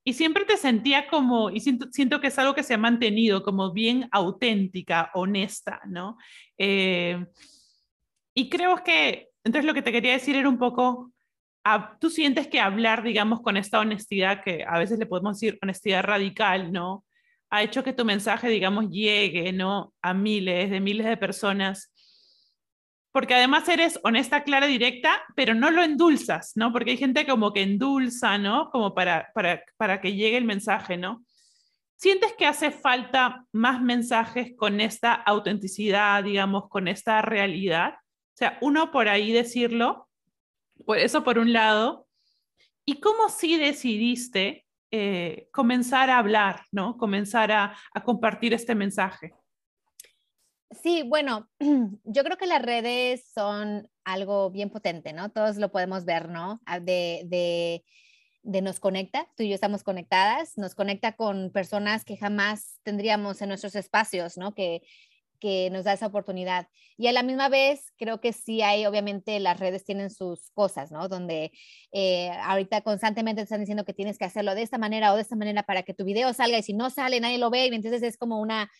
y 0.03 0.13
siempre 0.13 0.43
te 0.43 0.57
sentía 0.57 1.07
como, 1.07 1.49
y 1.49 1.61
siento, 1.61 1.87
siento 1.91 2.19
que 2.19 2.27
es 2.27 2.37
algo 2.37 2.53
que 2.53 2.63
se 2.63 2.73
ha 2.73 2.77
mantenido 2.77 3.41
como 3.41 3.71
bien 3.71 4.09
auténtica, 4.11 5.11
honesta, 5.13 5.79
¿no? 5.87 6.17
Eh, 6.57 7.25
y 8.33 8.49
creo 8.49 8.83
que, 8.83 9.29
entonces 9.45 9.65
lo 9.65 9.73
que 9.73 9.81
te 9.81 9.91
quería 9.91 10.13
decir 10.13 10.35
era 10.35 10.49
un 10.49 10.57
poco, 10.57 11.11
tú 11.99 12.09
sientes 12.09 12.47
que 12.47 12.59
hablar, 12.59 13.03
digamos, 13.03 13.41
con 13.41 13.55
esta 13.55 13.79
honestidad, 13.79 14.43
que 14.43 14.65
a 14.67 14.77
veces 14.77 14.99
le 14.99 15.05
podemos 15.05 15.39
decir 15.39 15.57
honestidad 15.61 16.03
radical, 16.03 16.71
¿no? 16.71 17.05
Ha 17.51 17.63
hecho 17.63 17.83
que 17.83 17.93
tu 17.93 18.05
mensaje, 18.05 18.47
digamos, 18.47 18.89
llegue, 18.89 19.51
¿no? 19.51 19.93
A 20.01 20.13
miles 20.13 20.71
de 20.71 20.79
miles 20.79 21.05
de 21.05 21.17
personas. 21.17 21.93
Porque 23.11 23.35
además 23.35 23.67
eres 23.67 23.99
honesta, 24.03 24.43
clara, 24.43 24.67
directa, 24.67 25.21
pero 25.35 25.53
no 25.53 25.69
lo 25.69 25.83
endulzas, 25.83 26.53
¿no? 26.55 26.71
Porque 26.71 26.91
hay 26.91 26.97
gente 26.97 27.27
como 27.27 27.51
que 27.51 27.61
endulza, 27.61 28.37
¿no? 28.37 28.71
Como 28.71 28.95
para, 28.95 29.31
para, 29.35 29.63
para 29.75 29.99
que 29.99 30.13
llegue 30.13 30.37
el 30.37 30.45
mensaje, 30.45 30.95
¿no? 30.95 31.25
¿Sientes 31.97 32.33
que 32.37 32.45
hace 32.45 32.71
falta 32.71 33.45
más 33.51 33.81
mensajes 33.81 34.53
con 34.55 34.79
esta 34.79 35.13
autenticidad, 35.13 36.23
digamos, 36.23 36.69
con 36.69 36.87
esta 36.87 37.21
realidad? 37.21 37.95
O 37.95 38.37
sea, 38.37 38.57
uno 38.61 38.91
por 38.91 39.09
ahí 39.09 39.33
decirlo, 39.33 40.09
por 40.85 40.97
eso 40.97 41.25
por 41.25 41.37
un 41.37 41.51
lado. 41.51 42.07
¿Y 42.85 43.01
cómo 43.01 43.27
sí 43.27 43.57
decidiste 43.57 44.65
eh, 44.91 45.47
comenzar 45.51 46.09
a 46.09 46.17
hablar, 46.17 46.65
¿no? 46.71 46.97
Comenzar 46.97 47.51
a, 47.51 47.75
compartir 48.03 48.53
este 48.53 48.75
mensaje. 48.75 49.33
Sí, 50.83 51.03
bueno, 51.03 51.49
yo 52.03 52.23
creo 52.23 52.37
que 52.37 52.45
las 52.45 52.61
redes 52.61 53.25
son 53.33 53.89
algo 54.03 54.51
bien 54.51 54.69
potente, 54.69 55.13
¿no? 55.13 55.29
Todos 55.31 55.57
lo 55.57 55.71
podemos 55.71 56.05
ver, 56.05 56.29
¿no? 56.29 56.61
Ah, 56.65 56.79
de, 56.79 57.23
de, 57.25 57.85
de, 58.43 58.61
nos 58.61 58.79
conecta, 58.79 59.27
tú 59.37 59.43
y 59.43 59.49
yo 59.49 59.55
estamos 59.55 59.83
conectadas, 59.83 60.57
nos 60.57 60.75
conecta 60.75 61.13
con 61.13 61.51
personas 61.51 62.03
que 62.03 62.17
jamás 62.17 62.79
tendríamos 62.83 63.41
en 63.41 63.49
nuestros 63.49 63.75
espacios, 63.75 64.37
¿no? 64.37 64.53
Que, 64.53 64.81
que 65.41 65.69
nos 65.71 65.83
da 65.83 65.93
esa 65.93 66.05
oportunidad. 66.07 66.69
Y 66.95 67.07
a 67.07 67.11
la 67.11 67.23
misma 67.23 67.49
vez, 67.49 67.91
creo 67.97 68.21
que 68.21 68.31
sí 68.31 68.61
hay, 68.61 68.85
obviamente, 68.85 69.39
las 69.41 69.59
redes 69.59 69.83
tienen 69.83 70.11
sus 70.11 70.51
cosas, 70.51 70.91
¿no? 70.91 71.09
Donde 71.09 71.51
eh, 71.91 72.29
ahorita 72.43 72.81
constantemente 72.81 73.41
te 73.41 73.43
están 73.43 73.59
diciendo 73.59 73.83
que 73.83 73.93
tienes 73.93 74.17
que 74.17 74.25
hacerlo 74.25 74.55
de 74.55 74.61
esta 74.61 74.77
manera 74.77 75.11
o 75.11 75.15
de 75.15 75.23
esta 75.23 75.35
manera 75.35 75.63
para 75.63 75.83
que 75.83 75.95
tu 75.95 76.05
video 76.05 76.31
salga 76.31 76.59
y 76.59 76.63
si 76.63 76.73
no 76.73 76.89
sale, 76.91 77.19
nadie 77.19 77.39
lo 77.39 77.49
ve. 77.49 77.65
Y 77.65 77.75
entonces 77.75 78.03
es 78.03 78.17
como 78.17 78.39
una, 78.39 78.71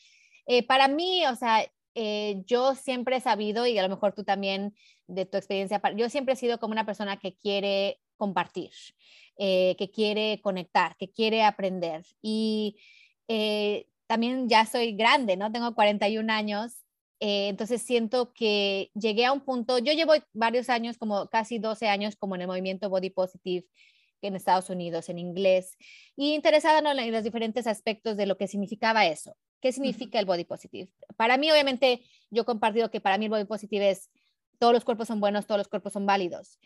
eh, 0.46 0.66
para 0.66 0.88
mí, 0.88 1.26
o 1.26 1.36
sea, 1.36 1.66
eh, 1.96 2.44
yo 2.46 2.76
siempre 2.76 3.18
he 3.18 3.22
sabido, 3.22 3.66
y 3.66 3.78
a 3.78 3.84
lo 3.84 3.90
mejor 3.90 4.14
tú 4.14 4.24
también 4.24 4.74
de 5.08 5.26
tu 5.26 5.38
experiencia, 5.38 5.82
yo 5.98 6.10
siempre 6.10 6.36
he 6.36 6.38
sido 6.38 6.60
como 6.60 6.72
una 6.72 6.86
persona 6.86 7.18
que 7.18 7.36
quiere 7.36 8.00
compartir, 8.16 8.72
que 9.38 9.92
quiere 9.92 10.40
conectar, 10.44 10.96
que 10.96 11.10
quiere 11.10 11.42
aprender. 11.42 12.06
Y 12.22 12.78
también 14.12 14.50
ya 14.50 14.66
soy 14.66 14.92
grande, 14.92 15.38
¿no? 15.38 15.54
Tengo 15.54 15.74
41 15.74 16.30
años, 16.34 16.84
eh, 17.22 17.48
entonces 17.48 17.82
siento 17.82 18.34
que 18.34 18.92
llegué 18.94 19.24
a 19.24 19.32
un 19.32 19.40
punto, 19.40 19.78
yo 19.78 19.94
llevo 19.94 20.12
varios 20.34 20.70
años, 20.70 20.98
como 20.98 21.30
casi 21.30 21.60
12 21.60 21.88
años, 21.88 22.18
como 22.18 22.36
en 22.36 22.42
el 22.42 22.48
movimiento 22.48 22.90
Body 22.90 23.10
Positive 23.10 23.66
en 24.22 24.36
Estados 24.36 24.70
Unidos, 24.70 25.08
en 25.08 25.18
inglés, 25.18 25.78
y 26.18 26.34
interesada 26.34 26.80
en 26.80 27.12
los 27.14 27.24
diferentes 27.24 27.68
aspectos 27.68 28.18
de 28.18 28.26
lo 28.26 28.36
que 28.38 28.50
significaba 28.50 29.06
eso. 29.06 29.38
¿Qué 29.62 29.72
significa 29.72 30.20
el 30.20 30.26
Body 30.26 30.44
Positive? 30.44 30.92
Para 31.16 31.38
mí, 31.38 31.50
obviamente, 31.50 32.02
yo 32.32 32.42
he 32.42 32.46
compartido 32.46 32.92
que 32.92 33.00
para 33.00 33.18
mí 33.18 33.26
el 33.26 33.32
Body 33.32 33.46
Positive 33.46 33.92
es 33.92 34.10
todos 34.60 34.74
los 34.74 34.84
cuerpos 34.84 35.08
son 35.08 35.22
buenos, 35.22 35.48
todos 35.48 35.60
los 35.60 35.70
cuerpos 35.70 35.94
son 35.94 36.06
válidos. 36.06 36.60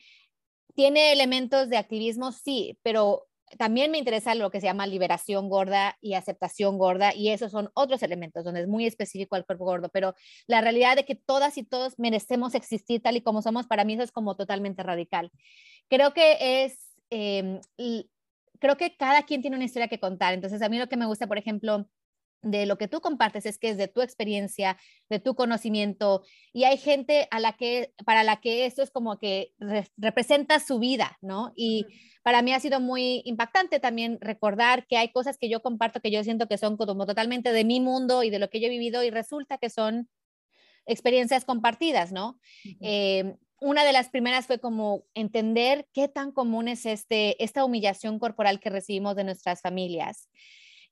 ¿Tiene 0.73 1.11
elementos 1.11 1.69
de 1.69 1.77
activismo? 1.77 2.31
Sí, 2.31 2.79
pero 2.81 3.27
también 3.57 3.91
me 3.91 3.97
interesa 3.97 4.35
lo 4.35 4.51
que 4.51 4.59
se 4.59 4.67
llama 4.67 4.87
liberación 4.87 5.49
gorda 5.49 5.97
y 6.01 6.13
aceptación 6.13 6.77
gorda, 6.77 7.13
y 7.13 7.29
esos 7.29 7.51
son 7.51 7.69
otros 7.73 8.03
elementos 8.03 8.43
donde 8.43 8.61
es 8.61 8.67
muy 8.67 8.85
específico 8.85 9.35
al 9.35 9.45
cuerpo 9.45 9.65
gordo, 9.65 9.89
pero 9.89 10.15
la 10.47 10.61
realidad 10.61 10.95
de 10.95 11.05
que 11.05 11.15
todas 11.15 11.57
y 11.57 11.63
todos 11.63 11.99
merecemos 11.99 12.55
existir 12.55 13.01
tal 13.01 13.17
y 13.17 13.21
como 13.21 13.41
somos, 13.41 13.67
para 13.67 13.85
mí 13.85 13.93
eso 13.93 14.03
es 14.03 14.11
como 14.11 14.35
totalmente 14.35 14.83
radical. 14.83 15.31
Creo 15.89 16.13
que 16.13 16.65
es, 16.65 16.95
em, 17.09 17.59
creo 18.59 18.77
que 18.77 18.95
cada 18.97 19.23
quien 19.23 19.41
tiene 19.41 19.55
una 19.55 19.65
historia 19.65 19.87
que 19.87 19.99
contar, 19.99 20.33
entonces 20.33 20.61
a 20.61 20.69
mí 20.69 20.77
lo 20.79 20.89
que 20.89 20.97
me 20.97 21.05
gusta, 21.05 21.27
por 21.27 21.37
ejemplo, 21.37 21.87
de 22.45 22.67
lo 22.67 22.77
que 22.77 22.87
tú 22.87 23.01
compartes 23.01 23.45
es 23.47 23.57
que 23.57 23.69
es 23.69 23.77
de 23.77 23.87
tu 23.87 24.01
experiencia, 24.01 24.77
de 25.09 25.19
tu 25.19 25.33
conocimiento 25.33 26.23
y 26.53 26.63
hay 26.63 26.77
gente 26.77 27.27
a 27.31 27.39
la 27.39 27.53
que 27.53 27.91
para 28.05 28.23
la 28.23 28.39
que 28.39 28.67
esto 28.67 28.83
es 28.83 28.91
como 28.91 29.17
que 29.17 29.53
representa 29.97 30.59
su 30.59 30.77
vida, 30.77 31.17
¿no? 31.21 31.51
Y 31.55 31.87
para 32.21 32.43
mí 32.43 32.53
ha 32.53 32.59
sido 32.59 32.79
muy 32.79 33.23
impactante 33.25 33.79
también 33.79 34.19
recordar 34.21 34.85
que 34.85 34.97
hay 34.97 35.11
cosas 35.11 35.39
que 35.39 35.49
yo 35.49 35.63
comparto 35.63 36.01
que 36.01 36.11
yo 36.11 36.23
siento 36.23 36.47
que 36.47 36.59
son 36.59 36.77
como 36.77 37.07
totalmente 37.07 37.51
de 37.51 37.65
mi 37.65 37.79
mundo 37.79 38.21
y 38.21 38.29
de 38.29 38.37
lo 38.37 38.49
que 38.51 38.59
yo 38.59 38.67
he 38.67 38.69
vivido 38.69 39.03
y 39.03 39.09
resulta 39.09 39.57
que 39.57 39.71
son 39.71 40.07
experiencias 40.85 41.45
compartidas, 41.45 42.11
¿no? 42.11 42.39
Eh, 42.79 43.37
una 43.59 43.83
de 43.83 43.93
las 43.93 44.09
primeras 44.09 44.45
fue 44.45 44.59
como 44.59 45.05
entender 45.15 45.87
qué 45.93 46.07
tan 46.07 46.31
común 46.31 46.67
es 46.67 46.85
este, 46.85 47.43
esta 47.43 47.65
humillación 47.65 48.19
corporal 48.19 48.59
que 48.59 48.69
recibimos 48.69 49.15
de 49.15 49.23
nuestras 49.23 49.61
familias. 49.61 50.29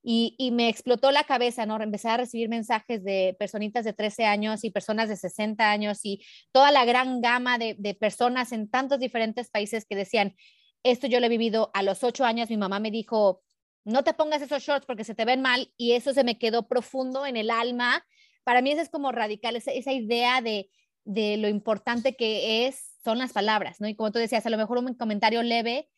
Y, 0.06 0.52
me 0.52 0.68
explotó 0.68 1.12
la 1.12 1.24
cabeza, 1.24 1.66
¿no? 1.66 1.82
Empecé 1.82 2.10
a 2.10 2.18
recibir 2.18 2.50
mensajes 2.50 3.04
de 3.06 3.38
personitas 3.40 3.86
de 3.86 3.94
13 3.94 4.26
años 4.26 4.66
y 4.66 4.70
personas 4.70 5.08
de 5.08 5.16
60 5.16 5.72
años 5.72 6.02
y 6.04 6.22
toda 6.52 6.72
la 6.72 6.84
gran 6.84 7.22
gama 7.22 7.58
de, 7.58 7.98
personas 7.98 8.52
en 8.52 8.70
tantos 8.70 9.00
diferentes 9.00 9.50
países 9.50 9.86
que 9.86 9.96
decían, 9.96 10.36
esto 10.84 11.08
yo 11.08 11.22
lo 11.22 11.28
he 11.28 11.30
vivido 11.30 11.72
a 11.74 11.84
los 11.84 12.04
ocho 12.04 12.26
años, 12.26 12.50
mi 12.50 12.58
mamá 12.58 12.80
me 12.80 12.92
dijo, 12.92 13.42
no 13.86 14.04
te 14.04 14.14
pongas 14.14 14.42
esos 14.42 14.62
shorts 14.62 14.86
porque 14.86 15.06
se 15.06 15.16
te 15.16 15.24
ven 15.24 15.42
mal 15.42 15.72
y 15.78 15.94
eso 15.94 16.14
se 16.14 16.26
me 16.26 16.38
quedó 16.38 16.68
profundo 16.68 17.26
en 17.26 17.38
el 17.38 17.50
alma. 17.50 18.06
Para 18.44 18.62
mí 18.62 18.72
eso 18.72 18.82
es 18.82 18.90
como 18.90 19.14
radical, 19.14 19.56
esa, 19.56 19.72
esa 19.72 19.94
idea 19.94 20.42
de, 20.42 20.70
de 21.06 21.38
lo 21.38 21.48
importante 21.48 22.18
que 22.18 22.68
es, 22.68 22.98
son 23.04 23.20
las 23.20 23.32
palabras, 23.32 23.80
¿no? 23.80 23.88
Y 23.88 23.96
como 23.96 24.12
tú 24.12 24.20
decías, 24.20 24.46
a 24.46 24.50
lo 24.50 24.58
mejor 24.58 24.78
un 24.80 24.94
comentario 24.96 25.44
leve 25.44 25.90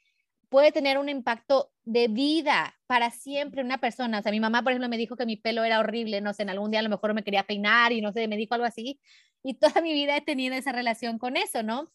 puede 0.49 0.71
tener 0.71 0.97
un 0.97 1.09
impacto 1.09 1.71
de 1.85 2.07
vida 2.07 2.75
para 2.87 3.11
siempre 3.11 3.61
una 3.61 3.79
persona. 3.79 4.19
O 4.19 4.23
sea, 4.23 4.31
mi 4.31 4.39
mamá, 4.39 4.63
por 4.63 4.71
ejemplo, 4.71 4.89
me 4.89 4.97
dijo 4.97 5.15
que 5.15 5.25
mi 5.25 5.37
pelo 5.37 5.63
era 5.63 5.79
horrible, 5.79 6.19
no 6.21 6.33
sé, 6.33 6.43
en 6.43 6.49
algún 6.49 6.71
día 6.71 6.79
a 6.79 6.83
lo 6.83 6.89
mejor 6.89 7.13
me 7.13 7.23
quería 7.23 7.43
peinar 7.43 7.91
y 7.93 8.01
no 8.01 8.11
sé, 8.11 8.27
me 8.27 8.37
dijo 8.37 8.55
algo 8.55 8.65
así. 8.65 8.99
Y 9.43 9.55
toda 9.55 9.81
mi 9.81 9.93
vida 9.93 10.17
he 10.17 10.21
tenido 10.21 10.55
esa 10.55 10.71
relación 10.71 11.19
con 11.19 11.37
eso, 11.37 11.63
¿no? 11.63 11.91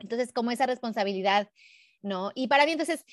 Entonces, 0.00 0.32
como 0.32 0.50
esa 0.50 0.66
responsabilidad, 0.66 1.48
¿no? 2.02 2.32
Y 2.34 2.48
para 2.48 2.66
mí, 2.66 2.72
entonces, 2.72 3.04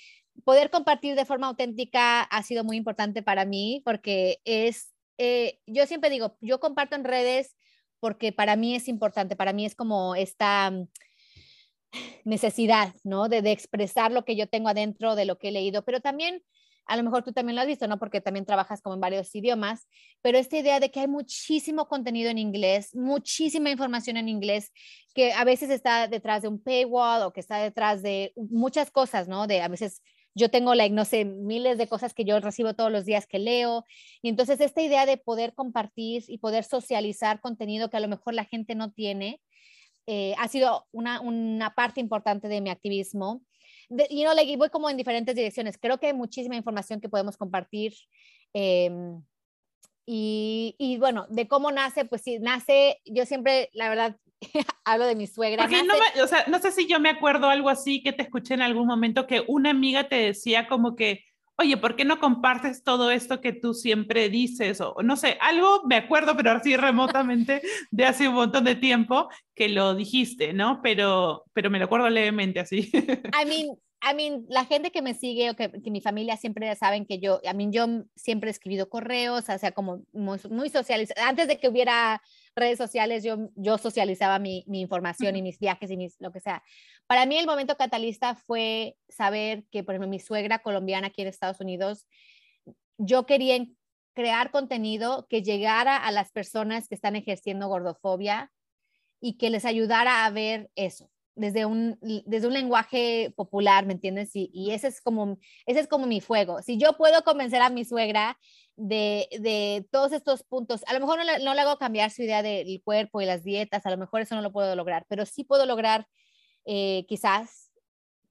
poder 0.43 0.69
compartir 0.69 1.15
de 1.15 1.25
forma 1.25 1.47
auténtica 1.47 2.21
ha 2.21 2.43
sido 2.43 2.63
muy 2.63 2.77
importante 2.77 3.23
para 3.23 3.45
mí 3.45 3.81
porque 3.85 4.39
es, 4.45 4.93
eh, 5.17 5.59
yo 5.67 5.85
siempre 5.85 6.09
digo, 6.09 6.38
yo 6.41 6.59
comparto 6.59 6.95
en 6.95 7.03
redes 7.05 7.55
porque 7.99 8.31
para 8.31 8.55
mí 8.55 8.75
es 8.75 8.88
importante, 8.88 9.35
para 9.35 9.53
mí 9.53 9.65
es 9.65 9.75
como 9.75 10.15
esta 10.15 10.71
necesidad, 12.23 12.93
¿no? 13.03 13.29
De, 13.29 13.39
expresar 13.51 14.12
lo 14.12 14.25
que 14.25 14.36
yo 14.36 14.47
tengo 14.47 14.69
adentro 14.69 15.15
de 15.15 15.25
lo 15.25 15.38
que 15.38 15.49
he 15.49 15.51
leído, 15.51 15.84
pero 15.84 16.01
también, 16.01 16.41
a 16.86 16.97
lo 16.97 17.03
mejor 17.03 17.23
tú 17.23 17.31
también 17.31 17.55
lo 17.55 17.62
has 17.62 17.67
visto, 17.67 17.88
¿no? 17.88 17.99
Porque 17.99 18.21
también 18.21 18.45
trabajas 18.45 18.81
como 18.81 18.95
en 18.95 19.01
varios 19.01 19.34
idiomas, 19.34 19.88
pero 20.21 20.38
esta 20.38 20.58
idea 20.58 20.79
de 20.79 20.91
que 20.91 21.01
hay 21.01 21.08
muchísimo 21.08 21.88
contenido 21.88 22.29
en 22.29 22.38
inglés, 22.38 22.95
muchísima 22.95 23.69
información 23.69 24.17
en 24.17 24.29
inglés, 24.29 24.71
que 25.13 25.34
a 25.34 25.43
veces 25.43 25.69
está 25.69 26.08
detrás 26.08 26.41
de 26.41 26.47
un 26.47 26.62
paywall 26.62 27.23
o 27.23 27.34
que 27.34 27.39
está 27.39 27.58
detrás 27.58 28.01
de 28.01 28.34
muchas 28.36 28.91
cosas, 28.91 29.27
¿no? 29.27 29.47
De 29.47 29.62
a 29.62 29.67
veces 29.67 30.01
yo 30.36 30.51
tengo, 30.51 30.75
like, 30.75 30.93
no 30.93 31.05
sé, 31.05 31.23
miles 31.23 31.77
de 31.77 31.88
cosas 31.88 32.13
que 32.13 32.25
yo 32.25 32.39
recibo 32.41 32.73
todos 32.73 32.91
los 32.91 33.05
días 33.05 33.25
que 33.25 33.39
leo. 33.39 33.86
Y 34.21 34.27
entonces 34.27 34.60
esta 34.60 34.81
idea 34.81 35.05
de 35.05 35.15
poder 35.17 35.53
compartir 35.53 36.25
y 36.27 36.39
poder 36.39 36.65
socializar 36.65 37.39
contenido 37.39 37.89
que 37.89 37.97
a 37.97 38.01
lo 38.01 38.10
mejor 38.10 38.34
la 38.34 38.43
gente 38.43 38.75
no 38.75 38.91
tiene, 38.91 39.41
eh, 40.07 40.35
ha 40.37 40.47
sido 40.47 40.85
una, 40.91 41.21
una, 41.21 41.73
parte 41.73 41.99
importante 41.99 42.47
de 42.47 42.61
mi 42.61 42.69
activismo. 42.69 43.41
y 43.89 44.21
you 44.21 44.29
know, 44.29 44.57
voy 44.57 44.69
como 44.69 44.89
en 44.89 44.97
diferentes 44.97 45.35
direcciones. 45.35 45.77
Creo 45.77 45.99
que 45.99 46.07
hay 46.07 46.13
muchísima 46.13 46.55
información 46.55 47.01
que 47.01 47.09
podemos 47.09 47.37
compartir. 47.37 47.93
Em, 48.53 49.21
y, 50.05 50.75
y, 50.77 50.97
bueno, 50.97 51.25
de 51.29 51.47
cómo 51.47 51.71
nace, 51.71 52.05
pues 52.05 52.21
sí, 52.21 52.37
nace, 52.39 53.01
yo 53.05 53.25
siempre, 53.25 53.69
la 53.73 53.89
verdad, 53.89 54.17
hablo 54.85 55.05
de 55.05 55.15
mi 55.15 55.25
suegra. 55.27 55.67
Nace... 55.67 55.83
No, 55.83 55.93
o 56.23 56.27
sea, 56.27 56.45
no 56.47 56.59
sé 56.59 56.71
si 56.71 56.87
yo 56.87 56.99
me 56.99 57.09
acuerdo 57.09 57.49
algo 57.49 57.69
así 57.69 58.03
que 58.03 58.13
te 58.13 58.23
escuché 58.23 58.53
en 58.53 58.61
algún 58.61 58.87
momento 58.87 59.25
que 59.25 59.43
una 59.47 59.71
amiga 59.71 60.07
te 60.07 60.15
decía 60.15 60.67
como 60.67 60.95
que 60.95 61.25
oye, 61.57 61.77
¿por 61.77 61.95
qué 61.95 62.05
no 62.05 62.19
compartes 62.19 62.83
todo 62.83 63.11
esto 63.11 63.41
que 63.41 63.53
tú 63.53 63.73
siempre 63.73 64.29
dices? 64.29 64.81
O 64.81 64.95
no 65.03 65.15
sé, 65.15 65.37
algo 65.41 65.83
me 65.85 65.95
acuerdo, 65.95 66.35
pero 66.35 66.51
así 66.51 66.75
remotamente 66.77 67.61
de 67.91 68.05
hace 68.05 68.27
un 68.27 68.35
montón 68.35 68.63
de 68.63 68.75
tiempo 68.75 69.29
que 69.53 69.69
lo 69.69 69.95
dijiste, 69.95 70.53
¿no? 70.53 70.81
Pero, 70.81 71.45
pero 71.53 71.69
me 71.69 71.79
lo 71.79 71.85
acuerdo 71.85 72.09
levemente 72.09 72.59
así. 72.59 72.91
I 72.93 73.45
mean, 73.47 73.77
I 74.01 74.13
mean, 74.13 74.45
la 74.49 74.65
gente 74.65 74.91
que 74.91 75.01
me 75.01 75.15
sigue 75.15 75.49
o 75.49 75.55
que, 75.55 75.71
que, 75.71 75.89
mi 75.89 76.01
familia 76.01 76.37
siempre 76.37 76.73
saben 76.75 77.05
que 77.05 77.19
yo, 77.19 77.39
I 77.43 77.55
mean, 77.55 77.71
yo 77.71 77.87
siempre 78.15 78.49
he 78.49 78.51
escrito 78.51 78.87
correos, 78.87 79.49
o 79.49 79.57
sea, 79.57 79.71
como 79.71 80.03
muy, 80.13 80.39
muy. 80.49 80.71
Antes 81.25 81.47
de 81.47 81.57
que 81.57 81.69
hubiera 81.69 82.21
redes 82.55 82.77
sociales, 82.77 83.23
yo, 83.23 83.49
yo 83.55 83.77
socializaba 83.77 84.39
mi, 84.39 84.63
mi 84.67 84.81
información 84.81 85.35
y 85.35 85.41
mis 85.41 85.59
viajes 85.59 85.91
y 85.91 85.97
mis, 85.97 86.15
lo 86.19 86.31
que 86.31 86.39
sea. 86.39 86.63
Para 87.07 87.25
mí 87.25 87.37
el 87.37 87.45
momento 87.45 87.75
catalista 87.77 88.35
fue 88.35 88.95
saber 89.09 89.65
que, 89.71 89.83
por 89.83 89.95
ejemplo, 89.95 90.09
mi 90.09 90.19
suegra 90.19 90.59
colombiana 90.59 91.07
aquí 91.07 91.21
en 91.21 91.27
Estados 91.27 91.59
Unidos, 91.59 92.07
yo 92.97 93.25
quería 93.25 93.65
crear 94.13 94.51
contenido 94.51 95.27
que 95.29 95.43
llegara 95.43 95.97
a 95.97 96.11
las 96.11 96.31
personas 96.31 96.87
que 96.87 96.95
están 96.95 97.15
ejerciendo 97.15 97.67
gordofobia 97.67 98.51
y 99.19 99.37
que 99.37 99.49
les 99.49 99.65
ayudara 99.65 100.25
a 100.25 100.29
ver 100.29 100.69
eso 100.75 101.11
desde 101.35 101.65
un, 101.65 101.97
desde 102.25 102.47
un 102.47 102.53
lenguaje 102.53 103.33
popular, 103.35 103.85
¿me 103.85 103.93
entiendes? 103.93 104.31
Y, 104.33 104.71
ese, 104.71 104.87
es 104.87 105.01
como, 105.01 105.37
ese 105.65 105.81
es 105.81 105.87
como 105.87 106.07
mi 106.07 106.21
fuego. 106.21 106.61
Si 106.61 106.77
yo 106.77 106.97
puedo 106.97 107.23
convencer 107.23 107.61
a 107.61 107.69
mi 107.69 107.85
suegra 107.85 108.37
de, 108.75 109.27
de 109.39 109.87
todos 109.91 110.11
estos 110.13 110.43
puntos, 110.43 110.83
a 110.87 110.93
lo 110.93 110.99
mejor 110.99 111.19
no 111.19 111.23
le, 111.25 111.43
no 111.43 111.53
le, 111.53 111.61
hago 111.61 111.77
cambiar 111.77 112.11
su 112.11 112.23
idea 112.23 112.41
del 112.41 112.81
cuerpo 112.83 113.21
y 113.21 113.25
las 113.25 113.43
dietas, 113.43 113.85
a 113.85 113.91
lo 113.91 113.97
mejor 113.97 114.21
eso 114.21 114.35
no 114.35 114.41
lo 114.41 114.51
puedo 114.51 114.75
lograr, 114.75 115.05
pero 115.09 115.25
sí 115.25 115.43
puedo 115.43 115.65
lograr 115.65 116.07
eh, 116.65 117.05
quizás 117.07 117.71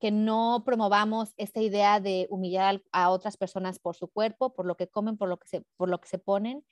que 0.00 0.10
no 0.10 0.64
promovamos 0.66 1.32
esta 1.36 1.60
idea 1.60 2.00
de 2.00 2.26
humillar 2.28 2.82
a 2.92 3.10
otras 3.10 3.36
personas 3.36 3.78
por 3.78 3.96
su 3.96 4.08
cuerpo, 4.08 4.52
por 4.52 4.66
lo 4.66 4.76
que 4.76 4.88
comen, 4.88 5.16
por 5.16 5.28
lo 5.28 5.38
que 5.38 5.48
se, 5.48 5.64
por 5.76 5.88
lo 5.88 6.00
que 6.00 6.08
se 6.08 6.18
ponen. 6.18 6.64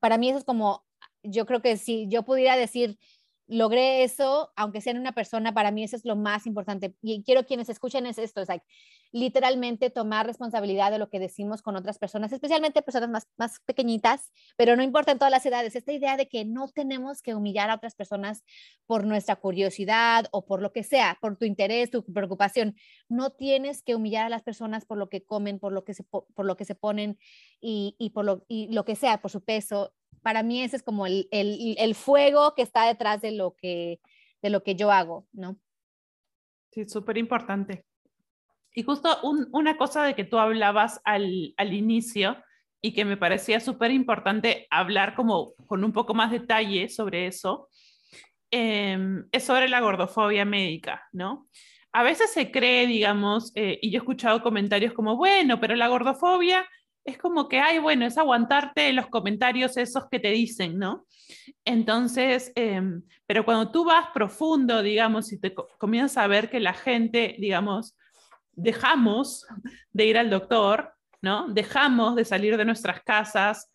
Para 0.00 0.18
mí 0.18 0.28
eso 0.28 0.38
es 0.38 0.44
como, 0.44 0.84
yo 1.22 1.46
creo 1.46 1.62
que 1.62 1.76
si 1.76 2.08
yo 2.08 2.24
pudiera 2.24 2.56
decir, 2.56 2.98
logré 3.50 4.04
eso, 4.04 4.52
aunque 4.54 4.80
sea 4.80 4.92
en 4.92 5.00
una 5.00 5.12
persona, 5.12 5.52
para 5.52 5.72
mí 5.72 5.82
eso 5.82 5.96
es 5.96 6.04
lo 6.04 6.14
más 6.14 6.46
importante. 6.46 6.94
Y 7.02 7.22
quiero 7.24 7.44
quienes 7.44 7.68
escuchen 7.68 8.06
es 8.06 8.18
esto, 8.18 8.40
es 8.40 8.48
like, 8.48 8.64
literalmente 9.10 9.90
tomar 9.90 10.24
responsabilidad 10.24 10.92
de 10.92 10.98
lo 10.98 11.10
que 11.10 11.18
decimos 11.18 11.60
con 11.60 11.74
otras 11.74 11.98
personas, 11.98 12.32
especialmente 12.32 12.80
personas 12.80 13.10
más, 13.10 13.28
más 13.36 13.58
pequeñitas, 13.66 14.30
pero 14.56 14.76
no 14.76 14.84
importa 14.84 15.10
en 15.10 15.18
todas 15.18 15.32
las 15.32 15.44
edades, 15.44 15.74
esta 15.74 15.92
idea 15.92 16.16
de 16.16 16.28
que 16.28 16.44
no 16.44 16.68
tenemos 16.68 17.22
que 17.22 17.34
humillar 17.34 17.70
a 17.70 17.74
otras 17.74 17.96
personas 17.96 18.44
por 18.86 19.04
nuestra 19.04 19.34
curiosidad 19.36 20.26
o 20.30 20.46
por 20.46 20.62
lo 20.62 20.72
que 20.72 20.84
sea, 20.84 21.18
por 21.20 21.36
tu 21.36 21.44
interés, 21.44 21.90
tu 21.90 22.04
preocupación. 22.04 22.76
No 23.08 23.30
tienes 23.30 23.82
que 23.82 23.96
humillar 23.96 24.26
a 24.26 24.30
las 24.30 24.42
personas 24.42 24.84
por 24.86 24.96
lo 24.96 25.08
que 25.08 25.24
comen, 25.24 25.58
por 25.58 25.72
lo 25.72 25.84
que 25.84 25.94
se, 25.94 26.04
por 26.04 26.46
lo 26.46 26.56
que 26.56 26.64
se 26.64 26.76
ponen 26.76 27.18
y, 27.60 27.96
y 27.98 28.10
por 28.10 28.24
lo, 28.24 28.44
y 28.46 28.72
lo 28.72 28.84
que 28.84 28.94
sea, 28.94 29.20
por 29.20 29.32
su 29.32 29.42
peso 29.42 29.92
para 30.22 30.42
mí 30.42 30.62
ese 30.62 30.76
es 30.76 30.82
como 30.82 31.06
el, 31.06 31.28
el, 31.30 31.76
el, 31.78 31.94
fuego 31.94 32.54
que 32.54 32.62
está 32.62 32.86
detrás 32.86 33.20
de 33.20 33.32
lo 33.32 33.54
que, 33.56 34.00
de 34.42 34.50
lo 34.50 34.62
que 34.62 34.74
yo 34.74 34.90
hago, 34.90 35.26
¿no? 35.32 35.56
Sí, 36.70 36.88
súper 36.88 37.18
importante. 37.18 37.84
Y 38.74 38.82
justo 38.82 39.18
una 39.52 39.76
cosa 39.76 40.04
de 40.04 40.14
que 40.14 40.24
tú 40.24 40.38
hablabas 40.38 41.00
al, 41.04 41.54
al 41.56 41.72
inicio 41.72 42.36
y 42.80 42.92
que 42.92 43.04
me 43.04 43.16
parecía 43.16 43.60
súper 43.60 43.90
importante 43.90 44.66
hablar 44.70 45.14
como 45.14 45.54
con 45.66 45.84
un 45.84 45.92
poco 45.92 46.14
más 46.14 46.30
detalle 46.30 46.88
sobre 46.88 47.26
eso, 47.26 47.68
eh, 48.50 48.98
es 49.32 49.44
sobre 49.44 49.68
la 49.68 49.80
gordofobia 49.80 50.44
médica, 50.44 51.02
¿no? 51.12 51.48
A 51.92 52.04
veces 52.04 52.32
se 52.32 52.52
cree, 52.52 52.86
digamos, 52.86 53.52
eh, 53.56 53.78
y 53.82 53.90
yo 53.90 53.96
he 53.96 54.02
escuchado 54.02 54.42
comentarios 54.42 54.92
como, 54.92 55.16
bueno, 55.16 55.58
pero 55.60 55.74
la 55.74 55.88
gordofobia 55.88 56.64
es 57.04 57.18
como 57.18 57.48
que, 57.48 57.60
ay, 57.60 57.78
bueno, 57.78 58.06
es 58.06 58.18
aguantarte 58.18 58.92
los 58.92 59.06
comentarios 59.06 59.76
esos 59.76 60.04
que 60.10 60.20
te 60.20 60.30
dicen, 60.30 60.78
¿no? 60.78 61.06
Entonces, 61.64 62.52
em, 62.54 63.02
pero 63.26 63.44
cuando 63.44 63.70
tú 63.70 63.84
vas 63.84 64.08
profundo, 64.12 64.82
digamos, 64.82 65.32
y 65.32 65.38
te 65.38 65.54
comienzas 65.78 66.18
a 66.18 66.26
ver 66.26 66.50
que 66.50 66.60
la 66.60 66.74
gente, 66.74 67.36
digamos, 67.38 67.96
dejamos 68.52 69.46
de 69.92 70.06
ir 70.06 70.18
al 70.18 70.30
doctor, 70.30 70.94
¿no? 71.22 71.48
Dejamos 71.48 72.16
de 72.16 72.24
salir 72.24 72.56
de 72.56 72.64
nuestras 72.64 73.02
casas, 73.02 73.69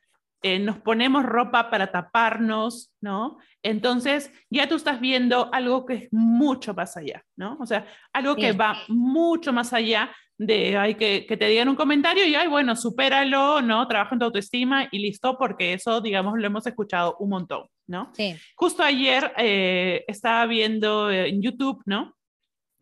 eh, 0.46 0.60
nos 0.60 0.78
ponemos 0.78 1.26
ropa 1.26 1.72
para 1.72 1.92
taparnos, 1.92 2.94
¿no? 3.02 3.40
Entonces, 3.64 4.32
ya 4.48 4.70
tú 4.70 4.76
estás 4.76 5.02
viendo 5.02 5.52
algo 5.52 5.88
que 5.88 5.94
es 5.96 6.08
mucho 6.14 6.76
más 6.76 6.96
allá, 6.98 7.24
¿no? 7.36 7.58
O 7.60 7.66
sea, 7.66 7.88
algo 8.14 8.36
que 8.36 8.52
va 8.52 8.78
mucho 8.88 9.52
más 9.52 9.74
allá 9.74 10.12
de 10.38 10.78
hay 10.78 10.94
que, 10.94 11.26
que, 11.26 11.36
te 11.36 11.48
digan 11.48 11.68
un 11.68 11.76
comentario 11.76 12.28
y, 12.28 12.36
ay, 12.36 12.48
bueno, 12.48 12.76
supéralo, 12.76 13.64
¿no? 13.64 13.88
Trabaja 13.88 14.14
en 14.14 14.20
tu 14.20 14.26
autoestima 14.26 14.88
y 14.92 15.00
listo, 15.00 15.36
porque 15.36 15.74
eso, 15.74 16.00
digamos, 16.00 16.38
lo 16.38 16.46
hemos 16.46 16.68
escuchado 16.68 17.16
un 17.18 17.30
montón, 17.32 17.66
¿no? 17.88 18.12
Sí. 18.14 18.36
Justo 18.56 18.84
ayer 18.84 19.34
eh, 19.38 20.06
estaba 20.08 20.46
viendo 20.46 21.10
en 21.10 21.42
YouTube, 21.42 21.82
¿no? 21.88 22.16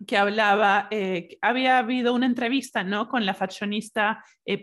Que 0.05 0.17
hablaba, 0.17 0.89
eh, 0.91 1.37
había 1.41 1.77
habido 1.77 2.13
una 2.13 2.25
entrevista, 2.25 2.83
¿no? 2.83 3.07
Con 3.07 3.25
la 3.25 3.33
fashionista 3.33 4.21
eh, 4.43 4.61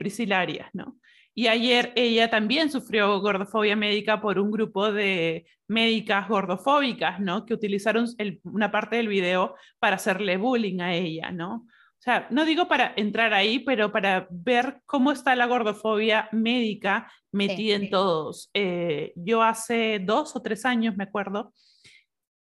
¿no? 0.74 0.99
Y 1.34 1.46
ayer 1.46 1.92
ella 1.96 2.28
también 2.28 2.70
sufrió 2.70 3.20
gordofobia 3.20 3.76
médica 3.76 4.20
por 4.20 4.38
un 4.38 4.50
grupo 4.50 4.92
de 4.92 5.46
médicas 5.68 6.28
gordofóbicas, 6.28 7.20
¿no? 7.20 7.46
Que 7.46 7.54
utilizaron 7.54 8.06
el, 8.18 8.40
una 8.44 8.70
parte 8.70 8.96
del 8.96 9.08
video 9.08 9.54
para 9.78 9.96
hacerle 9.96 10.36
bullying 10.36 10.80
a 10.80 10.94
ella, 10.94 11.30
¿no? 11.30 11.66
O 12.00 12.02
sea, 12.02 12.26
no 12.30 12.46
digo 12.46 12.66
para 12.66 12.94
entrar 12.96 13.34
ahí, 13.34 13.58
pero 13.58 13.92
para 13.92 14.26
ver 14.30 14.80
cómo 14.86 15.12
está 15.12 15.36
la 15.36 15.46
gordofobia 15.46 16.28
médica 16.32 17.12
metida 17.30 17.56
sí, 17.56 17.84
en 17.84 17.90
todos. 17.90 18.50
Eh, 18.54 19.12
yo 19.16 19.42
hace 19.42 20.00
dos 20.00 20.34
o 20.34 20.40
tres 20.40 20.64
años, 20.64 20.96
me 20.96 21.04
acuerdo, 21.04 21.52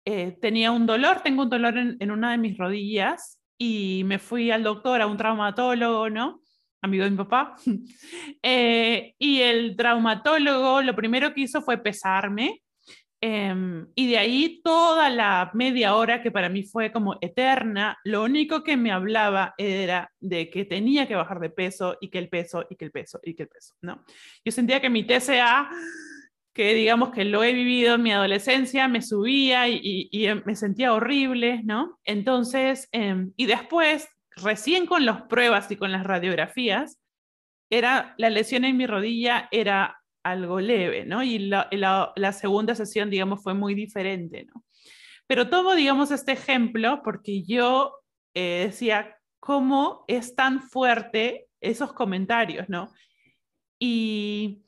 eh, 0.05 0.37
tenía 0.39 0.71
un 0.71 0.85
dolor, 0.85 1.21
tengo 1.23 1.41
un 1.41 1.49
dolor 1.49 1.75
en, 1.77 1.97
en, 1.99 2.11
una 2.11 2.31
de 2.31 2.37
mis 2.37 2.57
rodillas 2.57 3.41
y 3.57 4.03
me 4.05 4.19
fui 4.19 4.51
al 4.51 4.63
doctor, 4.63 5.01
a 5.01 5.07
un 5.07 5.17
traumatólogo, 5.17 6.09
¿no? 6.09 6.39
Amigo 6.81 7.03
de 7.03 7.11
mi 7.11 7.17
papá. 7.17 7.55
eh, 8.43 9.13
y 9.17 9.41
el 9.41 9.75
traumatólogo 9.75 10.81
lo 10.81 10.95
primero 10.95 11.33
que 11.33 11.41
hizo 11.41 11.61
fue 11.61 11.77
pesarme 11.77 12.61
Um, 13.19 13.87
y 13.95 14.11
de 14.11 14.17
ahí 14.19 14.61
toda 14.63 15.09
la 15.09 15.49
media 15.55 15.95
hora 15.95 16.21
que 16.21 16.29
para 16.29 16.49
mí 16.49 16.61
fue 16.61 16.91
como 16.91 17.17
eterna, 17.19 17.97
lo 18.03 18.23
único 18.23 18.63
que 18.63 18.77
me 18.77 18.91
hablaba 18.91 19.55
era 19.57 20.11
de 20.19 20.51
que 20.51 20.65
tenía 20.65 21.07
que 21.07 21.15
bajar 21.15 21.39
de 21.39 21.49
peso 21.49 21.97
y 21.99 22.09
que 22.09 22.19
el 22.19 22.29
peso 22.29 22.67
y 22.69 22.75
que 22.75 22.85
el 22.85 22.91
peso 22.91 23.19
y 23.23 23.33
que 23.33 23.43
el 23.43 23.49
peso, 23.49 23.73
¿no? 23.81 24.03
Yo 24.45 24.51
sentía 24.51 24.79
que 24.81 24.91
mi 24.91 25.03
TCA 25.03 25.67
que 26.53 26.73
digamos 26.73 27.11
que 27.11 27.23
lo 27.23 27.43
he 27.43 27.53
vivido 27.53 27.95
en 27.95 28.03
mi 28.03 28.11
adolescencia, 28.11 28.87
me 28.87 29.03
subía 29.03 29.67
y, 29.67 30.09
me 30.43 30.55
sentía 30.55 30.93
horrible, 30.93 31.61
¿no? 31.63 31.99
Entonces, 32.03 32.87
em, 32.91 33.31
y 33.35 33.45
después, 33.45 34.07
recién 34.41 34.85
con 34.85 35.05
las 35.05 35.23
pruebas 35.23 35.69
y 35.71 35.75
con 35.75 35.91
las 35.91 36.03
radiografías, 36.03 36.99
era 37.69 38.15
la 38.17 38.29
lesión 38.29 38.65
en 38.65 38.77
mi 38.77 38.87
rodilla 38.87 39.47
era 39.51 40.01
algo 40.23 40.59
leve, 40.59 41.05
¿no? 41.05 41.23
Y 41.23 41.39
la, 41.39 42.33
segunda 42.33 42.75
sesión, 42.75 43.09
digamos, 43.09 43.41
fue 43.43 43.53
muy 43.53 43.75
diferente, 43.75 44.45
¿no? 44.45 44.63
Pero 45.25 45.49
tomo, 45.49 45.75
digamos, 45.75 46.11
este 46.11 46.33
ejemplo 46.33 47.01
porque 47.03 47.43
yo 47.43 47.93
eh, 48.33 48.65
decía, 48.67 49.17
¿cómo 49.39 50.05
es 50.07 50.35
tan 50.35 50.61
fuerte 50.61 51.47
esos 51.61 51.93
comentarios, 51.93 52.69
no? 52.69 52.91
Y 53.79 54.63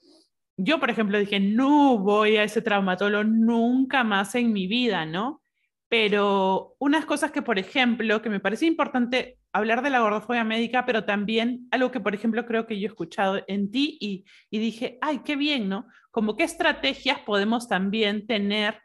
yo, 0.58 0.80
por 0.80 0.90
ejemplo, 0.90 1.18
dije, 1.18 1.40
no 1.40 1.98
voy 1.98 2.38
a 2.38 2.44
ese 2.44 2.62
traumatólogo 2.62 3.24
nunca 3.24 4.04
más 4.04 4.36
en 4.36 4.52
mi 4.52 4.68
vida, 4.68 5.06
¿no? 5.06 5.42
Pero 5.90 6.76
unas 6.80 7.06
cosas 7.06 7.32
que, 7.32 7.42
por 7.42 7.60
ejemplo, 7.60 8.22
que 8.22 8.30
me 8.30 8.40
parece 8.40 8.68
importante 8.68 9.40
hablar 9.52 9.82
de 9.82 9.90
la 9.90 10.00
gordofobia 10.00 10.44
médica, 10.44 10.86
pero 10.86 11.04
también 11.04 11.68
algo 11.72 11.92
que, 11.92 12.00
por 12.00 12.14
ejemplo, 12.14 12.46
creo 12.46 12.68
que 12.68 12.80
yo 12.80 12.86
he 12.88 12.92
escuchado 12.92 13.42
en 13.48 13.72
ti 13.72 13.98
y, 14.00 14.26
dije, 14.60 15.00
ay, 15.02 15.22
qué 15.26 15.36
bien, 15.36 15.68
¿no? 15.68 15.88
Como 16.12 16.38
qué 16.38 16.44
estrategias 16.44 17.20
podemos 17.22 17.68
también 17.68 18.28
tener 18.28 18.80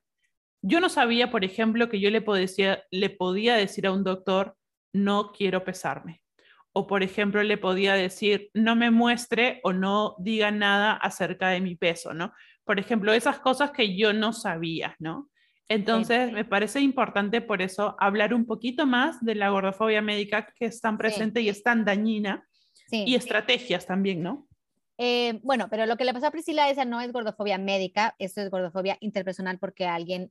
yo 0.67 0.81
no 0.81 0.89
sabía, 0.89 1.31
por 1.31 1.45
ejemplo, 1.45 1.91
que 1.91 2.01
yo 2.01 2.09
le 2.09 2.23
podía 2.23 3.55
decir 3.55 3.87
a 3.87 3.93
un 3.93 4.03
doctor, 4.03 4.57
no 4.95 5.31
quiero 5.33 5.63
pesarme. 5.63 6.23
O, 6.73 6.87
por 6.87 7.03
ejemplo, 7.03 7.43
le 7.43 7.59
podía 7.59 7.95
decir, 7.95 8.51
no 8.55 8.75
me 8.75 8.91
muestre 8.91 9.61
o 9.63 9.75
no 9.75 10.17
diga 10.19 10.51
nada 10.51 10.95
acerca 10.95 11.51
de 11.51 11.61
mi 11.61 11.77
peso, 11.77 12.15
¿no? 12.15 12.33
Por 12.65 12.81
ejemplo, 12.81 13.13
esas 13.13 13.41
cosas 13.41 13.73
que 13.73 13.95
yo 13.97 14.15
no 14.15 14.33
sabía, 14.33 14.97
¿no? 14.99 15.31
Entonces, 15.69 16.31
me 16.33 16.45
parece 16.45 16.81
importante 16.81 17.41
por 17.41 17.63
eso 17.63 17.97
hablar 17.99 18.35
un 18.35 18.45
poquito 18.45 18.87
más 18.87 19.25
de 19.25 19.35
la 19.35 19.49
gordofobia 19.49 20.03
médica 20.03 20.53
que 20.55 20.67
es 20.67 20.81
tan 20.81 20.99
presente 20.99 21.41
y 21.41 21.49
es 21.49 21.63
tan 21.63 21.85
dañina 21.85 22.47
y 22.91 23.15
estrategias 23.15 23.87
también, 23.87 24.23
¿no? 24.23 24.47
Eh, 24.99 25.41
bueno, 25.43 25.69
pero 25.71 25.87
lo 25.87 25.97
que 25.97 26.05
le 26.05 26.13
pasó 26.13 26.27
a 26.27 26.31
Priscila 26.31 26.71
esa 26.71 26.85
no 26.85 27.01
es 27.01 27.13
gordofobia 27.13 27.59
médica, 27.59 28.15
esto 28.19 28.41
es 28.41 28.51
gordofobia 28.51 28.97
interpersonal 29.01 29.59
porque 29.59 29.87
alguien 29.87 30.31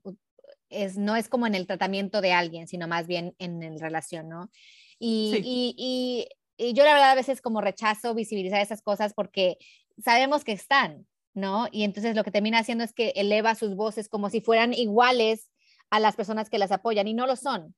es, 0.69 0.97
no 0.97 1.15
es 1.15 1.27
como 1.27 1.47
en 1.47 1.55
el 1.55 1.67
tratamiento 1.67 2.21
de 2.21 2.31
alguien, 2.31 2.67
sino 2.67 2.87
más 2.87 3.07
bien 3.07 3.35
en, 3.39 3.59
la 3.59 3.77
relación, 3.77 4.29
¿no? 4.29 4.49
Y, 4.99 5.41
y, 5.43 6.27
y, 6.57 6.73
yo 6.73 6.85
la 6.85 6.93
verdad 6.93 7.11
a 7.11 7.15
veces 7.15 7.41
como 7.41 7.59
rechazo 7.59 8.13
visibilizar 8.13 8.61
esas 8.61 8.81
cosas 8.81 9.13
porque 9.13 9.57
sabemos 9.97 10.43
que 10.45 10.53
están, 10.53 11.07
¿no? 11.33 11.67
Y 11.71 11.83
entonces 11.83 12.15
lo 12.15 12.23
que 12.23 12.31
termina 12.31 12.59
haciendo 12.59 12.83
es 12.83 12.93
que 12.93 13.13
eleva 13.15 13.55
sus 13.55 13.75
voces 13.75 14.09
como 14.09 14.29
si 14.29 14.41
fueran 14.41 14.73
iguales 14.73 15.49
a 15.89 15.99
las 15.99 16.15
personas 16.15 16.49
que 16.49 16.57
las 16.57 16.71
apoyan 16.71 17.07
y 17.07 17.13
no 17.13 17.27
lo 17.27 17.35
son 17.35 17.75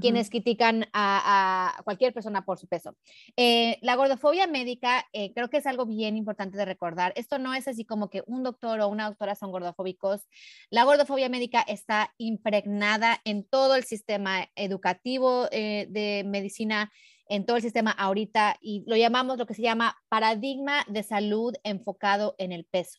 quienes 0.00 0.30
critican 0.30 0.86
a, 0.92 1.80
cualquier 1.84 2.12
persona 2.12 2.44
por 2.44 2.58
su 2.58 2.66
peso. 2.66 2.96
Eh, 3.36 3.78
la 3.82 3.96
gordofobia 3.96 4.46
médica 4.46 5.06
eh, 5.12 5.32
creo 5.34 5.48
que 5.48 5.58
es 5.58 5.66
algo 5.66 5.86
bien 5.86 6.16
importante 6.16 6.56
de 6.56 6.64
recordar. 6.64 7.12
Esto 7.16 7.38
no 7.38 7.54
es 7.54 7.68
así 7.68 7.84
como 7.84 8.08
que 8.08 8.22
un 8.26 8.42
doctor 8.42 8.80
o 8.80 8.88
una 8.88 9.06
doctora 9.06 9.34
son 9.34 9.50
gordofóbicos. 9.50 10.26
La 10.70 10.84
gordofobia 10.84 11.28
médica 11.28 11.60
está 11.60 12.14
impregnada 12.16 13.20
en 13.24 13.44
todo 13.44 13.74
el 13.74 13.84
sistema 13.84 14.48
educativo 14.56 15.48
eh, 15.50 15.86
de 15.90 16.24
medicina 16.26 16.90
en 17.28 17.46
todo 17.46 17.56
el 17.56 17.62
sistema 17.62 17.90
ahorita 17.90 18.56
y 18.60 18.84
lo 18.86 18.96
llamamos 18.96 19.38
lo 19.38 19.46
que 19.46 19.54
se 19.54 19.62
llama 19.62 19.96
paradigma 20.08 20.84
de 20.88 21.02
salud 21.02 21.54
enfocado 21.64 22.34
en 22.38 22.52
el 22.52 22.64
peso 22.64 22.98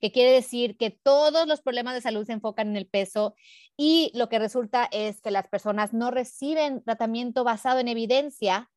que 0.00 0.12
quiere 0.12 0.30
decir 0.30 0.76
que 0.76 0.90
todos 0.90 1.46
los 1.46 1.60
problemas 1.60 1.94
de 1.94 2.00
salud 2.00 2.24
se 2.24 2.32
enfocan 2.32 2.68
en 2.68 2.76
el 2.76 2.86
peso 2.86 3.34
y 3.76 4.12
lo 4.14 4.28
que 4.28 4.38
resulta 4.38 4.88
es 4.90 5.20
que 5.20 5.30
las 5.30 5.48
personas 5.48 5.92
no 5.92 6.10
reciben 6.10 6.82
tratamiento 6.82 7.44
basado 7.44 7.80
en 7.80 7.88
evidencia 7.88 8.70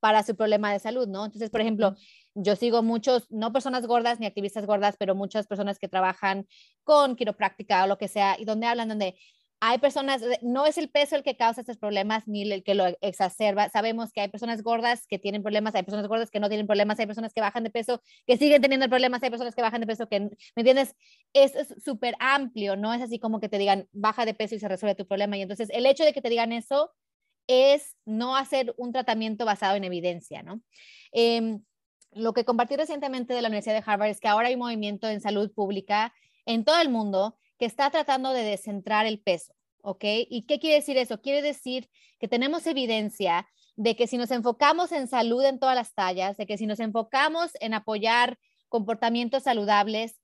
para 0.00 0.24
su 0.24 0.34
problema 0.34 0.72
de 0.72 0.80
salud, 0.80 1.06
¿no? 1.06 1.24
Entonces, 1.24 1.48
por 1.48 1.60
ejemplo, 1.60 1.94
yo 2.34 2.56
sigo 2.56 2.82
muchos, 2.82 3.30
no 3.30 3.52
personas 3.52 3.86
gordas 3.86 4.18
ni 4.18 4.26
activistas 4.26 4.66
gordas, 4.66 4.96
pero 4.98 5.14
muchas 5.14 5.46
personas 5.46 5.78
que 5.78 5.86
trabajan 5.86 6.48
con 6.82 7.14
quiropráctica 7.14 7.84
o 7.84 7.86
lo 7.86 7.98
que 7.98 8.08
sea, 8.08 8.36
y 8.36 8.44
donde 8.44 8.66
hablan 8.66 8.88
donde 8.88 9.16
hay 9.64 9.78
personas, 9.78 10.20
no 10.42 10.66
es 10.66 10.76
el 10.76 10.90
peso 10.90 11.14
el 11.14 11.22
que 11.22 11.36
causa 11.36 11.60
estos 11.60 11.76
problemas 11.76 12.26
ni 12.26 12.50
el 12.50 12.64
que 12.64 12.74
lo 12.74 12.84
exacerba. 13.00 13.68
Sabemos 13.68 14.12
que 14.12 14.20
hay 14.20 14.26
personas 14.26 14.60
gordas 14.60 15.06
que 15.06 15.20
tienen 15.20 15.44
problemas, 15.44 15.72
hay 15.76 15.84
personas 15.84 16.08
gordas 16.08 16.32
que 16.32 16.40
no 16.40 16.48
tienen 16.48 16.66
problemas, 16.66 16.98
hay 16.98 17.06
personas 17.06 17.32
que 17.32 17.40
bajan 17.40 17.62
de 17.62 17.70
peso 17.70 18.02
que 18.26 18.36
siguen 18.36 18.60
teniendo 18.60 18.88
problemas, 18.88 19.22
hay 19.22 19.30
personas 19.30 19.54
que 19.54 19.62
bajan 19.62 19.80
de 19.80 19.86
peso 19.86 20.08
que, 20.08 20.18
¿me 20.18 20.32
entiendes? 20.56 20.96
Es 21.32 21.52
súper 21.80 22.16
amplio, 22.18 22.74
no 22.74 22.92
es 22.92 23.02
así 23.02 23.20
como 23.20 23.38
que 23.38 23.48
te 23.48 23.56
digan 23.56 23.88
baja 23.92 24.24
de 24.24 24.34
peso 24.34 24.56
y 24.56 24.58
se 24.58 24.66
resuelve 24.66 24.96
tu 24.96 25.06
problema. 25.06 25.36
Y 25.36 25.42
entonces 25.42 25.68
el 25.70 25.86
hecho 25.86 26.02
de 26.04 26.12
que 26.12 26.20
te 26.20 26.28
digan 26.28 26.50
eso 26.50 26.90
es 27.46 27.94
no 28.04 28.34
hacer 28.36 28.74
un 28.78 28.90
tratamiento 28.90 29.44
basado 29.44 29.76
en 29.76 29.84
evidencia, 29.84 30.42
¿no? 30.42 30.60
Em, 31.12 31.62
lo 32.10 32.32
que 32.32 32.44
compartí 32.44 32.74
recientemente 32.74 33.32
de 33.32 33.42
la 33.42 33.46
Universidad 33.46 33.76
de 33.76 33.84
Harvard 33.86 34.10
es 34.10 34.18
que 34.18 34.26
ahora 34.26 34.48
hay 34.48 34.56
movimiento 34.56 35.08
en 35.08 35.20
salud 35.20 35.52
pública 35.52 36.12
en 36.46 36.64
todo 36.64 36.80
el 36.80 36.88
mundo 36.88 37.38
que 37.62 37.66
está 37.66 37.90
tratando 37.90 38.32
de 38.32 38.42
descentrar 38.42 39.06
el 39.06 39.20
peso, 39.20 39.54
¿ok? 39.82 40.02
¿Y 40.28 40.46
qué 40.48 40.58
quiere 40.58 40.74
decir 40.74 40.96
eso? 40.98 41.20
Quiere 41.20 41.42
decir 41.42 41.88
que 42.18 42.26
tenemos 42.26 42.66
evidencia 42.66 43.46
de 43.76 43.94
que 43.94 44.08
si 44.08 44.18
nos 44.18 44.32
enfocamos 44.32 44.90
en 44.90 45.06
salud 45.06 45.44
en 45.44 45.60
todas 45.60 45.76
las 45.76 45.94
tallas, 45.94 46.36
de 46.36 46.44
que 46.44 46.58
si 46.58 46.66
nos 46.66 46.80
enfocamos 46.80 47.52
en 47.60 47.74
apoyar 47.74 48.36
comportamientos 48.68 49.44
saludables, 49.44 50.20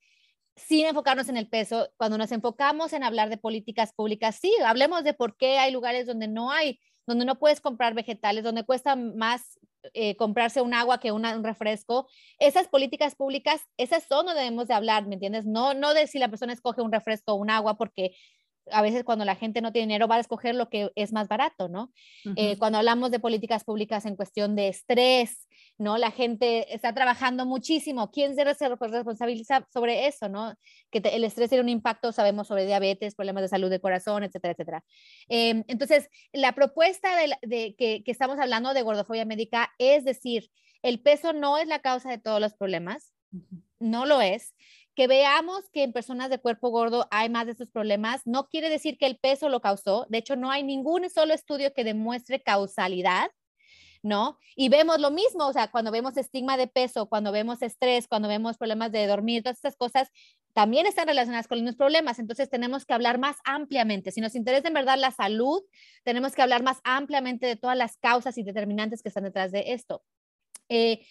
sin 0.57 0.87
enfocarnos 0.87 1.29
en 1.29 1.37
el 1.37 1.48
peso, 1.48 1.88
cuando 1.96 2.18
nos 2.18 2.33
enfocamos 2.33 2.92
en 2.92 3.05
hablar 3.05 3.31
de 3.31 3.37
políticas 3.37 3.92
públicas, 3.92 4.37
sí, 4.42 4.53
hablemos 4.66 5.05
de 5.05 5.14
por 5.14 5.37
qué 5.37 5.59
hay 5.59 5.70
lugares 5.70 6.09
donde 6.09 6.27
no 6.27 6.51
hay, 6.51 6.81
donde 7.08 7.24
no 7.24 7.38
puedes 7.38 7.60
comprar 7.60 7.94
vegetales, 7.94 8.44
donde 8.44 8.64
cuesta 8.64 8.94
más 8.94 9.58
eh, 9.94 10.16
comprarse 10.16 10.60
un 10.60 10.74
agua 10.74 11.00
que 11.00 11.10
un 11.10 11.24
refresco. 11.42 12.06
Esas 12.38 12.68
políticas 12.68 13.14
públicas, 13.14 13.62
esas 13.76 14.04
son 14.04 14.26
donde 14.26 14.42
debemos 14.42 14.68
de 14.68 14.74
hablar, 14.74 15.06
¿me 15.06 15.14
entiendes? 15.14 15.46
No, 15.46 15.74
no 15.74 15.94
de 15.94 16.06
si 16.06 16.18
la 16.18 16.28
persona 16.28 16.52
escoge 16.52 16.82
un 16.82 16.92
refresco 16.92 17.32
o 17.32 17.36
un 17.36 17.50
agua, 17.50 17.76
porque 17.76 18.14
a 18.70 18.82
veces 18.82 19.02
cuando 19.04 19.24
la 19.24 19.34
gente 19.34 19.62
no 19.62 19.72
tiene 19.72 19.86
dinero 19.86 20.08
va 20.08 20.16
a 20.16 20.20
escoger 20.20 20.54
lo 20.54 20.68
que 20.68 20.90
es 20.94 21.12
más 21.12 21.28
barato, 21.28 21.68
¿no? 21.68 21.90
Eh, 22.36 22.58
cuando 22.58 22.78
hablamos 22.78 23.10
de 23.10 23.18
políticas 23.20 23.64
públicas 23.64 24.04
en 24.04 24.14
cuestión 24.14 24.54
de 24.54 24.68
estrés, 24.68 25.47
¿no? 25.78 25.96
La 25.96 26.10
gente 26.10 26.74
está 26.74 26.92
trabajando 26.92 27.46
muchísimo. 27.46 28.10
¿Quién 28.10 28.34
se 28.34 28.44
responsabiliza 28.44 29.66
sobre 29.72 30.06
eso, 30.06 30.28
¿no? 30.28 30.54
Que 30.90 30.98
el 30.98 31.24
estrés 31.24 31.48
tiene 31.48 31.62
un 31.62 31.68
impacto, 31.68 32.12
sabemos, 32.12 32.48
sobre 32.48 32.66
diabetes, 32.66 33.14
problemas 33.14 33.42
de 33.42 33.48
salud 33.48 33.70
de 33.70 33.80
corazón, 33.80 34.24
etcétera, 34.24 34.52
etcétera. 34.52 34.84
Em, 35.28 35.64
entonces, 35.68 36.08
la 36.32 36.52
propuesta 36.52 37.10
de, 37.16 37.74
que, 37.76 38.02
que 38.04 38.10
estamos 38.10 38.38
hablando 38.38 38.74
de 38.74 38.82
gordofobia 38.82 39.24
médica 39.24 39.70
es 39.78 40.04
decir, 40.04 40.50
el 40.82 41.00
peso 41.00 41.32
no 41.32 41.58
es 41.58 41.66
la 41.66 41.78
causa 41.78 42.10
de 42.10 42.18
todos 42.18 42.40
los 42.40 42.54
problemas, 42.54 43.14
no 43.78 44.06
lo 44.06 44.20
es 44.20 44.54
que 44.98 45.06
veamos 45.06 45.70
que 45.70 45.84
en 45.84 45.92
personas 45.92 46.28
de 46.28 46.40
cuerpo 46.40 46.70
gordo 46.70 47.06
hay 47.12 47.28
más 47.28 47.46
de 47.46 47.52
estos 47.52 47.70
problemas, 47.70 48.22
no 48.24 48.48
quiere 48.48 48.68
decir 48.68 48.98
que 48.98 49.06
el 49.06 49.16
peso 49.16 49.48
lo 49.48 49.60
causó. 49.60 50.06
De 50.08 50.18
hecho, 50.18 50.34
no 50.34 50.50
hay 50.50 50.64
ningún 50.64 51.08
solo 51.08 51.34
estudio 51.34 51.72
que 51.72 51.84
demuestre 51.84 52.42
causalidad, 52.42 53.30
¿no? 54.02 54.38
Y 54.56 54.68
vemos 54.68 55.00
lo 55.00 55.11
mismo, 55.11 55.46
o 55.46 55.52
sea, 55.52 55.70
cuando 55.70 55.90
vemos 55.90 56.16
estigma 56.16 56.56
de 56.56 56.66
peso, 56.66 57.08
cuando 57.08 57.32
vemos 57.32 57.62
estrés, 57.62 58.08
cuando 58.08 58.28
vemos 58.28 58.56
problemas 58.56 58.92
de 58.92 59.06
dormir, 59.06 59.42
todas 59.42 59.58
estas 59.58 59.76
cosas 59.76 60.11
también 60.54 60.87
están 60.87 61.06
relacionadas 61.06 61.46
con 61.46 61.64
los 61.64 61.76
problemas. 61.76 62.18
Entonces, 62.18 62.50
tenemos 62.50 62.84
que 62.84 62.92
hablar 62.92 63.18
más 63.18 63.37
ampliamente. 63.44 64.11
Si 64.11 64.20
nos 64.20 64.34
interesa 64.34 64.68
en 64.68 64.74
verdad 64.74 64.98
la 64.98 65.12
salud, 65.12 65.62
tenemos 66.02 66.34
que 66.34 66.42
hablar 66.42 66.62
más 66.62 66.80
ampliamente 66.82 67.46
de 67.46 67.56
todas 67.56 67.76
las 67.76 67.96
causas 67.96 68.37
y 68.38 68.42
determinantes 68.42 69.02
que 69.02 69.08
están 69.08 69.24
detrás 69.24 69.52
de 69.52 69.72
esto. 69.72 70.02
Eh, 70.68 71.04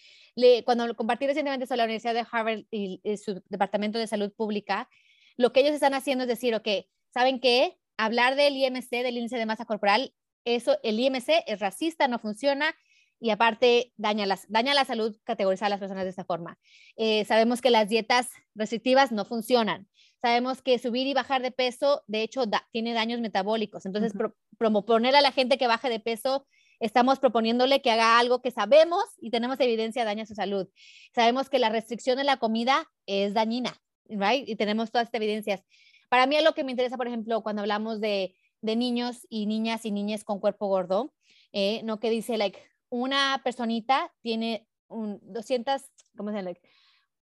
cuando 0.64 0.94
compartí 0.94 1.26
recientemente 1.26 1.66
sobre 1.66 1.78
la 1.78 1.84
Universidad 1.84 2.14
de 2.14 2.26
Harvard 2.30 2.64
y, 2.70 3.00
su 3.16 3.42
Departamento 3.48 3.98
de 3.98 4.06
Salud 4.06 4.32
Pública, 4.32 4.88
lo 5.36 5.52
que 5.52 5.60
ellos 5.60 5.72
están 5.72 5.94
haciendo 5.94 6.24
es 6.24 6.28
decir, 6.28 6.54
ok, 6.54 6.68
¿saben 7.12 7.40
qué? 7.40 7.78
Hablar 7.96 8.36
del 8.36 8.56
IMC, 8.56 8.90
del 9.02 9.16
índice 9.16 9.36
de 9.36 9.46
masa 9.46 9.64
corporal, 9.64 10.12
eso, 10.44 10.78
el 10.82 10.98
IMC 10.98 11.44
es 11.46 11.60
racista, 11.60 12.08
no 12.08 12.18
funciona 12.18 12.74
y 13.20 13.30
aparte 13.30 13.92
daña, 13.96 14.26
las, 14.26 14.46
daña 14.48 14.74
la 14.74 14.84
salud 14.84 15.16
categorizar 15.24 15.66
a 15.66 15.70
las 15.70 15.80
personas 15.80 16.04
de 16.04 16.10
esta 16.10 16.24
forma. 16.24 16.58
Eh, 16.96 17.24
sabemos 17.24 17.60
que 17.60 17.70
las 17.70 17.88
dietas 17.88 18.28
restrictivas 18.54 19.12
no 19.12 19.24
funcionan. 19.24 19.88
Sabemos 20.20 20.62
que 20.62 20.78
subir 20.78 21.06
y 21.06 21.14
bajar 21.14 21.42
de 21.42 21.50
peso, 21.50 22.02
de 22.06 22.22
hecho, 22.22 22.44
tiene 22.72 22.92
daños 22.92 23.20
metabólicos. 23.20 23.86
Entonces, 23.86 24.12
proponer 24.56 25.14
a 25.14 25.20
la 25.20 25.32
gente 25.32 25.58
que 25.58 25.66
baje 25.66 25.88
de 25.88 26.00
peso 26.00 26.46
estamos 26.80 27.18
proponiéndole 27.18 27.82
que 27.82 27.90
haga 27.90 28.18
algo 28.18 28.40
que 28.40 28.50
sabemos 28.50 29.04
y 29.20 29.30
tenemos 29.30 29.58
evidencia 29.60 30.04
daña 30.04 30.26
su 30.26 30.34
salud. 30.34 30.68
Sabemos 31.14 31.48
que 31.48 31.58
la 31.58 31.70
restricción 31.70 32.16
de 32.18 32.24
la 32.24 32.36
comida 32.38 32.88
es 33.06 33.34
dañina, 33.34 33.74
right? 34.08 34.48
Y 34.48 34.56
tenemos 34.56 34.90
todas 34.90 35.06
estas 35.08 35.20
evidencias. 35.20 35.62
Para 36.08 36.26
mí 36.26 36.36
es 36.36 36.44
lo 36.44 36.54
que 36.54 36.64
me 36.64 36.70
interesa, 36.70 36.96
por 36.96 37.08
ejemplo, 37.08 37.42
cuando 37.42 37.62
hablamos 37.62 38.00
de, 38.00 38.34
de 38.60 38.76
niños 38.76 39.26
y 39.28 39.46
niñas 39.46 39.84
y 39.84 39.92
niñas 39.92 40.24
con 40.24 40.40
cuerpo 40.40 40.66
gordo, 40.66 41.12
eh, 41.52 41.82
¿no? 41.84 42.00
Que 42.00 42.10
dice, 42.10 42.36
like, 42.38 42.58
una 42.90 43.40
personita 43.44 44.12
tiene 44.22 44.66
un 44.88 45.20
200, 45.22 45.82
¿cómo 46.16 46.30
se 46.30 46.36
llama? 46.36 46.52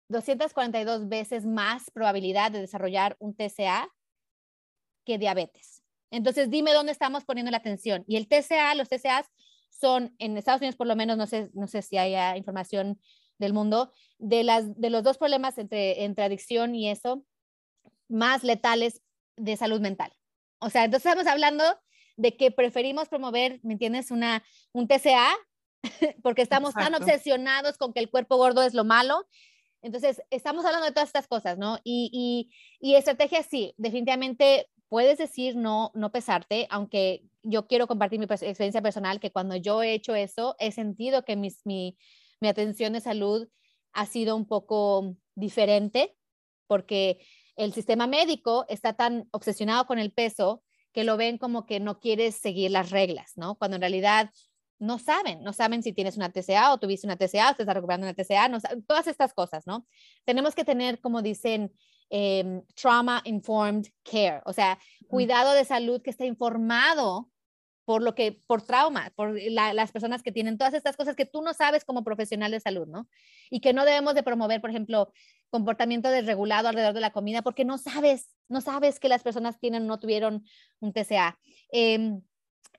242 0.08 1.08
veces 1.08 1.46
más 1.46 1.90
probabilidad 1.90 2.50
de 2.50 2.60
desarrollar 2.60 3.16
un 3.20 3.34
TCA 3.34 3.88
que 5.04 5.18
diabetes. 5.18 5.82
Entonces, 6.10 6.50
dime 6.50 6.72
dónde 6.72 6.92
estamos 6.92 7.24
poniendo 7.24 7.50
la 7.52 7.58
atención. 7.58 8.04
Y 8.08 8.16
el 8.16 8.26
TCA, 8.26 8.74
los 8.74 8.88
TCAs 8.88 9.26
son, 9.68 10.14
en 10.18 10.36
Estados 10.36 10.60
Unidos 10.60 10.76
por 10.76 10.88
lo 10.88 10.96
menos, 10.96 11.16
no 11.16 11.26
sé, 11.26 11.50
no 11.54 11.68
sé 11.68 11.82
si 11.82 11.96
haya 11.96 12.36
información 12.36 13.00
del 13.38 13.52
mundo, 13.52 13.92
de, 14.18 14.42
las, 14.42 14.78
de 14.78 14.90
los 14.90 15.04
dos 15.04 15.16
problemas 15.16 15.56
entre, 15.58 16.04
entre 16.04 16.24
adicción 16.24 16.74
y 16.74 16.90
eso, 16.90 17.24
más 18.08 18.42
letales 18.42 19.00
de 19.36 19.56
salud 19.56 19.80
mental. 19.80 20.12
O 20.60 20.70
sea, 20.70 20.84
entonces 20.84 21.06
estamos 21.06 21.26
hablando 21.26 21.64
de 22.16 22.36
que 22.36 22.50
preferimos 22.50 23.08
promover, 23.08 23.60
¿me 23.62 23.72
entiendes? 23.72 24.10
Una, 24.10 24.44
un 24.72 24.86
TCA, 24.86 25.34
porque 26.22 26.42
estamos 26.42 26.74
tan 26.74 26.94
obsesionados 26.94 27.78
con 27.78 27.92
que 27.92 28.00
el 28.00 28.10
cuerpo 28.10 28.36
gordo 28.36 28.62
es 28.62 28.74
lo 28.74 28.84
malo. 28.84 29.26
Entonces, 29.82 30.20
estamos 30.30 30.64
hablando 30.66 30.86
de 30.86 30.92
todas 30.92 31.08
estas 31.08 31.26
cosas, 31.26 31.56
¿no? 31.56 31.78
Y, 31.82 32.10
y, 32.12 32.86
y 32.86 32.96
estrategia, 32.96 33.42
sí, 33.42 33.74
definitivamente 33.78 34.68
puedes 34.90 35.16
decir 35.16 35.56
no, 35.56 35.92
no 35.94 36.12
pesarte, 36.12 36.66
aunque 36.68 37.22
yo 37.42 37.66
quiero 37.66 37.86
compartir 37.86 38.18
mi 38.18 38.26
experiencia 38.26 38.82
personal, 38.82 39.20
que 39.20 39.30
cuando 39.30 39.56
yo 39.56 39.82
he 39.82 39.94
hecho 39.94 40.14
eso, 40.14 40.56
he 40.58 40.72
sentido 40.72 41.24
que 41.24 41.36
mis, 41.36 41.64
mi, 41.64 41.96
mi 42.40 42.48
atención 42.48 42.92
de 42.92 43.00
salud 43.00 43.48
ha 43.92 44.06
sido 44.06 44.36
un 44.36 44.46
poco 44.46 45.16
diferente, 45.34 46.16
porque 46.66 47.24
el 47.60 47.74
sistema 47.74 48.06
médico 48.06 48.64
está 48.68 48.94
tan 48.94 49.28
obsesionado 49.32 49.86
con 49.86 49.98
el 49.98 50.12
peso 50.12 50.62
que 50.92 51.04
lo 51.04 51.18
ven 51.18 51.36
como 51.36 51.66
que 51.66 51.78
no 51.78 52.00
quieres 52.00 52.34
seguir 52.34 52.70
las 52.70 52.90
reglas, 52.90 53.32
¿no? 53.36 53.56
Cuando 53.56 53.76
en 53.76 53.82
realidad 53.82 54.30
no 54.78 54.98
saben, 54.98 55.42
no 55.44 55.52
saben 55.52 55.82
si 55.82 55.92
tienes 55.92 56.16
una 56.16 56.32
TCA 56.32 56.72
o 56.72 56.78
tuviste 56.78 57.06
una 57.06 57.16
TCA 57.16 57.50
o 57.50 57.54
te 57.54 57.62
estás 57.62 57.74
recuperando 57.74 58.06
una 58.06 58.14
TCA, 58.14 58.48
no, 58.48 58.58
todas 58.86 59.06
estas 59.06 59.34
cosas, 59.34 59.66
¿no? 59.66 59.86
Tenemos 60.24 60.54
que 60.54 60.64
tener, 60.64 61.00
como 61.00 61.20
dicen, 61.20 61.70
em, 62.08 62.62
trauma 62.74 63.20
informed 63.24 63.88
care, 64.02 64.40
o 64.46 64.54
sea, 64.54 64.78
cuidado 65.06 65.52
de 65.52 65.66
salud 65.66 66.00
que 66.00 66.10
esté 66.10 66.24
informado 66.24 67.30
por 67.84 68.02
lo 68.02 68.14
que, 68.14 68.40
por 68.46 68.62
trauma, 68.62 69.12
por 69.16 69.36
las 69.50 69.92
personas 69.92 70.22
que 70.22 70.32
tienen 70.32 70.56
todas 70.56 70.74
estas 70.74 70.96
cosas 70.96 71.16
que 71.16 71.26
tú 71.26 71.42
no 71.42 71.52
sabes 71.54 71.84
como 71.84 72.04
profesional 72.04 72.52
de 72.52 72.60
salud, 72.60 72.86
¿no? 72.86 73.08
Y 73.50 73.60
que 73.60 73.72
no 73.72 73.84
debemos 73.84 74.14
de 74.14 74.22
promover, 74.22 74.60
por 74.60 74.70
ejemplo, 74.70 75.12
comportamiento 75.50 76.08
desregulado 76.08 76.68
alrededor 76.68 76.94
de 76.94 77.00
la 77.00 77.12
comida 77.12 77.42
porque 77.42 77.64
no 77.64 77.78
sabes, 77.78 78.34
no 78.48 78.60
sabes 78.60 79.00
que 79.00 79.08
las 79.08 79.22
personas 79.22 79.58
tienen 79.58 79.84
o 79.84 79.86
no 79.86 79.98
tuvieron 79.98 80.44
un 80.80 80.92
TCA. 80.92 81.38
Em, 81.70 82.22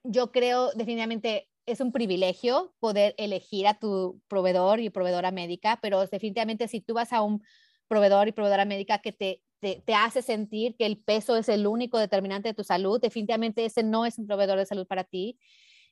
yo 0.03 0.31
creo 0.31 0.71
definitivamente 0.71 1.49
es 1.65 1.79
un 1.79 1.91
privilegio 1.91 2.73
poder 2.79 3.13
elegir 3.17 3.67
a 3.67 3.75
tu 3.75 4.21
proveedor 4.27 4.79
y 4.79 4.89
proveedora 4.89 5.31
médica, 5.31 5.79
pero 5.81 6.05
definitivamente 6.07 6.67
si 6.67 6.81
tú 6.81 6.95
vas 6.95 7.13
a 7.13 7.21
un 7.21 7.43
proveedor 7.87 8.27
y 8.27 8.31
proveedora 8.31 8.65
médica 8.65 8.99
que 8.99 9.11
te, 9.11 9.43
te, 9.59 9.93
hace 9.93 10.21
sentir 10.21 10.75
que 10.75 10.85
el 10.85 10.97
peso 10.97 11.37
es 11.37 11.49
el 11.49 11.67
único 11.67 11.99
determinante 11.99 12.49
de 12.49 12.53
tu 12.53 12.63
salud, 12.63 12.99
definitivamente 12.99 13.65
ese 13.65 13.83
no 13.83 14.05
es 14.05 14.17
un 14.17 14.27
proveedor 14.27 14.57
de 14.57 14.65
salud 14.65 14.87
para 14.87 15.03
ti. 15.03 15.37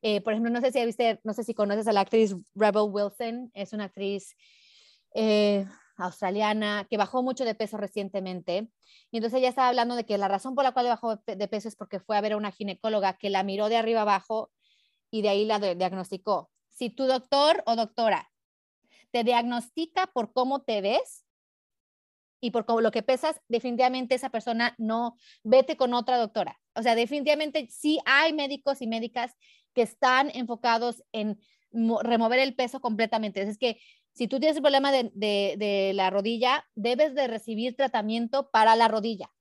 Eh, 0.01 0.21
por 0.21 0.33
ejemplo, 0.33 0.51
no 0.51 0.61
sé 0.61 0.71
si 0.71 0.83
viste, 0.85 1.19
no 1.23 1.33
sé 1.33 1.43
si 1.43 1.53
conoces 1.53 1.87
a 1.87 1.93
la 1.93 2.01
actriz 2.01 2.35
Rebel 2.55 2.89
Wilson, 2.89 3.51
es 3.53 3.73
una 3.73 3.85
actriz 3.85 4.35
eh, 5.13 5.65
australiana 6.05 6.85
que 6.89 6.97
bajó 6.97 7.23
mucho 7.23 7.45
de 7.45 7.55
peso 7.55 7.77
recientemente. 7.77 8.69
Y 9.11 9.17
entonces 9.17 9.39
ella 9.39 9.49
estaba 9.49 9.69
hablando 9.69 9.95
de 9.95 10.05
que 10.05 10.17
la 10.17 10.27
razón 10.27 10.55
por 10.55 10.63
la 10.63 10.71
cual 10.71 10.87
bajó 10.87 11.17
de 11.17 11.47
peso 11.47 11.67
es 11.67 11.75
porque 11.75 11.99
fue 11.99 12.17
a 12.17 12.21
ver 12.21 12.33
a 12.33 12.37
una 12.37 12.51
ginecóloga 12.51 13.17
que 13.17 13.29
la 13.29 13.43
miró 13.43 13.69
de 13.69 13.77
arriba 13.77 14.01
abajo 14.01 14.51
y 15.11 15.21
de 15.21 15.29
ahí 15.29 15.45
la 15.45 15.59
diagnosticó. 15.59 16.49
Si 16.69 16.89
tu 16.89 17.05
doctor 17.05 17.63
o 17.65 17.75
doctora 17.75 18.31
te 19.11 19.23
diagnostica 19.23 20.07
por 20.07 20.33
cómo 20.33 20.61
te 20.61 20.81
ves 20.81 21.25
y 22.41 22.51
por 22.51 22.81
lo 22.81 22.91
que 22.91 23.03
pesas, 23.03 23.41
definitivamente 23.47 24.15
esa 24.15 24.29
persona 24.29 24.75
no, 24.77 25.17
vete 25.43 25.75
con 25.75 25.93
otra 25.93 26.17
doctora. 26.17 26.59
O 26.75 26.81
sea, 26.81 26.95
definitivamente 26.95 27.67
sí 27.69 27.99
hay 28.05 28.33
médicos 28.33 28.81
y 28.81 28.87
médicas 28.87 29.35
que 29.73 29.81
están 29.81 30.31
enfocados 30.33 31.03
en 31.11 31.39
remover 31.71 32.39
el 32.39 32.55
peso 32.55 32.79
completamente. 32.79 33.41
Es 33.41 33.57
que 33.57 33.79
si 34.13 34.27
tú 34.27 34.39
tienes 34.39 34.57
un 34.57 34.63
problema 34.63 34.91
de, 34.91 35.11
de, 35.13 35.91
la 35.93 36.09
rodilla, 36.09 36.65
debes 36.75 37.15
de 37.15 37.27
recibir 37.27 37.75
tratamiento 37.75 38.49
para 38.51 38.75
la 38.75 38.87
rodilla. 38.87 39.31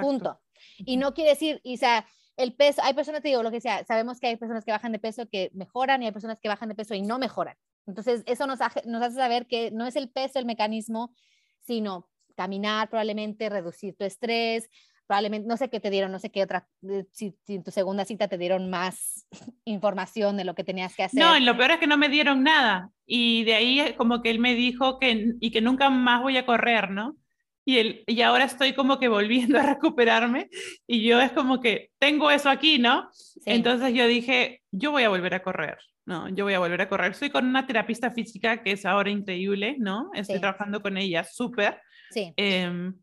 Punto. 0.00 0.40
Y 0.78 0.96
no 0.96 1.12
quiere 1.14 1.30
decir, 1.30 1.60
y, 1.64 1.74
o 1.74 1.78
sea, 1.78 2.06
el 2.36 2.54
peso, 2.54 2.82
hay 2.84 2.94
personas, 2.94 3.22
te 3.22 3.28
digo, 3.28 3.42
lo 3.42 3.50
que 3.50 3.60
sea, 3.60 3.84
sabemos 3.84 4.20
que 4.20 4.28
hay 4.28 4.36
personas 4.36 4.64
que 4.64 4.72
bajan 4.72 4.92
de 4.92 4.98
peso 4.98 5.28
que 5.28 5.50
mejoran 5.54 6.02
y 6.02 6.06
hay 6.06 6.12
personas 6.12 6.38
que 6.40 6.48
bajan 6.48 6.68
de 6.68 6.74
peso 6.74 6.94
y 6.94 7.02
no 7.02 7.18
mejoran. 7.18 7.56
Entonces, 7.86 8.22
eso 8.26 8.46
nos, 8.46 8.58
nos 8.84 9.02
hace 9.02 9.16
saber 9.16 9.46
que 9.46 9.70
no 9.70 9.86
es 9.86 9.96
el 9.96 10.10
peso 10.10 10.38
el 10.38 10.46
mecanismo, 10.46 11.14
sino 11.60 12.08
caminar 12.36 12.90
probablemente, 12.90 13.48
reducir 13.48 13.96
tu 13.96 14.04
estrés, 14.04 14.68
probablemente, 15.06 15.48
no 15.48 15.56
sé 15.56 15.68
qué 15.68 15.80
te 15.80 15.90
dieron, 15.90 16.10
no 16.12 16.18
sé 16.18 16.30
qué 16.30 16.42
otra, 16.42 16.68
si, 17.12 17.36
en 17.48 17.62
tu 17.62 17.70
segunda 17.70 18.04
cita 18.04 18.28
te 18.28 18.38
dieron 18.38 18.68
más 18.70 19.26
información 19.64 20.36
de 20.36 20.44
lo 20.44 20.54
que 20.54 20.64
tenías 20.64 20.94
que 20.94 21.04
hacer. 21.04 21.20
No, 21.20 21.38
lo 21.38 21.56
peor 21.56 21.72
es 21.72 21.78
que 21.78 21.86
no 21.86 21.96
me 21.96 22.08
dieron 22.08 22.42
nada. 22.42 22.90
Y 23.06 23.44
de 23.44 23.54
ahí 23.54 23.94
como 23.96 24.22
que 24.22 24.30
él 24.30 24.40
me 24.40 24.54
dijo 24.54 24.98
que, 24.98 25.34
y 25.40 25.50
que 25.50 25.60
nunca 25.60 25.90
más 25.90 26.22
voy 26.22 26.36
a 26.36 26.46
correr, 26.46 26.90
¿no? 26.90 27.16
Y, 27.64 27.78
el, 27.78 28.04
y 28.06 28.22
ahora 28.22 28.44
estoy 28.44 28.74
como 28.74 28.98
que 29.00 29.08
volviendo 29.08 29.58
a 29.58 29.62
recuperarme 29.62 30.48
y 30.86 31.02
yo 31.02 31.20
es 31.20 31.32
como 31.32 31.60
que 31.60 31.90
tengo 31.98 32.30
eso 32.30 32.48
aquí, 32.48 32.78
¿no? 32.78 33.08
Entonces 33.44 33.92
yo 33.92 34.06
dije, 34.06 34.62
yo 34.70 34.92
voy 34.92 35.02
a 35.02 35.08
volver 35.08 35.34
a 35.34 35.42
correr, 35.42 35.76
¿no? 36.04 36.28
Yo 36.28 36.44
voy 36.44 36.54
a 36.54 36.60
volver 36.60 36.82
a 36.82 36.88
correr. 36.88 37.10
Estoy 37.10 37.30
con 37.30 37.44
una 37.44 37.66
terapista 37.66 38.12
física 38.12 38.62
que 38.62 38.72
es 38.72 38.86
ahora 38.86 39.10
increíble, 39.10 39.76
¿no? 39.80 40.10
Estoy 40.14 40.38
trabajando 40.38 40.80
con 40.80 40.96
ella 40.96 41.24
súper. 41.24 41.80
Sí. 42.10 42.32
Em, 42.36 42.94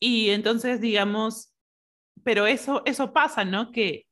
y 0.00 0.30
entonces, 0.30 0.80
digamos, 0.80 1.52
pero 2.24 2.46
eso, 2.46 2.82
eso 2.86 3.12
pasa, 3.12 3.44
¿no? 3.44 3.72
Que 3.72 4.06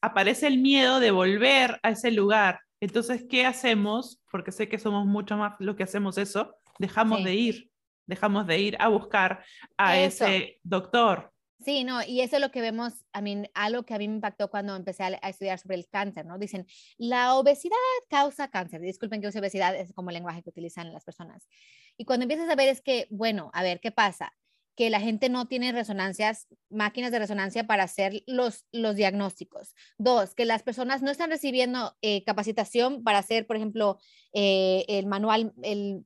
aparece 0.00 0.46
el 0.46 0.58
miedo 0.58 1.00
de 1.00 1.10
volver 1.10 1.78
a 1.82 1.90
ese 1.90 2.10
lugar. 2.10 2.60
Entonces, 2.80 3.24
¿qué 3.28 3.46
hacemos? 3.46 4.20
Porque 4.30 4.52
sé 4.52 4.68
que 4.68 4.78
somos 4.78 5.06
mucho 5.06 5.36
más 5.36 5.54
lo 5.60 5.76
que 5.76 5.84
hacemos 5.84 6.18
eso, 6.18 6.56
dejamos 6.78 7.24
de 7.24 7.34
ir 7.34 7.70
dejamos 8.06 8.46
de 8.46 8.58
ir 8.58 8.76
a 8.78 8.88
buscar 8.88 9.44
a 9.76 9.98
ese 9.98 10.58
doctor. 10.62 11.30
Sí, 11.60 11.82
no, 11.82 12.02
y 12.02 12.20
eso 12.20 12.36
es 12.36 12.42
lo 12.42 12.50
que 12.50 12.60
vemos, 12.60 12.92
a 13.12 13.22
mí, 13.22 13.44
algo 13.54 13.84
que 13.84 13.94
a 13.94 13.98
mí 13.98 14.06
me 14.06 14.16
impactó 14.16 14.50
cuando 14.50 14.76
empecé 14.76 15.02
a, 15.02 15.08
estudiar 15.28 15.58
sobre 15.58 15.76
el 15.76 15.88
cáncer, 15.88 16.26
¿no? 16.26 16.36
Dicen, 16.36 16.66
la 16.98 17.34
obesidad 17.36 17.76
causa 18.10 18.48
cáncer. 18.48 18.82
Disculpen 18.82 19.22
que 19.22 19.28
use 19.28 19.38
obesidad, 19.38 19.74
es 19.74 19.94
como 19.94 20.10
el 20.10 20.14
lenguaje 20.14 20.42
que 20.42 20.50
utilizan 20.50 20.92
las 20.92 21.04
personas. 21.04 21.48
Y 21.96 22.04
cuando 22.04 22.24
empiezas 22.24 22.48
a 22.48 22.56
ver 22.56 22.68
es 22.68 22.80
que, 22.80 23.06
bueno, 23.10 23.50
a 23.54 23.62
ver, 23.62 23.80
¿qué 23.80 23.90
pasa? 23.90 24.32
Que 24.76 24.90
la 24.90 25.00
gente 25.00 25.28
no 25.28 25.46
tiene 25.46 25.72
resonancias, 25.72 26.48
máquinas 26.68 27.12
de 27.12 27.20
resonancia 27.20 27.66
para 27.66 27.84
hacer 27.84 28.22
los, 28.26 28.66
los 28.72 28.96
diagnósticos. 28.96 29.74
Dos, 29.98 30.34
que 30.34 30.44
las 30.44 30.62
personas 30.62 31.02
no 31.02 31.10
están 31.10 31.30
recibiendo 31.30 31.96
eh, 32.02 32.24
capacitación 32.24 33.04
para 33.04 33.18
hacer, 33.18 33.46
por 33.46 33.56
ejemplo, 33.56 33.98
eh, 34.32 34.84
el 34.88 35.06
manual, 35.06 35.52
el 35.62 36.04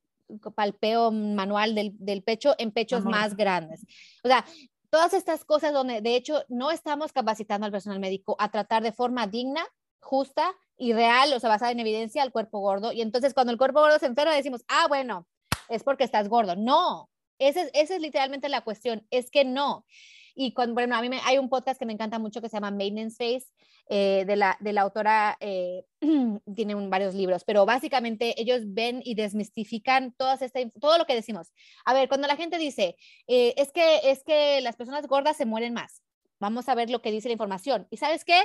palpeo 0.55 1.11
manual 1.11 1.75
del, 1.75 1.93
del 1.99 2.23
pecho 2.23 2.55
en 2.59 2.71
pechos 2.73 3.05
más 3.05 3.35
grandes. 3.37 3.87
O 4.23 4.29
sea, 4.29 4.45
todas 4.91 5.15
estas 5.15 5.45
cosas 5.45 5.73
donde 5.73 6.01
de 6.01 6.17
hecho 6.17 6.45
no 6.49 6.71
estamos 6.71 7.13
capacitando 7.13 7.67
al 7.67 7.73
personal 7.73 8.01
médico 8.01 8.37
a 8.39 8.51
tratar 8.51 8.83
de 8.83 8.93
forma 8.93 9.27
digna, 9.27 9.67
justa 10.01 10.55
y 10.77 10.93
real, 10.93 11.33
o 11.33 11.41
sea, 11.41 11.49
basada 11.49 11.73
en 11.73 11.81
evidencia 11.81 12.23
al 12.23 12.33
cuerpo 12.33 12.61
gordo. 12.61 12.93
Y 12.93 13.01
entonces 13.01 13.35
cuando 13.35 13.53
el 13.53 13.59
cuerpo 13.59 13.81
gordo 13.81 13.99
se 13.99 14.07
enferma 14.07 14.35
decimos, 14.35 14.65
ah, 14.69 14.87
bueno, 14.89 15.27
es 15.69 15.85
porque 15.85 16.05
estás 16.05 16.29
gordo. 16.29 16.57
No, 16.57 17.11
esa 17.39 17.63
es, 17.63 17.91
es 17.91 18.01
literalmente 18.01 18.49
la 18.49 18.63
cuestión, 18.63 19.07
es 19.11 19.31
que 19.31 19.45
no. 19.45 19.87
Y 20.35 20.53
cuando, 20.53 20.75
bueno, 20.75 20.95
a 20.95 21.03
mí 21.03 21.09
me, 21.09 21.21
hay 21.25 21.37
un 21.39 21.49
podcast 21.49 21.81
que 21.81 21.87
me 21.87 21.93
encanta 21.93 22.21
mucho 22.21 22.41
que 22.41 22.49
se 22.49 22.57
llama 22.57 22.71
Maintenance 22.71 23.17
Phase, 23.17 23.49
eh, 23.91 24.25
de, 24.27 24.37
la, 24.37 24.57
de 24.61 24.73
la 24.73 24.83
autora, 24.83 25.37
eh, 25.41 25.85
tiene 26.55 26.75
varios 26.89 27.15
libros, 27.15 27.43
pero 27.45 27.67
básicamente 27.67 28.41
ellos 28.41 28.61
ven 28.67 29.01
y 29.05 29.15
desmistifican 29.15 30.13
todas 30.17 30.43
esta, 30.43 30.61
todo 30.81 30.97
lo 30.97 31.07
que 31.07 31.15
decimos. 31.15 31.53
A 31.85 31.95
ver, 31.95 32.09
cuando 32.09 32.29
la 32.29 32.37
gente 32.37 32.59
dice, 32.59 32.97
eh, 33.27 33.55
es, 33.57 33.73
que, 33.73 34.11
es 34.11 34.23
que 34.23 34.61
las 34.61 34.77
personas 34.77 35.07
gordas 35.09 35.37
se 35.37 35.47
mueren 35.47 35.75
más, 35.75 36.03
vamos 36.39 36.69
a 36.69 36.75
ver 36.75 36.91
lo 36.91 37.03
que 37.03 37.11
dice 37.11 37.29
la 37.29 37.33
información. 37.33 37.89
¿Y 37.91 37.97
sabes 37.97 38.25
qué? 38.25 38.41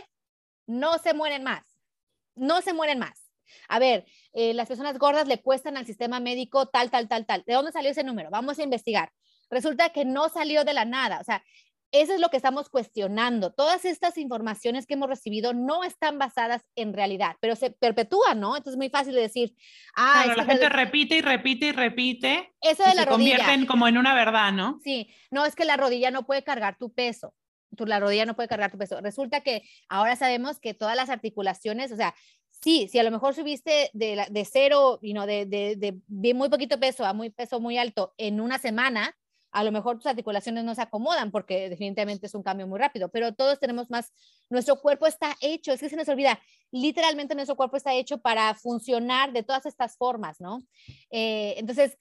No 0.66 0.98
se 0.98 1.14
mueren 1.14 1.44
más, 1.44 1.64
no 2.36 2.62
se 2.62 2.74
mueren 2.74 3.00
más. 3.00 3.23
A 3.68 3.80
ver, 3.80 4.06
las 4.34 4.68
personas 4.68 4.98
gordas 4.98 5.28
le 5.28 5.42
cuestan 5.42 5.78
al 5.78 5.86
sistema 5.86 6.20
médico 6.20 6.68
tal, 6.68 6.90
tal, 6.90 7.08
tal, 7.08 7.26
tal. 7.26 7.44
¿De 7.46 7.54
dónde 7.54 7.72
salió 7.72 7.92
ese 7.92 8.04
número? 8.04 8.30
Vamos 8.30 8.60
a 8.60 8.64
investigar. 8.64 9.12
Resulta 9.50 9.90
que 9.90 10.06
no 10.06 10.30
salió 10.30 10.64
de 10.64 10.74
la 10.74 10.86
nada. 10.86 11.20
O 11.20 11.24
sea, 11.24 11.44
eso 11.94 12.16
es 12.16 12.20
lo 12.20 12.30
que 12.30 12.38
estamos 12.38 12.70
cuestionando. 12.70 13.54
Todas 13.54 13.86
estas 13.86 14.18
informaciones 14.18 14.88
que 14.88 14.96
hemos 14.96 15.08
recibido 15.08 15.54
no 15.54 15.84
están 15.84 16.18
basadas 16.18 16.64
en 16.76 16.92
realidad, 16.92 17.36
pero 17.40 17.56
se 17.56 17.70
perpetúan, 17.70 18.40
¿no? 18.40 18.58
Entonces 18.58 18.74
es 18.74 18.78
muy 18.78 18.90
fácil 18.90 19.14
de 19.14 19.22
decir, 19.22 19.54
ah, 19.96 20.26
la 20.36 20.44
gente 20.44 20.70
repite 20.70 21.18
y 21.18 21.22
repite 21.22 21.68
y 21.68 21.72
repite. 21.72 22.52
Eso 22.62 22.84
de 22.84 22.96
la 22.96 23.04
se 23.04 23.10
convierten 23.10 23.68
como 23.68 23.88
en 23.88 24.00
una 24.00 24.16
verdad, 24.16 24.52
¿no? 24.52 24.80
Sí, 24.84 25.14
no 25.30 25.46
es 25.46 25.56
que 25.56 25.66
la 25.66 25.78
rodilla 25.78 26.10
no 26.10 26.26
puede 26.26 26.44
cargar 26.44 26.80
tu 26.80 26.92
peso. 26.92 27.36
Tu, 27.78 27.86
la 27.86 28.00
rodilla 28.00 28.26
no 28.26 28.36
puede 28.36 28.50
cargar 28.50 28.72
tu 28.72 28.80
peso. 28.80 29.00
Resulta 29.00 29.42
que 29.42 29.62
ahora 29.88 30.16
sabemos 30.16 30.60
que 30.60 30.74
todas 30.74 30.96
las 30.96 31.10
articulaciones, 31.10 31.92
o 31.92 31.96
sea, 31.96 32.16
sí, 32.64 32.88
si 32.90 32.98
a 32.98 33.04
lo 33.04 33.12
mejor 33.12 33.36
subiste 33.36 33.90
de, 33.94 34.48
cero, 34.50 35.00
y 35.02 35.14
no, 35.14 35.26
de, 35.26 35.46
de, 35.46 36.02
de, 36.08 36.34
muy 36.34 36.50
poquito 36.50 36.80
peso 36.80 37.06
a 37.06 37.14
muy 37.14 37.30
peso 37.30 37.60
muy 37.60 37.78
alto 37.78 38.14
en 38.18 38.40
una 38.40 38.58
semana, 38.58 39.16
a 39.52 39.64
lo 39.64 39.72
mejor 39.72 39.98
tus 39.98 40.08
articulaciones 40.08 40.64
no 40.64 40.74
se 40.74 40.82
acomodan 40.82 41.30
porque 41.30 41.70
definitivamente 41.70 42.26
es 42.26 42.34
un 42.34 42.42
cambio 42.42 42.66
muy 42.66 42.80
rápido, 42.80 43.10
pero 43.10 43.34
todos 43.34 43.60
tenemos 43.60 43.90
más, 43.90 44.12
nuestro 44.50 44.78
cuerpo 44.78 45.06
está 45.06 45.36
hecho, 45.42 45.74
es 45.74 45.82
que 45.82 45.90
se 45.90 45.96
nos 45.96 46.08
olvida, 46.08 46.40
literalmente 46.72 47.36
nuestro 47.36 47.56
cuerpo 47.56 47.78
está 47.78 47.94
hecho 47.94 48.20
para 48.20 48.56
funcionar 48.56 49.34
de 49.34 49.44
todas 49.44 49.66
estas 49.66 49.98
formas, 49.98 50.40
¿no? 50.40 50.64
Eh, 51.12 51.56
entonces, 51.58 51.98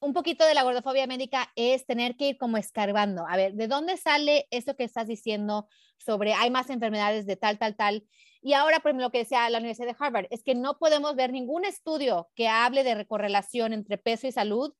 un 0.00 0.12
poquito 0.12 0.44
de 0.44 0.54
la 0.54 0.62
gordofobia 0.62 1.06
médica 1.06 1.50
es 1.56 1.86
tener 1.86 2.16
que 2.16 2.30
ir 2.30 2.36
como 2.36 2.58
escarbando, 2.58 3.26
a 3.26 3.36
ver, 3.36 3.54
¿de 3.54 3.68
dónde 3.68 3.96
sale 3.96 4.46
eso 4.50 4.76
que 4.76 4.84
estás 4.84 5.06
diciendo 5.06 5.68
sobre 5.98 6.34
hay 6.34 6.50
más 6.50 6.68
enfermedades 6.68 7.26
de 7.26 7.36
tal, 7.36 7.58
tal, 7.58 7.76
tal? 7.76 8.04
Y 8.42 8.54
ahora, 8.54 8.80
por 8.80 8.94
lo 8.94 9.10
que 9.10 9.18
decía 9.18 9.48
la 9.50 9.58
Universidad 9.58 9.88
de 9.88 9.96
Harvard, 9.98 10.26
es 10.30 10.42
que 10.42 10.54
no 10.54 10.78
podemos 10.78 11.14
ver 11.14 11.30
ningún 11.32 11.64
estudio 11.64 12.30
que 12.34 12.48
hable 12.48 12.84
de 12.84 13.06
correlación 13.06 13.72
entre 13.72 13.98
peso 13.98 14.26
y 14.26 14.32
salud 14.32 14.74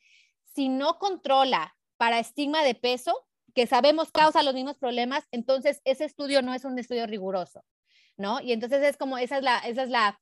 si 0.55 0.69
no 0.69 0.99
controla 0.99 1.77
para 1.97 2.19
estigma 2.19 2.65
de 2.65 2.75
peso, 2.75 3.27
que 3.55 3.67
sabemos 3.67 4.11
causa 4.11 4.43
los 4.43 4.55
mismos 4.55 4.79
problemas, 4.79 5.25
entonces 5.33 5.81
ese 5.85 6.05
estudio 6.05 6.43
no 6.43 6.55
es 6.55 6.65
un 6.65 6.79
estudio 6.79 7.07
riguroso, 7.07 7.65
¿no? 8.17 8.41
Y 8.41 8.53
entonces 8.53 8.83
es 8.83 8.97
como, 8.97 9.19
esa 9.19 9.39
es 9.39 9.43
la, 9.43 9.59
esa 9.59 9.83
es 9.83 9.91
la, 9.91 10.19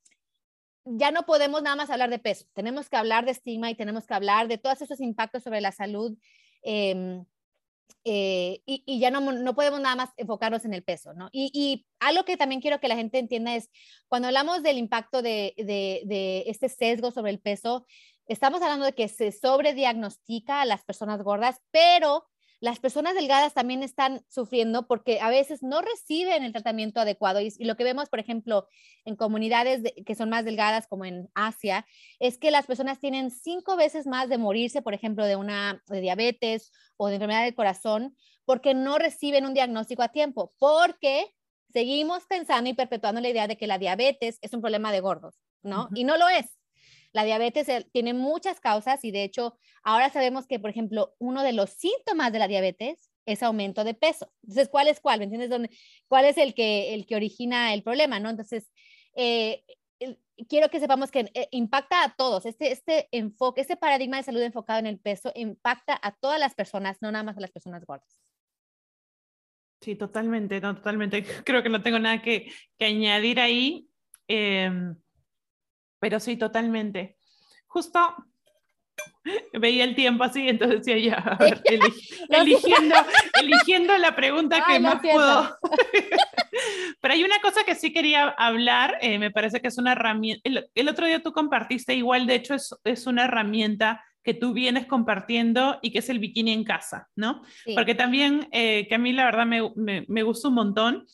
ya 0.85 1.11
no 1.11 1.25
podemos 1.25 1.61
nada 1.61 1.75
más 1.75 1.89
hablar 1.89 2.09
de 2.09 2.19
peso, 2.19 2.45
tenemos 2.53 2.89
que 2.89 2.97
hablar 2.97 3.25
de 3.25 3.31
estigma 3.31 3.69
y 3.69 3.75
tenemos 3.75 4.05
que 4.05 4.13
hablar 4.13 4.47
de 4.47 4.57
todos 4.57 4.81
esos 4.81 4.99
impactos 4.99 5.43
sobre 5.43 5.61
la 5.61 5.71
salud. 5.71 6.17
Em, 6.61 7.25
eh, 8.03 8.61
y, 8.65 8.99
ya 8.99 9.11
no, 9.11 9.19
no, 9.19 9.55
podemos 9.55 9.79
nada 9.79 9.95
más 9.95 10.09
enfocarnos 10.17 10.65
en 10.65 10.73
el 10.73 10.83
peso, 10.83 11.13
¿no? 11.13 11.29
Y, 11.31 11.51
y, 11.53 11.85
algo 11.99 12.23
que 12.23 12.37
también 12.37 12.61
quiero 12.61 12.79
que 12.79 12.87
la 12.87 12.95
gente 12.95 13.19
entienda 13.19 13.55
es, 13.55 13.69
cuando 14.07 14.27
hablamos 14.27 14.63
del 14.63 14.77
impacto 14.77 15.21
de, 15.21 15.53
de, 15.57 16.03
de 16.05 16.43
este 16.47 16.69
sesgo 16.69 17.11
sobre 17.11 17.31
el 17.31 17.39
peso, 17.39 17.85
estamos 18.27 18.61
hablando 18.61 18.85
de 18.85 18.93
que 18.93 19.07
se 19.07 19.31
sobrediagnostica 19.31 20.61
a 20.61 20.65
las 20.65 20.83
personas 20.83 21.21
gordas, 21.21 21.59
pero 21.71 22.25
las 22.61 22.79
personas 22.79 23.15
delgadas 23.15 23.53
también 23.53 23.83
están 23.83 24.21
sufriendo 24.27 24.87
porque 24.87 25.21
a 25.21 25.29
veces 25.29 25.63
no 25.63 25.81
reciben 25.81 26.43
el 26.43 26.51
tratamiento 26.51 26.99
adecuado. 26.99 27.39
Y, 27.39 27.51
lo 27.59 27.75
que 27.75 27.83
vemos, 27.83 28.09
por 28.09 28.19
ejemplo, 28.19 28.67
en 29.05 29.15
comunidades 29.15 29.81
que 30.05 30.15
son 30.15 30.29
más 30.29 30.43
delgadas, 30.45 30.87
como 30.87 31.05
en 31.05 31.29
Asia, 31.35 31.85
es 32.19 32.37
que 32.37 32.51
las 32.51 32.65
personas 32.65 32.99
tienen 32.99 33.31
cinco 33.31 33.77
veces 33.77 34.07
más 34.07 34.27
de 34.29 34.37
morirse, 34.37 34.81
por 34.81 34.93
ejemplo, 34.93 35.25
de 35.25 35.35
una 35.35 35.81
de 35.87 36.01
diabetes 36.01 36.71
o 36.97 37.07
de 37.07 37.15
enfermedad 37.15 37.43
del 37.43 37.55
corazón, 37.55 38.15
porque 38.45 38.73
no 38.73 38.97
reciben 38.97 39.45
un 39.45 39.53
diagnóstico 39.53 40.01
a 40.01 40.09
tiempo, 40.09 40.53
porque 40.59 41.33
seguimos 41.71 42.25
pensando 42.25 42.69
y 42.69 42.73
perpetuando 42.73 43.21
la 43.21 43.29
idea 43.29 43.47
de 43.47 43.57
que 43.57 43.67
la 43.67 43.77
diabetes 43.77 44.37
es 44.41 44.53
un 44.53 44.61
problema 44.61 44.91
de 44.91 44.99
gordos, 44.99 45.35
¿no? 45.61 45.87
Y 45.93 46.03
no 46.03 46.17
lo 46.17 46.27
es. 46.27 46.58
La 47.11 47.23
diabetes 47.23 47.67
tiene 47.91 48.13
muchas 48.13 48.59
causas 48.59 49.03
y 49.03 49.11
de 49.11 49.23
hecho 49.23 49.57
ahora 49.83 50.09
sabemos 50.09 50.47
que, 50.47 50.59
por 50.59 50.69
ejemplo, 50.69 51.15
uno 51.19 51.43
de 51.43 51.53
los 51.53 51.71
síntomas 51.71 52.31
de 52.31 52.39
la 52.39 52.47
diabetes 52.47 53.09
es 53.25 53.43
aumento 53.43 53.83
de 53.83 53.93
peso. 53.93 54.31
Entonces, 54.43 54.69
¿cuál 54.69 54.87
es 54.87 54.99
cuál? 54.99 55.19
¿Me 55.19 55.25
entiendes? 55.25 55.49
¿Dónde, 55.49 55.69
¿Cuál 56.07 56.25
es 56.25 56.37
el 56.37 56.53
que, 56.53 56.93
el 56.93 57.05
que 57.05 57.15
origina 57.15 57.73
el 57.73 57.83
problema? 57.83 58.19
¿no? 58.19 58.29
Entonces, 58.29 58.71
eh, 59.15 59.63
quiero 60.47 60.69
que 60.69 60.79
sepamos 60.79 61.11
que 61.11 61.31
eh, 61.33 61.47
impacta 61.51 62.03
a 62.03 62.15
todos. 62.15 62.45
Este, 62.45 62.71
este 62.71 63.07
enfoque, 63.11 63.61
este 63.61 63.77
paradigma 63.77 64.17
de 64.17 64.23
salud 64.23 64.41
enfocado 64.41 64.79
en 64.79 64.87
el 64.87 64.99
peso 64.99 65.31
impacta 65.35 65.99
a 66.01 66.11
todas 66.11 66.39
las 66.39 66.55
personas, 66.55 66.97
no 67.01 67.11
nada 67.11 67.23
más 67.23 67.37
a 67.37 67.41
las 67.41 67.51
personas 67.51 67.85
gordas. 67.85 68.19
Sí, 69.81 69.95
totalmente, 69.95 70.59
no, 70.59 70.75
totalmente. 70.75 71.23
Creo 71.45 71.63
que 71.63 71.69
no 71.69 71.81
tengo 71.81 71.99
nada 71.99 72.21
que, 72.21 72.51
que 72.77 72.85
añadir 72.85 73.39
ahí. 73.39 73.87
Eh, 74.27 74.69
pero 75.99 76.19
sí, 76.19 76.37
totalmente. 76.37 77.17
Justo 77.67 77.99
veía 79.53 79.83
el 79.83 79.95
tiempo 79.95 80.23
así, 80.23 80.47
entonces 80.47 80.85
decía 80.85 80.97
ya, 80.97 81.37
eligiendo, 82.29 82.95
eligiendo 83.41 83.97
la 83.97 84.15
pregunta 84.15 84.63
que 84.67 84.79
más 84.79 85.01
puedo. 85.01 85.57
Pero 87.01 87.13
hay 87.13 87.23
una 87.23 87.39
cosa 87.39 87.63
que 87.63 87.75
sí 87.75 87.93
quería 87.93 88.29
hablar, 88.29 88.97
eh, 89.01 89.19
me 89.19 89.31
parece 89.31 89.61
que 89.61 89.67
es 89.69 89.77
una 89.77 89.93
herramienta, 89.93 90.41
el, 90.43 90.89
otro 90.89 91.05
día 91.05 91.21
tú 91.21 91.31
compartiste, 91.31 91.93
igual 91.93 92.27
de 92.27 92.35
hecho 92.35 92.53
es, 92.55 92.75
es, 92.83 93.07
una 93.07 93.25
herramienta 93.25 94.03
que 94.23 94.33
tú 94.33 94.53
vienes 94.53 94.85
compartiendo 94.85 95.79
y 95.81 95.91
que 95.91 95.99
es 95.99 96.09
el 96.09 96.19
bikini 96.19 96.51
en 96.51 96.65
casa, 96.65 97.07
¿no? 97.15 97.41
Porque 97.73 97.95
también, 97.95 98.49
eh, 98.51 98.85
que 98.87 98.95
a 98.95 98.97
mí 98.97 99.13
la 99.13 99.25
verdad 99.25 99.45
me, 99.45 99.71
me, 99.75 100.05
me 100.09 100.23
gusta 100.23 100.49
un 100.49 100.55
montón, 100.55 101.07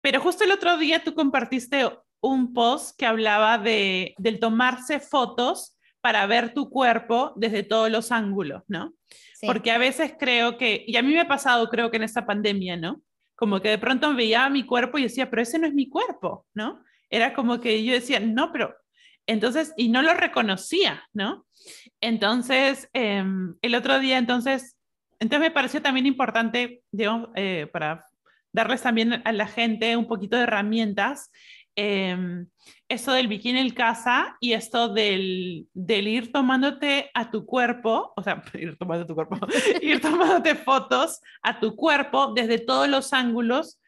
pero 0.00 0.20
justo 0.20 0.44
el 0.44 0.52
otro 0.52 0.78
día 0.78 1.04
tú 1.04 1.14
compartiste 1.14 1.86
un 2.20 2.52
post 2.52 2.98
que 2.98 3.06
hablaba 3.06 3.58
de, 3.58 4.14
del 4.18 4.40
tomarse 4.40 5.00
fotos 5.00 5.76
para 6.00 6.26
ver 6.26 6.54
tu 6.54 6.70
cuerpo 6.70 7.32
desde 7.36 7.62
todos 7.62 7.90
los 7.90 8.12
ángulos, 8.12 8.62
¿no? 8.68 8.94
Porque 9.42 9.70
a 9.70 9.78
veces 9.78 10.14
creo 10.18 10.58
que, 10.58 10.84
y 10.86 10.96
a 10.96 11.02
mí 11.02 11.12
me 11.12 11.20
ha 11.20 11.28
pasado 11.28 11.68
creo 11.68 11.90
que 11.90 11.96
en 11.96 12.02
esta 12.02 12.26
pandemia, 12.26 12.76
¿no? 12.76 13.00
Como 13.34 13.60
que 13.60 13.70
de 13.70 13.78
pronto 13.78 14.14
veía 14.14 14.48
mi 14.50 14.66
cuerpo 14.66 14.98
y 14.98 15.04
decía, 15.04 15.30
pero 15.30 15.42
ese 15.42 15.58
no 15.58 15.66
es 15.66 15.74
mi 15.74 15.88
cuerpo, 15.88 16.46
¿no? 16.54 16.82
Era 17.08 17.32
como 17.32 17.60
que 17.60 17.82
yo 17.84 17.92
decía, 17.92 18.20
no, 18.20 18.52
pero 18.52 18.74
entonces, 19.26 19.72
y 19.76 19.88
no 19.88 20.02
lo 20.02 20.14
reconocía, 20.14 21.04
¿no? 21.12 21.46
Entonces, 22.00 22.88
em, 22.92 23.56
el 23.62 23.74
otro 23.74 23.98
día, 23.98 24.18
entonces, 24.18 24.76
entonces 25.18 25.48
me 25.48 25.54
pareció 25.54 25.80
también 25.82 26.06
importante, 26.06 26.82
digamos, 26.90 27.30
eh, 27.34 27.68
para 27.72 28.04
darles 28.52 28.82
también 28.82 29.22
a 29.24 29.32
la 29.32 29.46
gente 29.46 29.96
un 29.96 30.08
poquito 30.08 30.36
de 30.36 30.42
herramientas 30.42 31.30
eh, 31.76 32.44
esto 32.88 33.12
del 33.12 33.28
bikini 33.28 33.60
en 33.60 33.70
casa 33.70 34.36
y 34.40 34.52
esto 34.52 34.88
del, 34.92 35.68
del, 35.72 36.08
ir 36.08 36.32
tomándote 36.32 37.10
a 37.14 37.30
tu 37.30 37.46
cuerpo, 37.46 38.12
o 38.16 38.22
sea, 38.22 38.42
ir 38.54 38.76
tomándote 38.76 39.08
tu 39.08 39.14
cuerpo, 39.14 39.38
ir 39.80 40.00
tomándote 40.00 40.54
fotos 40.56 41.20
a 41.42 41.60
tu 41.60 41.76
cuerpo 41.76 42.32
desde 42.34 42.58
todos 42.58 42.88
los 42.88 43.12
ángulos, 43.12 43.80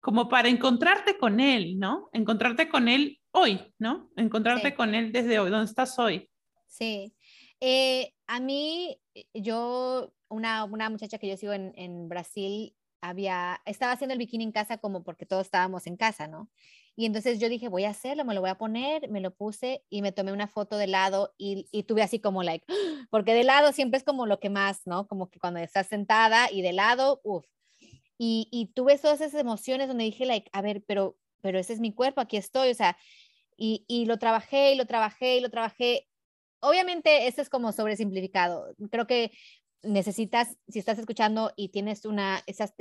como 0.00 0.28
para 0.28 0.48
encontrarte 0.48 1.18
con 1.18 1.40
él, 1.40 1.78
¿no? 1.78 2.08
Encontrarte 2.12 2.68
con 2.68 2.88
él 2.88 3.20
hoy, 3.32 3.60
¿no? 3.78 4.10
Encontrarte 4.16 4.74
con 4.74 4.94
él 4.94 5.12
desde 5.12 5.38
hoy, 5.38 5.50
¿dónde 5.50 5.66
estás 5.66 5.98
hoy? 5.98 6.30
Sí. 6.66 7.12
Eh, 7.60 8.14
a 8.26 8.40
mí, 8.40 9.00
yo, 9.34 10.12
una, 10.28 10.64
una, 10.64 10.88
muchacha 10.88 11.18
que 11.18 11.28
yo 11.28 11.36
sigo 11.36 11.52
en, 11.52 11.72
en 11.74 12.08
Brasil, 12.08 12.74
había, 13.00 13.60
estaba 13.64 13.92
haciendo 13.92 14.12
el 14.12 14.18
bikini 14.18 14.44
en 14.44 14.52
casa 14.52 14.78
como 14.78 15.02
porque 15.02 15.26
todos 15.26 15.46
estábamos 15.46 15.86
en 15.86 15.96
casa, 15.96 16.26
¿no? 16.26 16.50
Y 16.96 17.06
entonces 17.06 17.38
yo 17.38 17.48
dije, 17.48 17.68
voy 17.68 17.84
a 17.84 17.90
hacerlo, 17.90 18.24
me 18.24 18.34
lo 18.34 18.40
voy 18.40 18.50
a 18.50 18.58
poner, 18.58 19.08
me 19.08 19.20
lo 19.20 19.32
puse 19.32 19.84
y 19.88 20.02
me 20.02 20.10
tomé 20.10 20.32
una 20.32 20.48
foto 20.48 20.76
de 20.76 20.88
lado 20.88 21.32
y, 21.38 21.68
y 21.70 21.84
tuve 21.84 22.02
así 22.02 22.18
como 22.18 22.42
like, 22.42 22.66
porque 23.10 23.34
de 23.34 23.44
lado 23.44 23.72
siempre 23.72 23.98
es 23.98 24.04
como 24.04 24.26
lo 24.26 24.40
que 24.40 24.50
más, 24.50 24.82
¿no? 24.84 25.06
Como 25.06 25.30
que 25.30 25.38
cuando 25.38 25.60
estás 25.60 25.86
sentada 25.86 26.50
y 26.50 26.62
de 26.62 26.72
lado, 26.72 27.20
uff. 27.22 27.46
Y, 28.18 28.48
y 28.50 28.72
tuve 28.74 28.98
todas 28.98 29.20
esas 29.20 29.40
emociones 29.40 29.86
donde 29.86 30.04
dije, 30.04 30.26
like, 30.26 30.50
a 30.52 30.60
ver, 30.60 30.82
pero, 30.86 31.16
pero 31.40 31.60
ese 31.60 31.72
es 31.72 31.78
mi 31.80 31.92
cuerpo, 31.94 32.20
aquí 32.20 32.36
estoy, 32.36 32.70
o 32.70 32.74
sea, 32.74 32.96
y, 33.56 33.84
y 33.86 34.06
lo 34.06 34.18
trabajé 34.18 34.72
y 34.72 34.76
lo 34.76 34.86
trabajé 34.86 35.36
y 35.36 35.40
lo 35.40 35.50
trabajé. 35.50 36.08
Obviamente, 36.60 37.28
esto 37.28 37.42
es 37.42 37.48
como 37.48 37.70
sobresimplificado. 37.70 38.74
Creo 38.90 39.06
que 39.06 39.30
necesitas, 39.82 40.56
si 40.68 40.78
estás 40.78 40.98
escuchando 40.98 41.52
y 41.56 41.68
tienes 41.68 42.04
una, 42.04 42.42
estás 42.46 42.74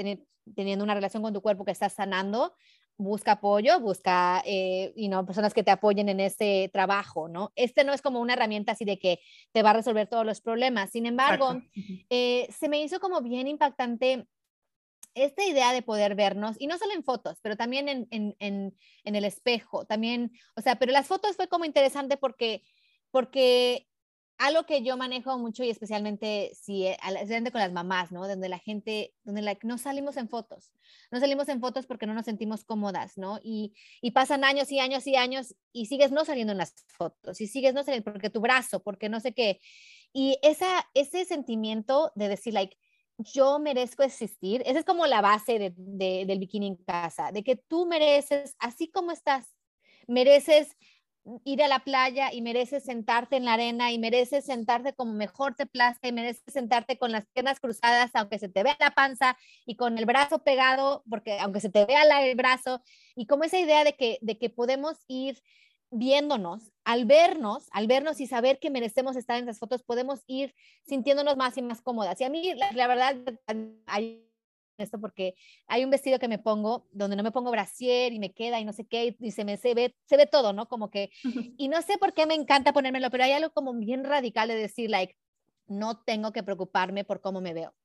teniendo 0.56 0.84
una 0.84 0.96
relación 0.96 1.24
con 1.24 1.34
tu 1.34 1.42
cuerpo 1.42 1.66
que 1.66 1.72
estás 1.72 1.94
sanando, 1.94 2.56
busca 2.98 3.34
apoyo, 3.34 3.80
busca 3.80 4.42
eh, 4.44 4.94
personas 5.26 5.54
que 5.54 5.64
te 5.64 5.72
apoyen 5.72 6.10
en 6.10 6.20
ese 6.20 6.70
trabajo, 6.74 7.28
¿no? 7.28 7.52
Este 7.56 7.84
no 7.84 7.94
es 7.94 8.02
como 8.02 8.20
una 8.20 8.34
herramienta 8.34 8.72
así 8.72 8.86
de 8.86 8.98
que 8.98 9.20
te 9.52 9.62
va 9.62 9.70
a 9.70 9.74
resolver 9.74 10.08
todos 10.08 10.26
los 10.26 10.42
problemas. 10.42 10.90
Sin 10.90 11.06
embargo, 11.06 11.62
eh, 12.10 12.48
se 12.52 12.70
me 12.70 12.82
hizo 12.82 13.00
como 13.00 13.22
bien 13.22 13.48
impactante 13.48 14.28
esta 15.14 15.44
idea 15.46 15.74
de 15.74 15.82
poder 15.82 16.16
vernos, 16.16 16.58
y 16.60 16.68
no 16.68 16.78
solo 16.78 16.94
en 16.94 17.04
fotos, 17.04 17.40
pero 17.42 17.56
también 17.56 17.90
en, 17.90 18.08
en, 18.12 18.36
en, 18.40 18.76
en 19.04 19.16
el 19.16 19.26
espejo, 19.26 19.86
también, 19.86 20.32
o 20.56 20.62
sea, 20.62 20.78
pero 20.78 20.92
las 20.92 21.08
fotos 21.08 21.36
fue 21.36 21.48
como 21.48 21.66
interesante 21.66 22.18
porque, 22.18 22.62
porque 23.10 23.87
algo 24.38 24.66
que 24.66 24.84
yo 24.84 24.98
manejo 24.98 25.38
mucho 25.38 25.64
y 25.64 25.70
especialmente 25.70 26.52
si 26.54 26.86
eh, 26.86 26.98
especialmente 27.04 27.52
con 27.52 27.62
las 27.62 27.72
mamás, 27.72 28.12
¿no? 28.12 28.28
Donde 28.28 28.50
la 28.50 28.60
gente, 28.60 29.14
donde 29.24 29.42
la, 29.42 29.58
no 29.64 29.78
salimos 29.78 30.18
en 30.18 30.30
fotos, 30.30 30.72
no 31.12 31.20
salimos 31.20 31.50
en 31.50 31.60
fotos 31.60 31.88
porque 31.88 32.06
no 32.06 32.14
nos 32.14 32.26
sentimos 32.26 32.64
cómodas, 32.64 33.18
¿no? 33.18 33.40
Y, 33.44 33.74
y, 34.02 34.12
pasan 34.12 34.44
años 34.44 34.72
y 34.72 34.80
años 34.80 35.08
y 35.08 35.16
años 35.16 35.56
y 35.72 35.88
sigues 35.88 36.12
no 36.12 36.24
saliendo 36.24 36.52
en 36.52 36.60
las 36.60 36.74
fotos 36.88 37.42
y 37.42 37.48
sigues 37.48 37.74
no 37.74 37.84
saliendo 37.84 38.12
porque 38.12 38.30
tu 38.30 38.42
brazo, 38.42 38.84
porque 38.84 39.10
no 39.10 39.20
sé 39.20 39.34
qué. 39.34 39.60
Y 40.14 40.38
esa, 40.42 40.88
ese 40.94 41.26
sentimiento 41.26 42.12
de 42.16 42.30
decir, 42.30 42.54
like, 42.54 42.78
yo 43.18 43.58
merezco 43.60 44.04
existir, 44.04 44.62
esa 44.66 44.80
es 44.80 44.86
como 44.86 45.08
la 45.08 45.22
base 45.22 45.58
de, 45.58 45.74
de, 45.76 46.26
del 46.28 46.40
bikini 46.40 46.68
en 46.68 46.76
casa, 46.76 47.32
de 47.32 47.44
que 47.44 47.56
tú 47.56 47.88
mereces, 47.88 48.56
así 48.60 48.90
como 48.90 49.12
estás, 49.12 49.48
mereces 50.08 50.78
ir 51.44 51.62
a 51.64 51.68
la 51.68 51.80
playa 51.80 52.34
y 52.34 52.42
mereces 52.42 52.84
sentarte 52.84 53.36
en 53.36 53.46
la 53.46 53.54
arena 53.54 53.92
y 53.92 54.00
mereces 54.00 54.46
sentarte 54.46 54.94
como 54.94 55.14
mejor 55.14 55.56
te 55.56 55.66
plazca 55.66 56.08
y 56.08 56.12
mereces 56.12 56.44
sentarte 56.48 56.98
con 56.98 57.12
las 57.12 57.26
piernas 57.28 57.60
cruzadas 57.60 58.12
aunque 58.14 58.40
se 58.40 58.50
te 58.50 58.64
vea 58.64 58.78
la 58.80 58.92
panza 58.92 59.38
y 59.66 59.76
con 59.76 59.98
el 59.98 60.06
brazo 60.06 60.44
pegado 60.44 61.04
porque 61.10 61.40
aunque 61.40 61.60
se 61.60 61.70
te 61.70 61.86
vea 61.86 62.04
el 62.26 62.36
brazo 62.36 62.82
y 63.16 63.26
como 63.26 63.44
esa 63.44 63.60
idea 63.60 63.84
de 63.84 63.94
que, 63.94 64.18
de 64.22 64.38
que 64.38 64.50
podemos 64.50 64.98
ir 65.08 65.42
viéndonos, 65.92 66.72
al 66.84 67.06
vernos, 67.06 67.68
al 67.72 67.88
vernos 67.88 68.20
y 68.20 68.28
saber 68.28 68.60
que 68.60 68.70
merecemos 68.70 69.16
estar 69.16 69.38
en 69.38 69.46
esas 69.46 69.60
fotos, 69.60 69.84
podemos 69.84 70.24
ir 70.28 70.54
sintiéndonos 70.86 71.38
más 71.38 71.58
y 71.58 71.62
más 71.62 71.82
cómodas. 71.82 72.20
Y 72.22 72.24
a 72.26 72.30
mí, 72.30 72.54
la, 72.74 72.88
verdad, 72.88 73.16
hay 73.86 74.27
esto 74.78 75.00
porque 75.00 75.36
hay 75.68 75.84
un 75.84 75.90
vestido 75.90 76.20
que 76.20 76.28
me 76.28 76.40
pongo 76.40 76.88
donde 76.92 77.16
no 77.16 77.24
me 77.24 77.32
pongo 77.32 77.52
brasier 77.52 78.14
y 78.14 78.20
me 78.20 78.34
queda 78.34 78.60
y 78.60 78.66
no 78.66 78.74
sé 78.74 78.86
qué 78.86 79.16
y 79.20 79.32
se 79.32 79.46
me 79.46 79.58
se 79.58 79.74
ve 79.74 79.96
se 80.06 80.18
ve 80.18 80.26
todo, 80.26 80.54
¿no? 80.54 80.68
Como 80.68 80.90
que 80.90 81.12
y 81.58 81.68
no 81.68 81.82
sé 81.82 81.98
por 81.98 82.14
qué 82.14 82.26
me 82.26 82.36
encanta 82.36 82.74
ponérmelo, 82.74 83.10
pero 83.10 83.24
hay 83.24 83.32
algo 83.32 83.52
como 83.52 83.74
bien 83.74 84.04
radical 84.04 84.48
de 84.48 84.56
decir 84.56 84.90
like 84.90 85.18
no 85.68 86.00
tengo 86.02 86.32
que 86.32 86.44
preocuparme 86.44 87.04
por 87.04 87.22
cómo 87.22 87.42
me 87.42 87.54
veo. 87.54 87.76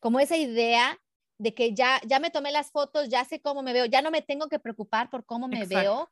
Como 0.00 0.20
esa 0.20 0.36
idea 0.36 0.98
de 1.38 1.54
que 1.54 1.74
ya 1.74 2.00
ya 2.06 2.20
me 2.20 2.30
tomé 2.30 2.52
las 2.52 2.70
fotos, 2.70 3.08
ya 3.08 3.24
sé 3.24 3.40
cómo 3.40 3.62
me 3.62 3.72
veo, 3.72 3.86
ya 3.86 4.02
no 4.02 4.10
me 4.10 4.22
tengo 4.22 4.48
que 4.48 4.58
preocupar 4.58 5.10
por 5.10 5.24
cómo 5.26 5.48
me 5.48 5.66
veo 5.66 6.10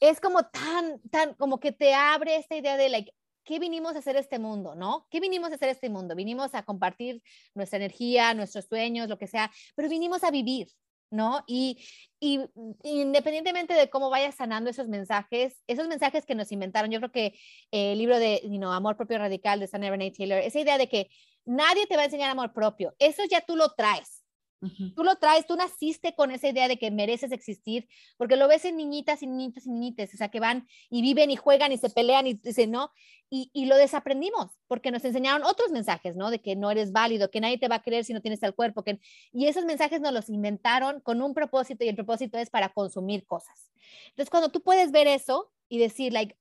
es 0.00 0.20
como 0.20 0.44
tan, 0.44 1.00
tan, 1.10 1.34
como 1.34 1.58
que 1.60 1.72
te 1.72 1.94
abre 1.94 2.36
esta 2.36 2.56
idea 2.56 2.76
de, 2.76 2.88
like, 2.88 3.12
¿qué 3.48 3.58
vinimos 3.58 3.96
a 3.96 4.00
hacer 4.00 4.16
este 4.16 4.38
mundo, 4.38 4.74
no? 4.74 5.06
¿Qué 5.10 5.20
vinimos 5.20 5.50
a 5.50 5.54
hacer 5.54 5.70
este 5.70 5.88
mundo? 5.88 6.14
Vinimos 6.14 6.54
a 6.54 6.64
compartir 6.64 7.22
nuestra 7.54 7.78
energía, 7.78 8.34
nuestros 8.34 8.66
sueños, 8.66 9.08
lo 9.08 9.16
que 9.16 9.26
sea, 9.26 9.50
pero 9.74 9.88
vinimos 9.88 10.22
a 10.22 10.30
vivir, 10.30 10.68
¿no? 11.10 11.44
Y, 11.46 11.82
y, 12.20 12.40
independientemente 12.82 13.72
de 13.72 13.88
cómo 13.88 14.10
vayas 14.10 14.34
sanando 14.34 14.68
esos 14.68 14.88
mensajes, 14.88 15.62
esos 15.66 15.88
mensajes 15.88 16.26
que 16.26 16.34
nos 16.34 16.52
inventaron, 16.52 16.90
yo 16.90 16.98
creo 16.98 17.10
que 17.10 17.38
el 17.70 17.96
libro 17.96 18.18
de 18.18 18.42
you 18.44 18.58
know, 18.58 18.70
Amor 18.70 18.98
Propio 18.98 19.16
Radical 19.16 19.60
de 19.60 19.64
Stanley 19.64 19.88
Renee 19.88 20.12
Taylor, 20.12 20.40
esa 20.40 20.60
idea 20.60 20.76
de 20.76 20.90
que 20.90 21.08
nadie 21.46 21.86
te 21.86 21.96
va 21.96 22.02
a 22.02 22.04
enseñar 22.04 22.28
amor 22.28 22.52
propio, 22.52 22.94
eso 22.98 23.22
ya 23.30 23.40
tú 23.40 23.56
lo 23.56 23.70
traes, 23.70 24.17
Tú 24.60 25.04
lo 25.04 25.14
traes, 25.16 25.46
tú 25.46 25.54
naciste 25.54 26.14
con 26.16 26.32
esa 26.32 26.48
idea 26.48 26.66
de 26.66 26.78
que 26.78 26.90
mereces 26.90 27.30
existir, 27.30 27.88
porque 28.16 28.36
lo 28.36 28.48
ves 28.48 28.64
en 28.64 28.76
niñitas 28.76 29.22
y 29.22 29.28
niñitos 29.28 29.66
y 29.66 29.70
niñitas, 29.70 30.12
o 30.12 30.16
sea, 30.16 30.30
que 30.30 30.40
van 30.40 30.66
y 30.90 31.00
viven 31.00 31.30
y 31.30 31.36
juegan 31.36 31.70
y 31.70 31.78
se 31.78 31.90
pelean 31.90 32.26
y 32.26 32.34
dicen, 32.34 32.72
¿no? 32.72 32.90
Y, 33.30 33.50
y, 33.52 33.66
lo 33.66 33.76
desaprendimos, 33.76 34.50
porque 34.66 34.90
nos 34.90 35.04
enseñaron 35.04 35.44
otros 35.44 35.70
mensajes, 35.70 36.16
¿no? 36.16 36.30
De 36.30 36.40
que 36.40 36.56
no 36.56 36.70
eres 36.70 36.92
válido, 36.92 37.30
que 37.30 37.40
nadie 37.40 37.58
te 37.58 37.68
va 37.68 37.76
a 37.76 37.82
querer 37.82 38.04
si 38.04 38.14
no 38.14 38.22
tienes 38.22 38.42
el 38.42 38.54
cuerpo, 38.54 38.82
que... 38.82 38.98
y 39.32 39.46
esos 39.46 39.64
mensajes 39.64 40.00
nos 40.00 40.12
los 40.12 40.28
inventaron 40.28 41.00
con 41.00 41.22
un 41.22 41.34
propósito 41.34 41.84
y 41.84 41.88
el 41.88 41.94
propósito 41.94 42.38
es 42.38 42.50
para 42.50 42.70
consumir 42.70 43.26
cosas. 43.26 43.70
Entonces, 44.10 44.30
cuando 44.30 44.48
tú 44.48 44.62
puedes 44.62 44.90
ver 44.90 45.06
eso 45.06 45.52
y 45.68 45.78
decir, 45.78 46.12
like, 46.12 46.36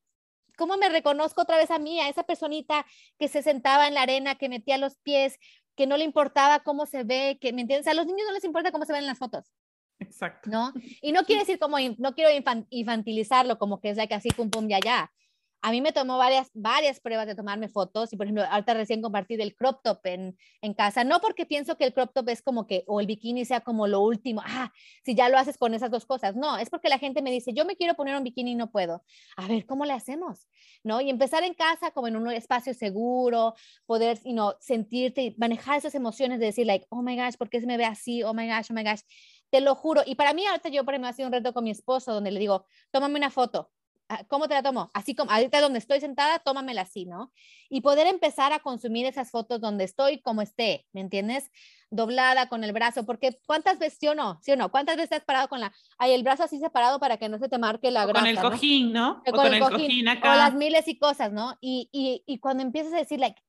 ¿cómo 0.57 0.77
me 0.77 0.89
reconozco 0.89 1.41
otra 1.41 1.57
vez 1.57 1.71
a 1.71 1.77
mí, 1.79 1.99
a 1.99 2.09
esa 2.09 2.23
personita 2.23 2.85
que 3.19 3.27
se 3.27 3.43
sentaba 3.43 3.87
en 3.87 3.93
la 3.93 4.01
arena, 4.01 4.35
que 4.35 4.49
metía 4.49 4.77
los 4.77 4.97
pies, 4.97 5.39
que 5.77 5.87
no 5.87 5.95
le 5.95 6.03
importaba 6.03 6.59
cómo 6.59 6.85
se 6.85 7.03
ve, 7.03 7.37
que, 7.39 7.53
¿me 7.53 7.61
entiendes? 7.61 7.87
A 7.87 7.93
los 7.93 8.05
niños 8.05 8.23
no 8.27 8.33
les 8.33 8.43
importa 8.43 8.71
cómo 8.71 8.83
se 8.83 8.91
ven 8.91 9.03
en 9.03 9.07
las 9.07 9.19
fotos. 9.19 9.53
Exacto. 9.99 10.49
¿No? 10.49 10.73
Y 11.01 11.13
no 11.13 11.23
quiere 11.23 11.41
decir 11.41 11.59
como, 11.59 11.77
no 11.99 12.13
quiero 12.13 12.31
infantilizarlo, 12.69 13.57
como 13.57 13.79
que 13.79 13.91
es 13.91 13.97
like 13.97 14.13
así, 14.13 14.29
pum, 14.29 14.49
pum, 14.49 14.67
ya, 14.67 14.79
ya 14.83 15.11
a 15.61 15.71
mí 15.71 15.81
me 15.81 15.91
tomó 15.91 16.17
varias, 16.17 16.49
varias 16.53 16.99
pruebas 16.99 17.27
de 17.27 17.35
tomarme 17.35 17.69
fotos 17.69 18.13
y 18.13 18.17
por 18.17 18.25
ejemplo, 18.25 18.43
ahorita 18.49 18.73
recién 18.73 19.01
compartí 19.01 19.35
del 19.37 19.55
crop 19.55 19.81
top 19.83 20.05
en, 20.05 20.37
en 20.61 20.73
casa, 20.73 21.03
no 21.03 21.19
porque 21.19 21.45
pienso 21.45 21.77
que 21.77 21.85
el 21.85 21.93
crop 21.93 22.13
top 22.13 22.29
es 22.29 22.41
como 22.41 22.67
que, 22.67 22.83
o 22.87 22.99
el 22.99 23.07
bikini 23.07 23.45
sea 23.45 23.61
como 23.61 23.87
lo 23.87 24.01
último, 24.01 24.41
ah, 24.45 24.71
si 25.03 25.15
ya 25.15 25.29
lo 25.29 25.37
haces 25.37 25.57
con 25.57 25.73
esas 25.73 25.91
dos 25.91 26.05
cosas, 26.05 26.35
no, 26.35 26.57
es 26.57 26.69
porque 26.69 26.89
la 26.89 26.99
gente 26.99 27.21
me 27.21 27.31
dice, 27.31 27.53
yo 27.53 27.65
me 27.65 27.75
quiero 27.75 27.95
poner 27.95 28.15
un 28.15 28.23
bikini 28.23 28.51
y 28.51 28.55
no 28.55 28.71
puedo, 28.71 29.03
a 29.35 29.47
ver, 29.47 29.65
¿cómo 29.65 29.85
le 29.85 29.93
hacemos? 29.93 30.47
¿No? 30.83 31.01
Y 31.01 31.09
empezar 31.09 31.43
en 31.43 31.53
casa 31.53 31.91
como 31.91 32.07
en 32.07 32.15
un 32.15 32.31
espacio 32.31 32.73
seguro, 32.73 33.53
poder, 33.85 34.19
you 34.23 34.35
sentirte 34.59 35.21
y 35.23 35.35
manejar 35.37 35.77
esas 35.77 35.95
emociones 35.95 36.39
de 36.39 36.47
decir, 36.47 36.65
like, 36.67 36.85
oh 36.89 37.01
my 37.01 37.17
gosh, 37.17 37.35
¿por 37.37 37.49
qué 37.49 37.59
se 37.59 37.67
me 37.67 37.77
ve 37.77 37.85
así? 37.85 38.23
Oh 38.23 38.33
my 38.33 38.47
gosh, 38.47 38.67
oh 38.69 38.73
my 38.73 38.83
gosh. 38.83 39.01
Te 39.49 39.61
lo 39.61 39.75
juro. 39.75 40.01
Y 40.05 40.15
para 40.15 40.33
mí 40.33 40.45
ahorita 40.45 40.69
yo, 40.69 40.83
por 40.83 40.93
ejemplo, 40.93 41.09
ha 41.09 41.13
sido 41.13 41.27
un 41.27 41.33
reto 41.33 41.53
con 41.53 41.63
mi 41.63 41.71
esposo 41.71 42.13
donde 42.13 42.31
le 42.31 42.39
digo, 42.39 42.65
tómame 42.91 43.17
una 43.17 43.29
foto 43.29 43.71
¿Cómo 44.27 44.47
te 44.47 44.53
la 44.53 44.63
tomo? 44.63 44.89
Así 44.93 45.15
como 45.15 45.31
ahorita 45.31 45.59
donde 45.59 45.79
estoy 45.79 45.99
sentada, 45.99 46.39
tómamela 46.39 46.81
así, 46.83 47.05
¿no? 47.05 47.31
Y 47.69 47.81
poder 47.81 48.07
empezar 48.07 48.53
a 48.53 48.59
consumir 48.59 49.05
esas 49.05 49.31
fotos 49.31 49.59
donde 49.59 49.83
estoy 49.83 50.21
como 50.21 50.41
esté, 50.41 50.87
¿me 50.93 51.01
entiendes? 51.01 51.51
Doblada 51.89 52.47
con 52.47 52.63
el 52.63 52.71
brazo, 52.71 53.05
porque 53.05 53.37
¿cuántas 53.45 53.79
veces, 53.79 53.97
sí 53.99 54.07
o 54.07 54.15
no? 54.15 54.39
¿Sí 54.41 54.51
o 54.51 54.55
no? 54.55 54.71
¿Cuántas 54.71 54.95
veces 54.95 55.17
has 55.17 55.25
parado 55.25 55.49
con 55.49 55.59
la, 55.59 55.73
hay 55.97 56.13
el 56.13 56.23
brazo 56.23 56.43
así 56.43 56.59
separado 56.59 56.99
para 56.99 57.17
que 57.17 57.27
no 57.27 57.37
se 57.37 57.49
te 57.49 57.57
marque 57.57 57.91
la 57.91 58.05
grasa? 58.05 58.25
Con 58.25 58.29
el 58.29 58.39
cojín, 58.39 58.93
¿no? 58.93 59.21
O 59.27 59.31
con, 59.31 59.53
el, 59.53 59.59
cojín, 59.59 60.07
acá. 60.07 60.33
O 60.33 60.37
las 60.37 60.53
miles 60.53 60.87
y 60.87 60.97
cosas, 60.97 61.31
¿no? 61.33 61.57
Y, 61.59 61.89
y, 61.91 62.23
y 62.25 62.39
cuando 62.39 62.63
empiezas 62.63 62.93
a 62.93 62.97
decir, 62.97 63.19
like, 63.19 63.41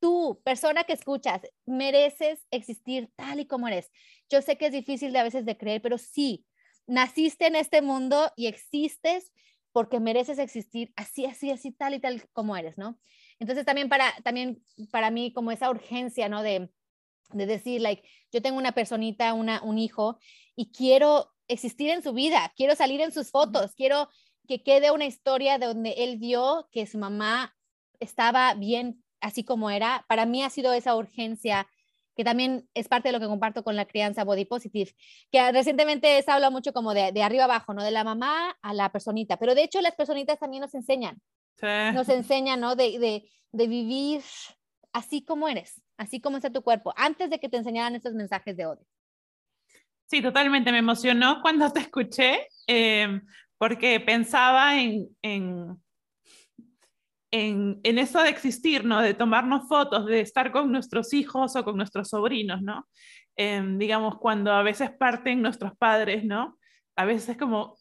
tú, 0.00 0.40
persona 0.44 0.84
que 0.84 0.92
escuchas, 0.92 1.42
mereces 1.66 2.46
existir 2.50 3.10
tal 3.16 3.40
y 3.40 3.46
como 3.46 3.68
eres. 3.68 3.90
Yo 4.30 4.42
sé 4.42 4.56
que 4.56 4.66
es 4.66 4.72
difícil 4.72 5.12
de 5.12 5.18
a 5.18 5.24
veces 5.24 5.44
de 5.44 5.56
creer, 5.56 5.82
pero 5.82 5.98
sí, 5.98 6.46
naciste 6.86 7.46
en 7.46 7.56
este 7.56 7.82
mundo 7.82 8.32
y 8.36 8.46
existes 8.46 9.32
porque 9.78 10.00
mereces 10.00 10.40
existir 10.40 10.92
así, 10.96 11.24
así, 11.24 11.52
así, 11.52 11.70
tal 11.70 11.94
y 11.94 12.00
tal 12.00 12.28
como 12.32 12.56
eres, 12.56 12.76
¿no? 12.78 12.98
Entonces 13.38 13.64
también 13.64 13.88
para, 13.88 14.12
también 14.24 14.60
para 14.90 15.12
mí 15.12 15.32
como 15.32 15.52
esa 15.52 15.70
urgencia, 15.70 16.28
¿no? 16.28 16.42
De, 16.42 16.68
de 17.30 17.46
decir, 17.46 17.80
like, 17.80 18.02
yo 18.32 18.42
tengo 18.42 18.58
una 18.58 18.72
personita, 18.72 19.34
una, 19.34 19.62
un 19.62 19.78
hijo, 19.78 20.18
y 20.56 20.72
quiero 20.72 21.30
existir 21.46 21.90
en 21.90 22.02
su 22.02 22.12
vida, 22.12 22.52
quiero 22.56 22.74
salir 22.74 23.00
en 23.02 23.12
sus 23.12 23.30
fotos, 23.30 23.76
quiero 23.76 24.08
que 24.48 24.64
quede 24.64 24.90
una 24.90 25.06
historia 25.06 25.60
donde 25.60 25.92
él 25.98 26.16
vio 26.16 26.68
que 26.72 26.84
su 26.84 26.98
mamá 26.98 27.54
estaba 28.00 28.54
bien 28.54 29.04
así 29.20 29.44
como 29.44 29.70
era. 29.70 30.04
Para 30.08 30.26
mí 30.26 30.42
ha 30.42 30.50
sido 30.50 30.72
esa 30.72 30.96
urgencia 30.96 31.68
que 32.18 32.24
también 32.24 32.68
es 32.74 32.88
parte 32.88 33.10
de 33.10 33.12
lo 33.12 33.20
que 33.20 33.28
comparto 33.28 33.62
con 33.62 33.76
la 33.76 33.84
crianza 33.84 34.24
body 34.24 34.44
positive, 34.44 34.92
que 35.30 35.52
recientemente 35.52 36.20
se 36.20 36.30
habla 36.32 36.50
mucho 36.50 36.72
como 36.72 36.92
de, 36.92 37.12
de 37.12 37.22
arriba 37.22 37.44
abajo, 37.44 37.74
¿no? 37.74 37.84
De 37.84 37.92
la 37.92 38.02
mamá 38.02 38.56
a 38.60 38.74
la 38.74 38.90
personita, 38.90 39.36
pero 39.36 39.54
de 39.54 39.62
hecho 39.62 39.80
las 39.80 39.94
personitas 39.94 40.36
también 40.40 40.62
nos 40.62 40.74
enseñan, 40.74 41.22
nos 41.62 42.08
enseñan, 42.08 42.58
¿no? 42.58 42.74
De, 42.74 42.98
de, 42.98 43.30
de, 43.52 43.68
vivir 43.68 44.22
así 44.92 45.24
como 45.24 45.48
eres, 45.48 45.80
así 45.96 46.20
como 46.20 46.38
está 46.38 46.50
tu 46.50 46.62
cuerpo, 46.62 46.92
antes 46.96 47.30
de 47.30 47.38
que 47.38 47.48
te 47.48 47.58
enseñaran 47.58 47.94
estos 47.94 48.14
mensajes 48.14 48.56
de 48.56 48.66
odio. 48.66 48.84
Sí, 50.06 50.20
totalmente, 50.20 50.72
me 50.72 50.78
emocionó 50.78 51.40
cuando 51.40 51.70
te 51.70 51.78
escuché, 51.78 52.48
eh, 52.66 53.20
porque 53.58 54.00
pensaba 54.00 54.76
en, 54.76 55.06
en 55.22 55.80
en, 57.30 57.80
eso 57.82 58.22
de 58.22 58.30
existir, 58.30 58.84
¿no? 58.84 59.00
De 59.00 59.14
tomarnos 59.14 59.68
fotos, 59.68 60.06
de 60.06 60.20
estar 60.20 60.52
con 60.52 60.72
nuestros 60.72 61.12
hijos 61.12 61.56
o 61.56 61.64
con 61.64 61.76
nuestros 61.76 62.08
sobrinos, 62.08 62.62
¿no? 62.62 62.86
Em, 63.36 63.78
digamos, 63.78 64.18
cuando 64.18 64.52
a 64.52 64.62
veces 64.62 64.90
parten 64.90 65.42
nuestros 65.42 65.76
padres, 65.76 66.24
¿no? 66.24 66.58
A 66.96 67.04
veces 67.04 67.30
es 67.30 67.36
como, 67.36 67.76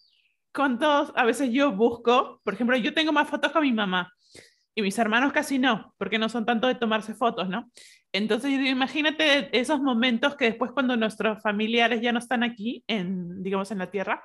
¿cuántos? 0.53 1.11
A 1.15 1.25
veces 1.25 1.51
yo 1.51 1.71
busco, 1.71 2.41
por 2.43 2.53
ejemplo, 2.53 2.77
yo 2.77 2.93
tengo 2.93 3.11
más 3.11 3.29
fotos 3.29 3.51
con 3.51 3.63
mi 3.63 3.71
mamá 3.71 4.11
y 4.75 4.83
mis 4.83 4.97
hermanos 4.99 5.33
casi 5.33 5.57
no, 5.57 5.95
porque 5.97 6.19
no 6.19 6.29
son 6.29 6.45
tanto 6.45 6.67
de 6.67 6.75
tomarse 6.75 7.15
fotos, 7.15 7.49
¿no? 7.49 7.71
Entonces, 8.11 8.51
imagínate 8.51 9.49
esos 9.57 9.81
momentos 9.81 10.35
que 10.35 10.45
después 10.45 10.71
cuando 10.71 10.95
nuestros 10.95 11.41
familiares 11.41 12.01
ya 12.01 12.11
no 12.11 12.19
están 12.19 12.43
aquí, 12.43 12.83
en, 12.87 13.41
digamos, 13.41 13.71
en 13.71 13.79
la 13.79 13.89
tierra, 13.89 14.23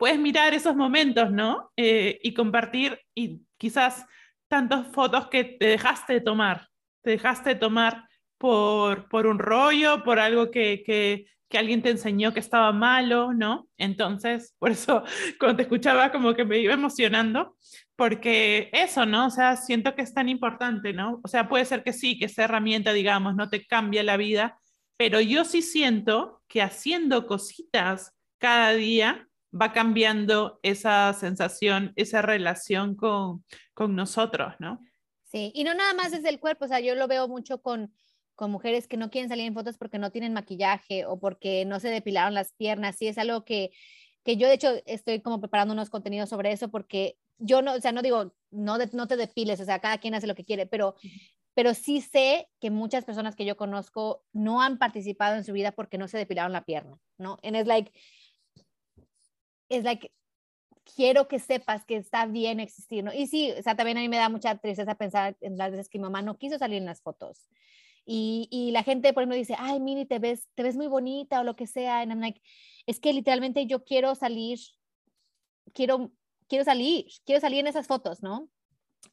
puedes 0.00 0.18
mirar 0.18 0.54
esos 0.54 0.74
momentos, 0.74 1.30
¿no? 1.30 1.70
Eh, 1.76 2.18
y 2.22 2.32
compartir 2.32 2.98
y 3.14 3.42
quizás 3.58 4.06
tantas 4.48 4.88
fotos 4.88 5.28
que 5.28 5.44
te 5.44 5.66
dejaste 5.66 6.14
de 6.14 6.20
tomar, 6.22 6.68
te 7.02 7.10
dejaste 7.10 7.50
de 7.50 7.56
tomar 7.56 8.08
por, 8.38 9.10
por 9.10 9.26
un 9.26 9.38
rollo, 9.38 10.02
por 10.02 10.18
algo 10.18 10.50
que, 10.50 10.82
que, 10.86 11.26
alguien 11.58 11.82
te 11.82 11.90
enseñó 11.90 12.32
que 12.32 12.40
estaba 12.40 12.72
malo, 12.72 13.34
¿no? 13.34 13.68
Entonces, 13.76 14.54
por 14.58 14.70
eso 14.70 15.04
cuando 15.38 15.56
te 15.56 15.62
escuchaba 15.64 16.10
como 16.10 16.32
que 16.32 16.46
me 16.46 16.60
iba 16.60 16.72
emocionando, 16.72 17.58
porque 17.94 18.70
eso, 18.72 19.04
¿no? 19.04 19.26
O 19.26 19.30
sea, 19.30 19.56
siento 19.56 19.94
que 19.94 20.00
es 20.00 20.14
tan 20.14 20.30
importante, 20.30 20.94
¿no? 20.94 21.20
O 21.22 21.28
sea, 21.28 21.46
puede 21.46 21.66
ser 21.66 21.82
que 21.82 21.92
sí, 21.92 22.18
que 22.18 22.24
esa 22.24 22.44
herramienta, 22.44 22.94
digamos, 22.94 23.36
no 23.36 23.50
te 23.50 23.66
cambia 23.66 24.02
la 24.02 24.16
vida, 24.16 24.58
pero 24.96 25.20
yo 25.20 25.44
sí 25.44 25.60
siento 25.60 26.42
que 26.48 26.62
haciendo 26.62 27.26
cositas 27.26 28.16
cada 28.38 28.72
día, 28.72 29.26
va 29.52 29.72
cambiando 29.72 30.60
esa 30.62 31.12
sensación, 31.12 31.92
esa 31.96 32.22
relación 32.22 32.94
con, 32.94 33.44
con 33.74 33.96
nosotros, 33.96 34.54
¿no? 34.58 34.80
Sí, 35.24 35.52
y 35.54 35.64
no 35.64 35.74
nada 35.74 35.94
más 35.94 36.12
desde 36.12 36.28
el 36.28 36.40
cuerpo, 36.40 36.64
o 36.64 36.68
sea, 36.68 36.80
yo 36.80 36.94
lo 36.94 37.06
veo 37.08 37.28
mucho 37.28 37.62
con, 37.62 37.92
con 38.34 38.50
mujeres 38.50 38.88
que 38.88 38.96
no 38.96 39.10
quieren 39.10 39.28
salir 39.28 39.46
en 39.46 39.54
fotos 39.54 39.78
porque 39.78 39.98
no 39.98 40.10
tienen 40.10 40.32
maquillaje 40.32 41.04
o 41.06 41.18
porque 41.18 41.64
no 41.64 41.78
se 41.78 41.88
depilaron 41.88 42.34
las 42.34 42.52
piernas, 42.52 42.96
sí, 42.96 43.06
es 43.06 43.18
algo 43.18 43.44
que, 43.44 43.70
que 44.24 44.36
yo 44.36 44.48
de 44.48 44.54
hecho 44.54 44.72
estoy 44.86 45.20
como 45.20 45.40
preparando 45.40 45.74
unos 45.74 45.90
contenidos 45.90 46.28
sobre 46.28 46.52
eso 46.52 46.68
porque 46.68 47.16
yo 47.38 47.62
no, 47.62 47.74
o 47.74 47.80
sea, 47.80 47.92
no 47.92 48.02
digo, 48.02 48.34
no, 48.50 48.78
no 48.92 49.06
te 49.06 49.16
depiles, 49.16 49.60
o 49.60 49.64
sea, 49.64 49.78
cada 49.78 49.98
quien 49.98 50.14
hace 50.14 50.26
lo 50.26 50.34
que 50.34 50.44
quiere, 50.44 50.66
pero, 50.66 50.94
pero 51.54 51.74
sí 51.74 52.00
sé 52.00 52.48
que 52.60 52.70
muchas 52.70 53.04
personas 53.04 53.36
que 53.36 53.44
yo 53.44 53.56
conozco 53.56 54.24
no 54.32 54.62
han 54.62 54.78
participado 54.78 55.36
en 55.36 55.44
su 55.44 55.52
vida 55.52 55.72
porque 55.72 55.98
no 55.98 56.08
se 56.08 56.18
depilaron 56.18 56.52
la 56.52 56.64
pierna, 56.64 56.98
¿no? 57.18 57.38
And 57.42 57.56
it's 57.56 57.66
like, 57.66 57.92
es 59.70 59.84
like, 59.84 60.12
quiero 60.94 61.28
que 61.28 61.38
sepas 61.38 61.84
que 61.86 61.96
está 61.96 62.26
bien 62.26 62.60
existir, 62.60 63.02
¿no? 63.02 63.14
Y 63.14 63.26
sí, 63.26 63.52
o 63.58 63.62
sea, 63.62 63.76
también 63.76 63.96
a 63.96 64.00
mí 64.00 64.08
me 64.08 64.18
da 64.18 64.28
mucha 64.28 64.56
tristeza 64.58 64.94
pensar 64.96 65.36
en 65.40 65.56
las 65.56 65.70
veces 65.70 65.88
que 65.88 65.98
mi 65.98 66.02
mamá 66.02 66.20
no 66.20 66.36
quiso 66.36 66.58
salir 66.58 66.78
en 66.78 66.86
las 66.86 67.00
fotos. 67.00 67.48
Y, 68.04 68.48
y 68.50 68.72
la 68.72 68.82
gente, 68.82 69.12
por 69.12 69.22
ejemplo, 69.22 69.36
dice, 69.36 69.54
ay, 69.58 69.78
Mini, 69.80 70.04
te 70.04 70.18
ves, 70.18 70.48
te 70.54 70.62
ves 70.62 70.76
muy 70.76 70.88
bonita 70.88 71.40
o 71.40 71.44
lo 71.44 71.56
que 71.56 71.66
sea. 71.66 72.00
And 72.00 72.10
I'm 72.10 72.20
like, 72.20 72.40
es 72.86 72.98
que 72.98 73.12
literalmente 73.12 73.66
yo 73.66 73.84
quiero 73.84 74.14
salir, 74.14 74.58
quiero, 75.72 76.10
quiero 76.48 76.64
salir, 76.64 77.06
quiero 77.24 77.40
salir 77.40 77.60
en 77.60 77.68
esas 77.68 77.86
fotos, 77.86 78.22
¿no? 78.22 78.48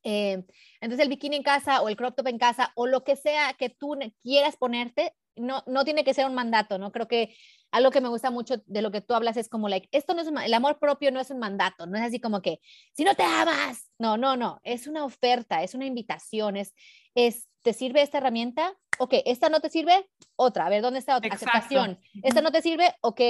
Eh, 0.03 0.43
entonces 0.82 1.03
el 1.03 1.10
bikini 1.10 1.38
en 1.38 1.43
casa 1.43 1.82
o 1.82 1.89
el 1.89 1.95
crop 1.95 2.16
top 2.16 2.28
en 2.28 2.38
casa 2.38 2.72
o 2.76 2.88
lo 2.88 3.03
que 3.03 3.16
sea 3.16 3.53
que 3.53 3.70
tú 3.70 3.97
quieras 4.24 4.58
ponerte, 4.58 5.14
no, 5.36 5.64
no 5.68 5.86
tiene 5.86 6.03
que 6.03 6.14
ser 6.14 6.26
un 6.26 6.34
mandato, 6.34 6.78
¿no? 6.78 6.91
Creo 6.91 7.08
que 7.08 7.36
algo 7.72 7.91
que 7.91 8.01
me 8.01 8.09
gusta 8.09 8.32
mucho 8.32 8.61
de 8.65 8.82
lo 8.82 8.91
que 8.91 9.01
tú 9.01 9.13
hablas 9.13 9.38
es 9.38 9.49
como, 9.49 9.70
like, 9.70 9.89
esto 9.91 10.13
no 10.13 10.22
es, 10.22 10.28
el 10.28 10.53
amor 10.53 10.80
propio 10.80 11.11
no 11.11 11.20
es 11.20 11.30
un 11.30 11.39
mandato, 11.39 11.86
no 11.86 11.97
es 11.97 12.03
así 12.03 12.20
como 12.20 12.41
que, 12.41 12.59
si 12.93 13.03
no 13.03 13.15
te 13.15 13.24
amas, 13.24 13.91
no, 13.99 14.18
no, 14.18 14.38
no, 14.38 14.59
es 14.63 14.88
una 14.88 15.03
oferta, 15.03 15.63
es 15.63 15.74
una 15.74 15.86
invitación, 15.86 16.57
es, 16.57 16.74
es 17.15 17.47
¿te 17.61 17.74
sirve 17.74 18.01
esta 18.01 18.20
herramienta? 18.20 18.78
Ok, 18.99 19.15
esta 19.26 19.49
no 19.49 19.59
te 19.59 19.70
sirve, 19.70 20.09
otra, 20.36 20.65
a 20.65 20.70
ver, 20.70 20.82
¿dónde 20.82 20.99
está 20.99 21.18
otra? 21.18 21.34
Aceptación. 21.34 21.99
Esta 22.24 22.41
no 22.41 22.51
te 22.51 22.61
sirve, 22.61 22.95
ok, 23.01 23.22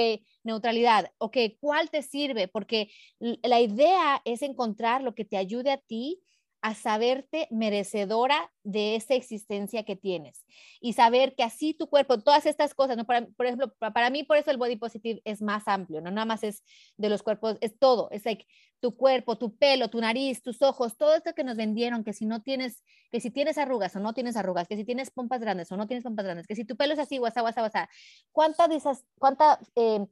neutralidad. 0.44 1.10
Ok, 1.18 1.36
¿cuál 1.60 1.90
te 1.90 2.02
sirve? 2.02 2.48
Porque 2.48 2.90
la 3.18 3.60
idea 3.60 4.22
es 4.24 4.42
encontrar 4.42 5.02
lo 5.02 5.14
que 5.14 5.24
te 5.24 5.36
ayude 5.36 5.72
a 5.72 5.78
ti 5.78 6.22
a 6.60 6.74
saberte 6.74 7.46
merecedora 7.50 8.50
de 8.64 8.96
esa 8.96 9.14
existencia 9.14 9.84
que 9.84 9.96
tienes 9.96 10.44
y 10.80 10.92
saber 10.92 11.34
que 11.34 11.42
así 11.42 11.72
tu 11.72 11.88
cuerpo, 11.88 12.18
todas 12.18 12.46
estas 12.46 12.74
cosas, 12.74 12.96
¿no? 12.96 13.04
por 13.06 13.46
ejemplo, 13.46 13.72
para 13.78 14.10
mí 14.10 14.24
por 14.24 14.36
eso 14.36 14.50
el 14.50 14.56
body 14.56 14.76
positive 14.76 15.20
es 15.24 15.40
más 15.40 15.68
amplio, 15.68 16.00
no 16.00 16.10
nada 16.10 16.24
más 16.24 16.42
es 16.42 16.64
de 16.96 17.08
los 17.08 17.22
cuerpos, 17.22 17.56
es 17.60 17.78
todo, 17.78 18.08
es 18.10 18.24
like 18.24 18.46
tu 18.80 18.96
cuerpo, 18.96 19.38
tu 19.38 19.56
pelo, 19.56 19.88
tu 19.88 20.00
nariz, 20.00 20.42
tus 20.42 20.62
ojos, 20.62 20.96
todo 20.96 21.14
esto 21.14 21.34
que 21.34 21.44
nos 21.44 21.56
vendieron, 21.56 22.04
que 22.04 22.12
si 22.12 22.26
no 22.26 22.42
tienes, 22.42 22.84
que 23.10 23.20
si 23.20 23.30
tienes 23.30 23.58
arrugas 23.58 23.94
o 23.96 24.00
no 24.00 24.12
tienes 24.12 24.36
arrugas, 24.36 24.68
que 24.68 24.76
si 24.76 24.84
tienes 24.84 25.10
pompas 25.10 25.40
grandes 25.40 25.70
o 25.72 25.76
no 25.76 25.86
tienes 25.86 26.04
pompas 26.04 26.24
grandes, 26.24 26.46
que 26.46 26.54
si 26.54 26.64
tu 26.64 26.76
pelo 26.76 26.92
es 26.92 26.98
así, 26.98 27.18
guasa, 27.18 27.40
guasa, 27.40 27.60
guasa, 27.60 27.88
¿cuántas 28.32 28.68
de 28.68 28.76
esas, 28.76 29.04
cuánta, 29.18 29.58
eh, 29.74 30.06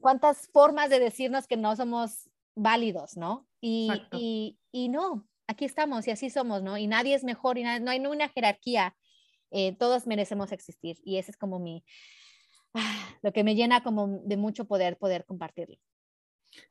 cuántas 0.00 0.48
formas 0.52 0.90
de 0.90 1.00
decirnos 1.00 1.46
que 1.46 1.56
no 1.56 1.74
somos 1.74 2.30
válidos, 2.54 3.16
¿no? 3.16 3.48
Y, 3.60 3.90
y, 4.12 4.58
y 4.70 4.88
no, 4.88 5.26
aquí 5.46 5.64
estamos 5.64 6.06
y 6.06 6.10
así 6.10 6.30
somos, 6.30 6.62
¿no? 6.62 6.76
Y 6.78 6.86
nadie 6.86 7.14
es 7.14 7.24
mejor 7.24 7.58
y 7.58 7.64
no 7.64 7.90
hay 7.90 8.00
una 8.00 8.28
jerarquía. 8.28 8.94
Eh, 9.50 9.76
todos 9.78 10.06
merecemos 10.06 10.50
existir 10.52 10.98
y 11.04 11.18
ese 11.18 11.30
es 11.30 11.36
como 11.36 11.58
mi, 11.58 11.84
ah, 12.74 13.08
lo 13.22 13.32
que 13.32 13.44
me 13.44 13.54
llena 13.54 13.82
como 13.82 14.20
de 14.24 14.36
mucho 14.36 14.66
poder, 14.66 14.96
poder 14.96 15.24
compartirlo. 15.24 15.76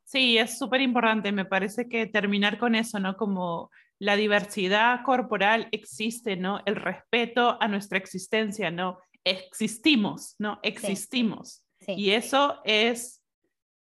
Sí, 0.04 0.38
es 0.38 0.58
súper 0.58 0.82
importante. 0.82 1.32
Me 1.32 1.46
parece 1.46 1.88
que 1.88 2.06
terminar 2.06 2.58
con 2.58 2.76
eso, 2.76 3.00
¿no? 3.00 3.18
Como 3.18 3.70
la 4.00 4.16
diversidad 4.16 5.02
corporal 5.04 5.68
existe, 5.72 6.36
¿no? 6.36 6.62
El 6.66 6.76
respeto 6.76 7.58
a 7.62 7.68
nuestra 7.68 7.98
existencia, 7.98 8.72
¿no? 8.72 9.00
Existimos, 9.24 10.36
¿no? 10.40 10.60
Existimos. 10.64 11.66
Y 11.88 12.12
eso 12.12 12.62
es 12.64 13.23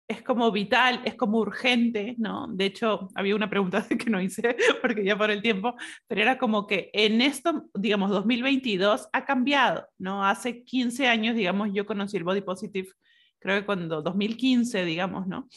es 0.08 0.22
como 0.22 0.52
vital, 0.52 1.02
es 1.06 1.16
como 1.16 1.40
urgente, 1.40 2.16
¿no? 2.18 2.48
De 2.48 2.66
hecho, 2.66 3.10
había 3.16 3.36
una 3.36 3.50
pregunta 3.50 3.86
que 3.98 4.10
no 4.10 4.22
hice 4.22 4.56
porque 4.82 5.04
ya 5.04 5.18
por 5.18 5.32
el 5.32 5.42
tiempo, 5.42 5.76
pero 6.08 6.22
era 6.22 6.38
como 6.38 6.68
que 6.68 6.90
en 6.94 7.22
esto, 7.22 7.70
digamos, 7.74 8.12
2022 8.12 9.08
ha 9.12 9.26
cambiado, 9.26 9.88
¿no? 9.98 10.24
Hace 10.26 10.64
15 10.64 11.08
años, 11.08 11.36
digamos, 11.36 11.70
yo 11.74 11.86
conocí 11.86 12.18
el 12.18 12.24
body 12.24 12.42
positive, 12.42 12.90
creo 13.40 13.60
que 13.60 13.66
cuando 13.66 14.02
2015, 14.02 14.86
digamos, 14.86 15.28
¿no? 15.28 15.48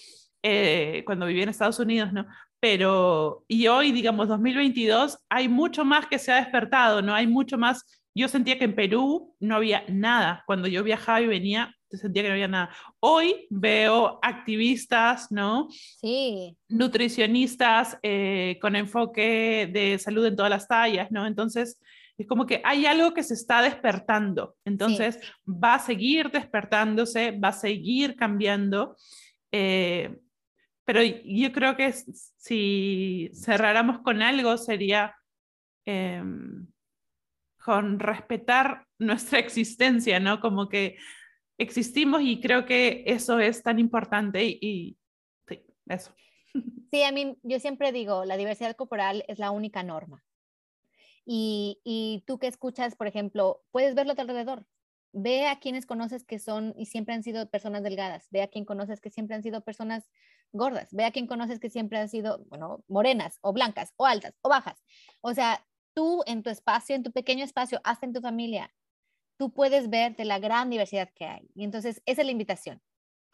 Eh, 0.43 1.03
cuando 1.05 1.27
viví 1.27 1.43
en 1.43 1.49
Estados 1.49 1.79
Unidos, 1.79 2.13
¿no? 2.13 2.27
Pero, 2.61 3.45
y 3.49 3.69
hoy, 3.69 3.93
digamos, 3.93 4.29
2022, 4.29 5.19
hay 5.29 5.49
mucho 5.49 5.85
más 5.85 6.07
que 6.07 6.19
se 6.19 6.33
ha 6.33 6.37
despertado, 6.37 7.03
¿no? 7.03 7.15
Hay 7.15 7.27
mucho 7.27 7.57
más. 7.59 7.85
Yo 8.15 8.27
sentía 8.29 8.59
que 8.59 8.65
en 8.65 8.75
Perú 8.75 9.37
no 9.39 9.57
había 9.57 9.85
nada. 9.89 10.43
Cuando 10.47 10.67
yo 10.67 10.83
viajaba 10.83 11.21
y 11.21 11.29
venía, 11.29 11.75
sentía 11.97 12.23
que 12.23 12.29
no 12.29 12.35
había 12.35 12.49
nada. 12.49 12.71
Hoy 13.01 13.47
veo 13.51 14.19
activistas, 14.23 15.31
¿no? 15.31 15.69
Sí. 15.71 16.57
Nutricionistas 16.69 17.99
eh, 18.03 18.59
con 18.61 18.77
enfoque 18.77 19.71
de 19.73 19.99
salud 19.99 20.27
en 20.27 20.37
todas 20.37 20.51
las 20.51 20.69
tallas, 20.69 21.11
¿no? 21.11 21.27
Entonces, 21.27 21.79
es 22.19 22.27
como 22.27 22.47
que 22.47 22.61
hay 22.65 22.85
algo 22.85 23.15
que 23.15 23.23
se 23.23 23.35
está 23.35 23.63
despertando. 23.63 24.57
Entonces, 24.65 25.21
va 25.47 25.75
a 25.75 25.79
seguir 25.79 26.31
despertándose, 26.31 27.31
va 27.31 27.49
a 27.49 27.53
seguir 27.53 28.17
cambiando. 28.17 28.97
Eh, 29.53 30.19
pero 30.85 31.03
yo 31.03 31.53
creo 31.53 31.77
que 31.77 31.93
si 31.93 33.31
cerráramos 33.35 34.01
con 34.01 34.23
algo 34.23 34.57
sería 34.57 35.15
em, 35.85 36.67
con 37.63 38.01
respetar 38.01 38.87
nuestra 38.99 39.39
existencia, 39.39 40.19
¿no? 40.19 40.41
Como 40.41 40.69
que 40.69 40.97
existimos 41.59 42.23
y 42.23 42.41
creo 42.41 42.65
que 42.65 43.05
eso 43.07 43.39
es 43.41 43.63
tan 43.63 43.79
importante 43.79 44.45
y, 44.45 44.97
sí, 45.47 45.63
eso. 45.87 46.15
Sí, 46.91 47.03
a 47.03 47.13
mí 47.13 47.37
yo 47.43 47.61
siempre 47.61 47.93
digo, 47.93 48.25
la 48.25 48.39
diversidad 48.39 48.75
corporal 48.75 49.23
es 49.29 49.39
la 49.39 49.51
única 49.51 49.83
norma. 49.83 50.25
Y, 51.27 51.81
y 51.85 52.25
tú 52.27 52.39
que 52.39 52.47
escuchas, 52.47 52.97
por 52.97 53.07
ejemplo, 53.07 53.63
puedes 53.71 53.95
verlo 53.95 54.15
a 54.17 54.21
alrededor. 54.23 54.65
Ve 55.13 55.47
a 55.47 55.61
quienes 55.61 55.85
conoces 55.85 56.25
que 56.25 56.39
son 56.39 56.73
y 56.79 56.87
siempre 56.87 57.15
han 57.15 57.23
sido 57.23 57.51
personas 57.51 57.83
delgadas. 57.83 58.29
Ve 58.31 58.41
a 58.41 58.49
quien 58.49 58.65
conoces 58.65 59.03
que 59.03 59.11
siempre 59.11 59.37
han 59.37 59.43
sido 59.43 59.63
personas 59.63 60.09
gordas. 60.53 60.89
Ve 60.93 61.05
a 61.05 61.11
quien 61.11 61.27
conoces 61.27 61.61
que 61.61 61.69
siempre 61.69 61.99
han 61.99 62.09
sido, 62.09 62.43
bueno, 62.47 62.83
morenas 62.89 63.39
o 63.43 63.53
blancas 63.53 63.93
o 63.97 64.07
altas 64.07 64.35
o 64.41 64.49
bajas. 64.49 64.83
O 65.21 65.35
sea, 65.35 65.67
tú 65.93 66.23
en 66.27 66.43
tu 66.43 66.49
espacio, 66.49 66.97
en 66.97 67.03
tu 67.03 67.13
pequeño 67.13 67.45
espacio, 67.45 67.81
hasta 67.85 68.07
en 68.07 68.15
tu 68.15 68.21
familia, 68.21 68.73
tú 69.39 69.53
puedes 69.53 69.89
ver 69.89 70.17
de 70.17 70.25
la 70.25 70.39
gran 70.39 70.69
diversidad 70.69 71.11
que 71.15 71.25
hay. 71.25 71.49
Y 71.55 71.65
entonces 71.65 72.03
esa 72.05 72.21
es 72.21 72.27
la 72.27 72.33
invitación, 72.33 72.83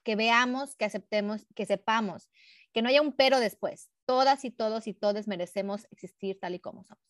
que 0.05 0.15
veamos, 0.15 0.77
que 0.77 0.85
aceptemos, 0.85 1.47
que 1.55 1.67
sepamos, 1.67 2.31
que 2.73 2.83
no 2.83 2.89
haya 2.89 3.03
un 3.03 3.13
pero 3.13 3.41
después. 3.41 3.91
Todas 4.07 4.45
y 4.45 4.51
todos 4.51 4.87
y 4.87 4.95
todos 4.95 5.27
merecemos 5.27 5.87
existir 5.91 6.39
tal 6.39 6.55
y 6.55 6.61
como 6.61 6.85
somos. 6.85 7.03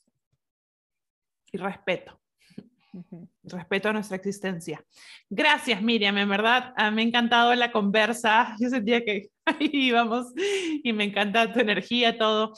Y 1.52 1.58
respeto. 1.58 2.20
Respeto 3.42 3.88
a 3.88 3.92
nuestra 3.92 4.16
existencia. 4.16 4.84
Gracias, 5.28 5.82
Miriam, 5.82 6.16
en 6.16 6.28
verdad 6.28 6.72
ah, 6.76 6.92
me 6.92 7.02
ha 7.02 7.04
encantado 7.04 7.54
la 7.54 7.72
conversa. 7.72 8.54
Yo 8.60 8.68
sentía 8.70 9.04
que 9.04 9.30
ahí 9.44 9.70
íbamos 9.72 10.32
y 10.36 10.92
me 10.92 11.04
encanta 11.04 11.52
tu 11.52 11.60
energía, 11.60 12.16
todo. 12.16 12.54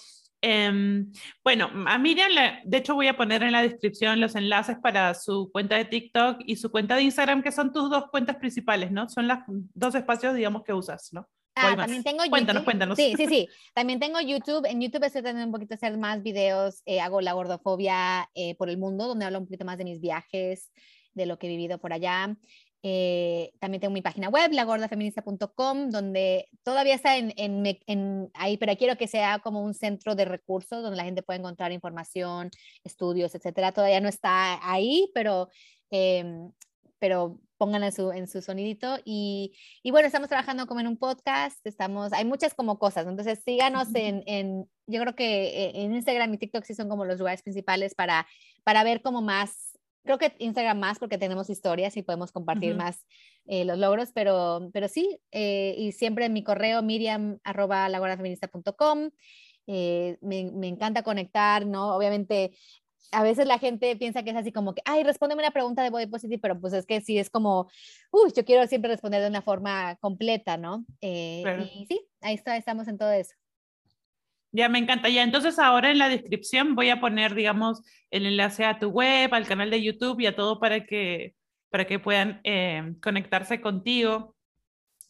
Em, 0.48 1.10
bueno, 1.42 1.68
a 1.88 1.98
Miriam, 1.98 2.30
de 2.64 2.76
hecho 2.76 2.94
voy 2.94 3.08
a 3.08 3.16
poner 3.16 3.42
en 3.42 3.50
la 3.50 3.62
descripción 3.62 4.20
los 4.20 4.36
enlaces 4.36 4.76
para 4.80 5.12
su 5.14 5.50
cuenta 5.50 5.74
de 5.74 5.86
TikTok 5.86 6.38
y 6.46 6.54
su 6.54 6.70
cuenta 6.70 6.94
de 6.94 7.02
Instagram, 7.02 7.42
que 7.42 7.50
son 7.50 7.72
tus 7.72 7.90
dos 7.90 8.04
cuentas 8.12 8.36
principales, 8.36 8.92
¿no? 8.92 9.08
Son 9.08 9.26
los 9.26 9.38
dos 9.48 9.96
espacios, 9.96 10.36
digamos, 10.36 10.62
que 10.62 10.72
usas, 10.72 11.12
¿no? 11.12 11.28
Ah, 11.56 11.74
también 11.74 12.04
tengo 12.04 12.18
YouTube. 12.18 12.30
Cuéntanos, 12.30 12.62
cuéntanos. 12.62 12.96
Sí, 12.96 13.14
sí, 13.16 13.26
sí. 13.26 13.48
También 13.74 13.98
tengo 13.98 14.20
YouTube. 14.20 14.66
En 14.66 14.80
YouTube 14.80 15.02
estoy 15.02 15.22
tratando 15.22 15.46
un 15.46 15.52
poquito 15.52 15.70
de 15.70 15.74
hacer 15.74 15.98
más 15.98 16.22
videos. 16.22 16.80
Eh, 16.86 17.00
hago 17.00 17.20
la 17.20 17.32
gordofobia 17.32 18.30
eh, 18.36 18.54
por 18.54 18.68
el 18.68 18.78
mundo, 18.78 19.08
donde 19.08 19.24
hablo 19.24 19.40
un 19.40 19.46
poquito 19.46 19.64
más 19.64 19.78
de 19.78 19.84
mis 19.84 20.00
viajes, 20.00 20.70
de 21.14 21.26
lo 21.26 21.40
que 21.40 21.48
he 21.48 21.50
vivido 21.50 21.78
por 21.78 21.92
allá. 21.92 22.36
Eh, 22.88 23.52
también 23.58 23.80
tengo 23.80 23.92
mi 23.92 24.00
página 24.00 24.28
web, 24.28 24.52
lagordafeminista.com, 24.52 25.90
donde 25.90 26.48
todavía 26.62 26.94
está 26.94 27.16
en, 27.16 27.34
en, 27.36 28.30
ahí, 28.34 28.56
pero 28.58 28.76
quiero 28.76 28.96
que 28.96 29.08
sea 29.08 29.40
como 29.40 29.60
un 29.60 29.74
centro 29.74 30.14
de 30.14 30.24
recursos 30.24 30.84
donde 30.84 30.96
la 30.96 31.02
gente 31.02 31.24
pueda 31.24 31.40
encontrar 31.40 31.72
información, 31.72 32.48
estudios, 32.84 33.34
etcétera. 33.34 33.72
Todavía 33.72 34.00
no 34.00 34.08
está 34.08 34.60
ahí, 34.62 35.10
pero, 35.14 35.48
eh, 35.90 36.48
pero 37.00 37.40
pónganlo 37.58 37.86
en 37.86 37.92
su, 37.92 38.12
en 38.12 38.28
su 38.28 38.40
sonidito. 38.40 38.98
Y, 39.04 39.56
y, 39.82 39.90
bueno, 39.90 40.06
estamos 40.06 40.28
trabajando 40.28 40.68
como 40.68 40.78
en 40.78 40.86
un 40.86 40.96
podcast, 40.96 41.66
estamos, 41.66 42.12
hay 42.12 42.24
muchas 42.24 42.54
como 42.54 42.78
cosas. 42.78 43.08
Entonces, 43.08 43.42
síganos 43.44 43.88
en, 43.96 44.22
en 44.26 44.70
yo 44.86 45.00
creo 45.00 45.16
que 45.16 45.48
eh, 45.48 45.72
en 45.74 45.92
Instagram 45.92 46.32
y 46.34 46.38
TikTok 46.38 46.64
sí 46.64 46.74
son 46.74 46.88
como 46.88 47.04
los 47.04 47.18
lugares 47.18 47.42
principales 47.42 47.96
para, 47.96 48.28
para 48.62 48.84
ver 48.84 49.02
como 49.02 49.22
más 49.22 49.65
creo 50.06 50.18
que 50.18 50.34
Instagram 50.38 50.78
más 50.78 50.98
porque 50.98 51.18
tenemos 51.18 51.50
historias 51.50 51.96
y 51.96 52.02
podemos 52.02 52.32
compartir 52.32 52.74
más 52.74 53.04
eh, 53.44 53.64
los 53.64 53.78
logros, 53.78 54.12
pero, 54.12 54.70
pero 54.72 54.88
sí, 54.88 55.20
eh, 55.32 55.74
y 55.76 55.92
siempre 55.92 56.24
en 56.24 56.32
mi 56.32 56.42
correo 56.42 56.82
miriam 56.82 57.38
arroba 57.44 57.88
eh, 59.68 60.16
me, 60.20 60.50
me, 60.52 60.68
encanta 60.68 61.02
conectar, 61.02 61.66
¿no? 61.66 61.96
Obviamente, 61.96 62.52
a 63.10 63.22
veces 63.22 63.46
la 63.46 63.58
gente 63.58 63.96
piensa 63.96 64.22
que 64.22 64.30
es 64.30 64.36
así 64.36 64.52
como 64.52 64.74
que, 64.74 64.82
ay, 64.84 65.02
respóndeme 65.02 65.42
una 65.42 65.50
pregunta 65.50 65.82
de 65.82 65.90
Body 65.90 66.06
Positive, 66.06 66.40
pero 66.40 66.60
pues 66.60 66.72
es 66.72 66.86
que 66.86 67.00
sí, 67.00 67.18
es 67.18 67.30
como, 67.30 67.68
uy, 68.12 68.32
yo 68.34 68.44
quiero 68.44 68.66
siempre 68.68 68.90
responder 68.90 69.22
de 69.22 69.28
una 69.28 69.42
forma 69.42 69.96
completa, 69.96 70.56
¿no? 70.56 70.86
Y 71.00 71.44
sí, 71.88 72.08
ahí 72.20 72.34
está, 72.34 72.56
estamos 72.56 72.88
en 72.88 72.98
todo 72.98 73.10
eso. 73.10 73.34
Ya 74.56 74.70
me 74.70 74.78
encanta. 74.78 75.10
Ya, 75.10 75.22
entonces 75.22 75.58
ahora 75.58 75.90
en 75.90 75.98
la 75.98 76.08
descripción 76.08 76.74
voy 76.74 76.88
a 76.88 76.98
poner, 76.98 77.34
digamos, 77.34 77.82
el 78.10 78.24
enlace 78.24 78.64
a 78.64 78.78
tu 78.78 78.88
web, 78.88 79.34
al 79.34 79.46
canal 79.46 79.68
de 79.68 79.82
YouTube 79.82 80.18
y 80.20 80.26
a 80.26 80.34
todo 80.34 80.58
para 80.58 80.86
que, 80.86 81.34
para 81.68 81.86
que 81.86 81.98
puedan 81.98 82.40
eh, 82.42 82.94
conectarse 83.02 83.60
contigo. 83.60 84.34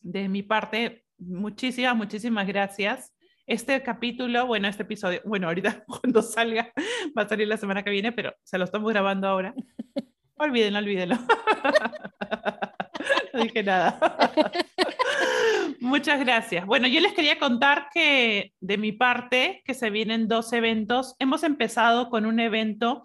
De 0.00 0.28
mi 0.28 0.42
parte, 0.42 1.04
muchísimas, 1.18 1.94
muchísimas 1.94 2.44
gracias. 2.48 3.14
Este 3.46 3.80
capítulo, 3.84 4.46
bueno, 4.46 4.66
este 4.66 4.82
episodio, 4.82 5.20
bueno, 5.24 5.46
ahorita 5.46 5.84
cuando 5.86 6.22
salga, 6.22 6.72
va 7.16 7.22
a 7.22 7.28
salir 7.28 7.46
la 7.46 7.56
semana 7.56 7.84
que 7.84 7.90
viene, 7.90 8.10
pero 8.10 8.34
se 8.42 8.58
lo 8.58 8.64
estamos 8.64 8.90
grabando 8.90 9.28
ahora. 9.28 9.54
Olvídenlo, 10.38 10.80
olvídenlo. 10.80 11.16
no 13.32 13.42
dije 13.42 13.62
nada. 13.62 13.98
Muchas 15.80 16.20
gracias. 16.20 16.66
Bueno, 16.66 16.88
yo 16.88 17.00
les 17.00 17.12
quería 17.12 17.38
contar 17.38 17.88
que 17.92 18.52
de 18.60 18.78
mi 18.78 18.92
parte, 18.92 19.62
que 19.64 19.74
se 19.74 19.90
vienen 19.90 20.28
dos 20.28 20.52
eventos. 20.52 21.14
Hemos 21.18 21.42
empezado 21.42 22.10
con 22.10 22.26
un 22.26 22.40
evento 22.40 23.02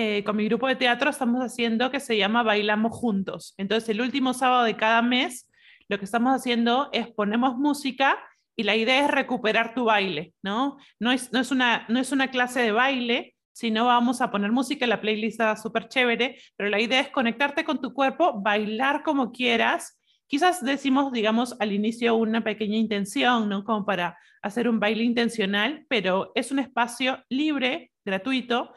eh, 0.00 0.22
con 0.22 0.36
mi 0.36 0.44
grupo 0.44 0.68
de 0.68 0.76
teatro, 0.76 1.10
estamos 1.10 1.42
haciendo 1.42 1.90
que 1.90 1.98
se 1.98 2.16
llama 2.16 2.44
Bailamos 2.44 2.96
Juntos. 2.96 3.54
Entonces, 3.56 3.88
el 3.88 4.00
último 4.00 4.32
sábado 4.32 4.62
de 4.62 4.76
cada 4.76 5.02
mes, 5.02 5.50
lo 5.88 5.98
que 5.98 6.04
estamos 6.04 6.32
haciendo 6.32 6.88
es 6.92 7.08
ponemos 7.08 7.56
música 7.56 8.16
y 8.54 8.62
la 8.62 8.76
idea 8.76 9.04
es 9.04 9.10
recuperar 9.10 9.74
tu 9.74 9.86
baile, 9.86 10.34
¿no? 10.40 10.76
No 11.00 11.10
es, 11.10 11.32
no 11.32 11.40
es, 11.40 11.50
una, 11.50 11.84
no 11.88 11.98
es 11.98 12.12
una 12.12 12.28
clase 12.30 12.60
de 12.60 12.70
baile, 12.70 13.34
sino 13.58 13.86
vamos 13.86 14.20
a 14.20 14.30
poner 14.30 14.52
música, 14.52 14.86
la 14.86 15.00
playlist 15.00 15.40
está 15.40 15.56
súper 15.56 15.88
chévere, 15.88 16.38
pero 16.54 16.70
la 16.70 16.80
idea 16.80 17.00
es 17.00 17.08
conectarte 17.08 17.64
con 17.64 17.80
tu 17.80 17.92
cuerpo, 17.92 18.40
bailar 18.40 19.02
como 19.02 19.32
quieras. 19.32 20.00
Quizás 20.28 20.64
decimos, 20.64 21.10
digamos, 21.10 21.56
al 21.58 21.72
inicio 21.72 22.14
una 22.14 22.44
pequeña 22.44 22.76
intención, 22.76 23.48
¿no? 23.48 23.64
Como 23.64 23.84
para 23.84 24.16
hacer 24.42 24.68
un 24.68 24.78
baile 24.78 25.02
intencional, 25.02 25.84
pero 25.88 26.30
es 26.36 26.52
un 26.52 26.60
espacio 26.60 27.18
libre, 27.28 27.90
gratuito, 28.04 28.72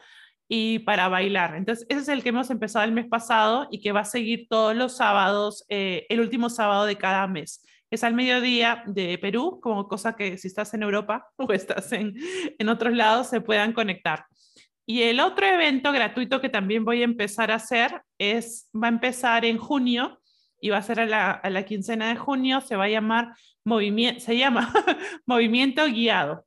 y 0.48 0.80
para 0.80 1.06
bailar. 1.06 1.54
Entonces, 1.54 1.86
ese 1.88 2.00
es 2.00 2.08
el 2.08 2.24
que 2.24 2.30
hemos 2.30 2.50
empezado 2.50 2.84
el 2.84 2.90
mes 2.90 3.06
pasado 3.06 3.68
y 3.70 3.80
que 3.80 3.92
va 3.92 4.00
a 4.00 4.04
seguir 4.04 4.48
todos 4.48 4.74
los 4.74 4.96
sábados, 4.96 5.64
eh, 5.68 6.06
el 6.08 6.18
último 6.18 6.50
sábado 6.50 6.86
de 6.86 6.98
cada 6.98 7.28
mes. 7.28 7.64
Es 7.88 8.02
al 8.02 8.14
mediodía 8.14 8.82
de 8.86 9.16
Perú, 9.18 9.60
como 9.62 9.86
cosa 9.86 10.16
que 10.16 10.38
si 10.38 10.48
estás 10.48 10.74
en 10.74 10.82
Europa 10.82 11.28
o 11.36 11.52
estás 11.52 11.92
en, 11.92 12.16
en 12.58 12.68
otros 12.68 12.94
lados 12.94 13.28
se 13.28 13.40
puedan 13.40 13.72
conectar. 13.72 14.26
Y 14.86 15.02
el 15.02 15.20
otro 15.20 15.46
evento 15.46 15.92
gratuito 15.92 16.40
que 16.40 16.48
también 16.48 16.84
voy 16.84 17.02
a 17.02 17.04
empezar 17.04 17.50
a 17.50 17.56
hacer 17.56 18.02
es, 18.18 18.68
va 18.74 18.88
a 18.88 18.90
empezar 18.90 19.44
en 19.44 19.58
junio 19.58 20.20
y 20.60 20.70
va 20.70 20.78
a 20.78 20.82
ser 20.82 21.00
a 21.00 21.06
la, 21.50 21.64
quincena 21.64 22.08
de 22.08 22.16
junio, 22.16 22.60
se 22.60 22.76
va 22.76 22.84
a 22.84 22.88
llamar 22.88 23.34
movimiento, 23.64 24.20
se 24.20 24.36
llama 24.36 24.72
movimiento 25.26 25.84
guiado. 25.86 26.46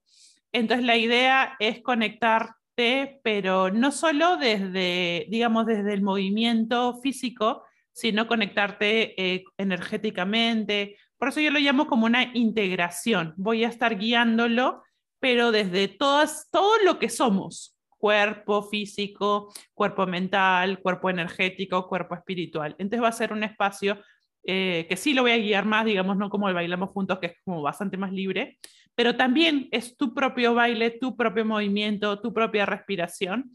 Entonces 0.52 0.86
la 0.86 0.98
idea 0.98 1.56
es 1.60 1.82
conectarte, 1.82 3.20
pero 3.24 3.72
no 3.72 3.92
solo 3.92 4.38
desde, 4.38 5.28
digamos, 5.30 5.66
desde 5.66 5.94
el 5.94 6.02
movimiento 6.02 7.00
físico, 7.02 7.64
sino 7.92 8.28
conectarte 8.28 9.22
eh, 9.22 9.44
energéticamente. 9.58 10.98
Por 11.18 11.30
eso 11.30 11.42
yo 11.42 11.52
lo 11.52 11.60
llamo 11.60 11.88
como 11.88 12.06
una 12.06 12.32
integración. 12.34 13.34
Voy 13.38 13.64
a 13.64 13.70
estar 13.70 13.98
guiándolo, 13.98 14.84
pero 15.20 15.52
desde 15.52 15.88
todas, 15.88 16.50
todo 16.52 16.78
lo 16.84 17.00
que 17.00 17.10
somos, 17.10 17.75
cuerpo 18.06 18.62
físico, 18.62 19.52
cuerpo 19.74 20.06
mental, 20.06 20.78
cuerpo 20.78 21.10
energético, 21.10 21.88
cuerpo 21.88 22.14
espiritual. 22.14 22.76
Entonces 22.78 23.02
va 23.02 23.08
a 23.08 23.12
ser 23.12 23.34
un 23.34 23.44
espacio 23.44 23.98
eh, 24.44 24.86
que 24.88 24.96
sí 24.96 25.16
lo 25.16 25.24
voy 25.24 25.32
a 25.32 25.40
guiar 25.40 25.66
más, 25.66 25.86
digamos, 25.86 26.16
no 26.16 26.30
como 26.30 26.48
el 26.48 26.54
bailamos 26.54 26.92
juntos, 26.92 27.18
que 27.18 27.26
es 27.26 27.34
como 27.44 27.64
bastante 27.64 27.98
más 27.98 28.12
libre, 28.12 28.60
pero 28.94 29.16
también 29.16 29.70
es 29.72 29.98
tu 29.98 30.14
propio 30.14 30.54
baile, 30.54 30.92
tu 30.92 31.18
propio 31.18 31.46
movimiento, 31.46 32.22
tu 32.22 32.32
propia 32.32 32.68
respiración. 32.68 33.50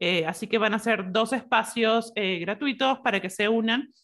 Eh, 0.00 0.26
así 0.26 0.48
que 0.48 0.58
van 0.58 0.74
a 0.74 0.80
ser 0.80 1.12
dos 1.12 1.32
espacios 1.32 2.10
eh, 2.16 2.40
gratuitos 2.40 2.98
para 3.04 3.20
que 3.20 3.30
se 3.30 3.48
unan. 3.48 3.94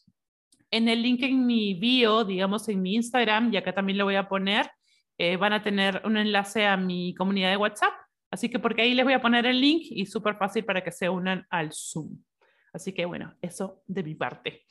En 0.70 0.88
el 0.88 1.03
link 1.03 1.24
en 1.24 1.44
mi 1.44 1.74
bio, 1.74 2.24
digamos 2.24 2.68
en 2.68 2.82
mi 2.82 2.94
Instagram, 2.94 3.53
y 3.53 3.57
acá 3.57 3.74
también 3.74 3.99
lo 3.99 4.05
voy 4.05 4.14
a 4.14 4.28
poner, 4.28 4.70
van 5.40 5.53
a 5.53 5.64
tener 5.64 6.01
un 6.05 6.16
enlace 6.16 6.64
a 6.64 6.76
mi 6.76 7.12
comunidad 7.12 7.51
de 7.51 7.57
WhatsApp 7.57 7.94
Así 8.31 8.49
que 8.49 8.59
porque 8.59 8.83
ahí 8.83 8.95
les 8.95 9.05
voy 9.05 9.14
a 9.14 9.20
poner 9.20 9.47
el 9.47 9.61
link 9.61 9.85
y 9.91 10.07
súper 10.07 10.37
fácil 10.37 10.64
para 10.64 10.83
que 10.83 10.93
se 10.93 11.09
unan 11.09 11.47
al 11.51 11.72
Zoom. 11.72 12.18
Así 12.72 12.93
que 12.93 13.07
bueno, 13.07 13.35
eso 13.41 13.83
de 13.87 14.03
mi 14.03 14.14
parte. 14.14 14.64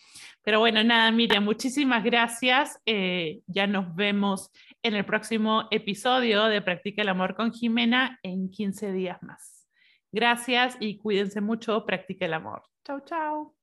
Pero 0.43 0.59
bueno, 0.59 0.83
nada, 0.83 1.11
Miriam, 1.11 1.43
muchísimas 1.43 2.03
gracias. 2.03 2.79
Eh, 2.85 3.41
ya 3.47 3.67
nos 3.67 3.95
vemos 3.95 4.51
en 4.83 4.95
el 4.95 5.05
próximo 5.05 5.67
episodio 5.71 6.45
de 6.45 6.61
Practica 6.61 7.01
el 7.01 7.09
Amor 7.09 7.35
con 7.35 7.51
Jimena 7.51 8.19
en 8.23 8.49
15 8.49 8.91
días 8.91 9.21
más. 9.23 9.67
Gracias 10.11 10.77
y 10.79 10.97
cuídense 10.97 11.41
mucho. 11.41 11.85
Practica 11.85 12.25
el 12.25 12.33
amor. 12.33 12.63
Chao, 12.85 13.01
chao. 13.01 13.56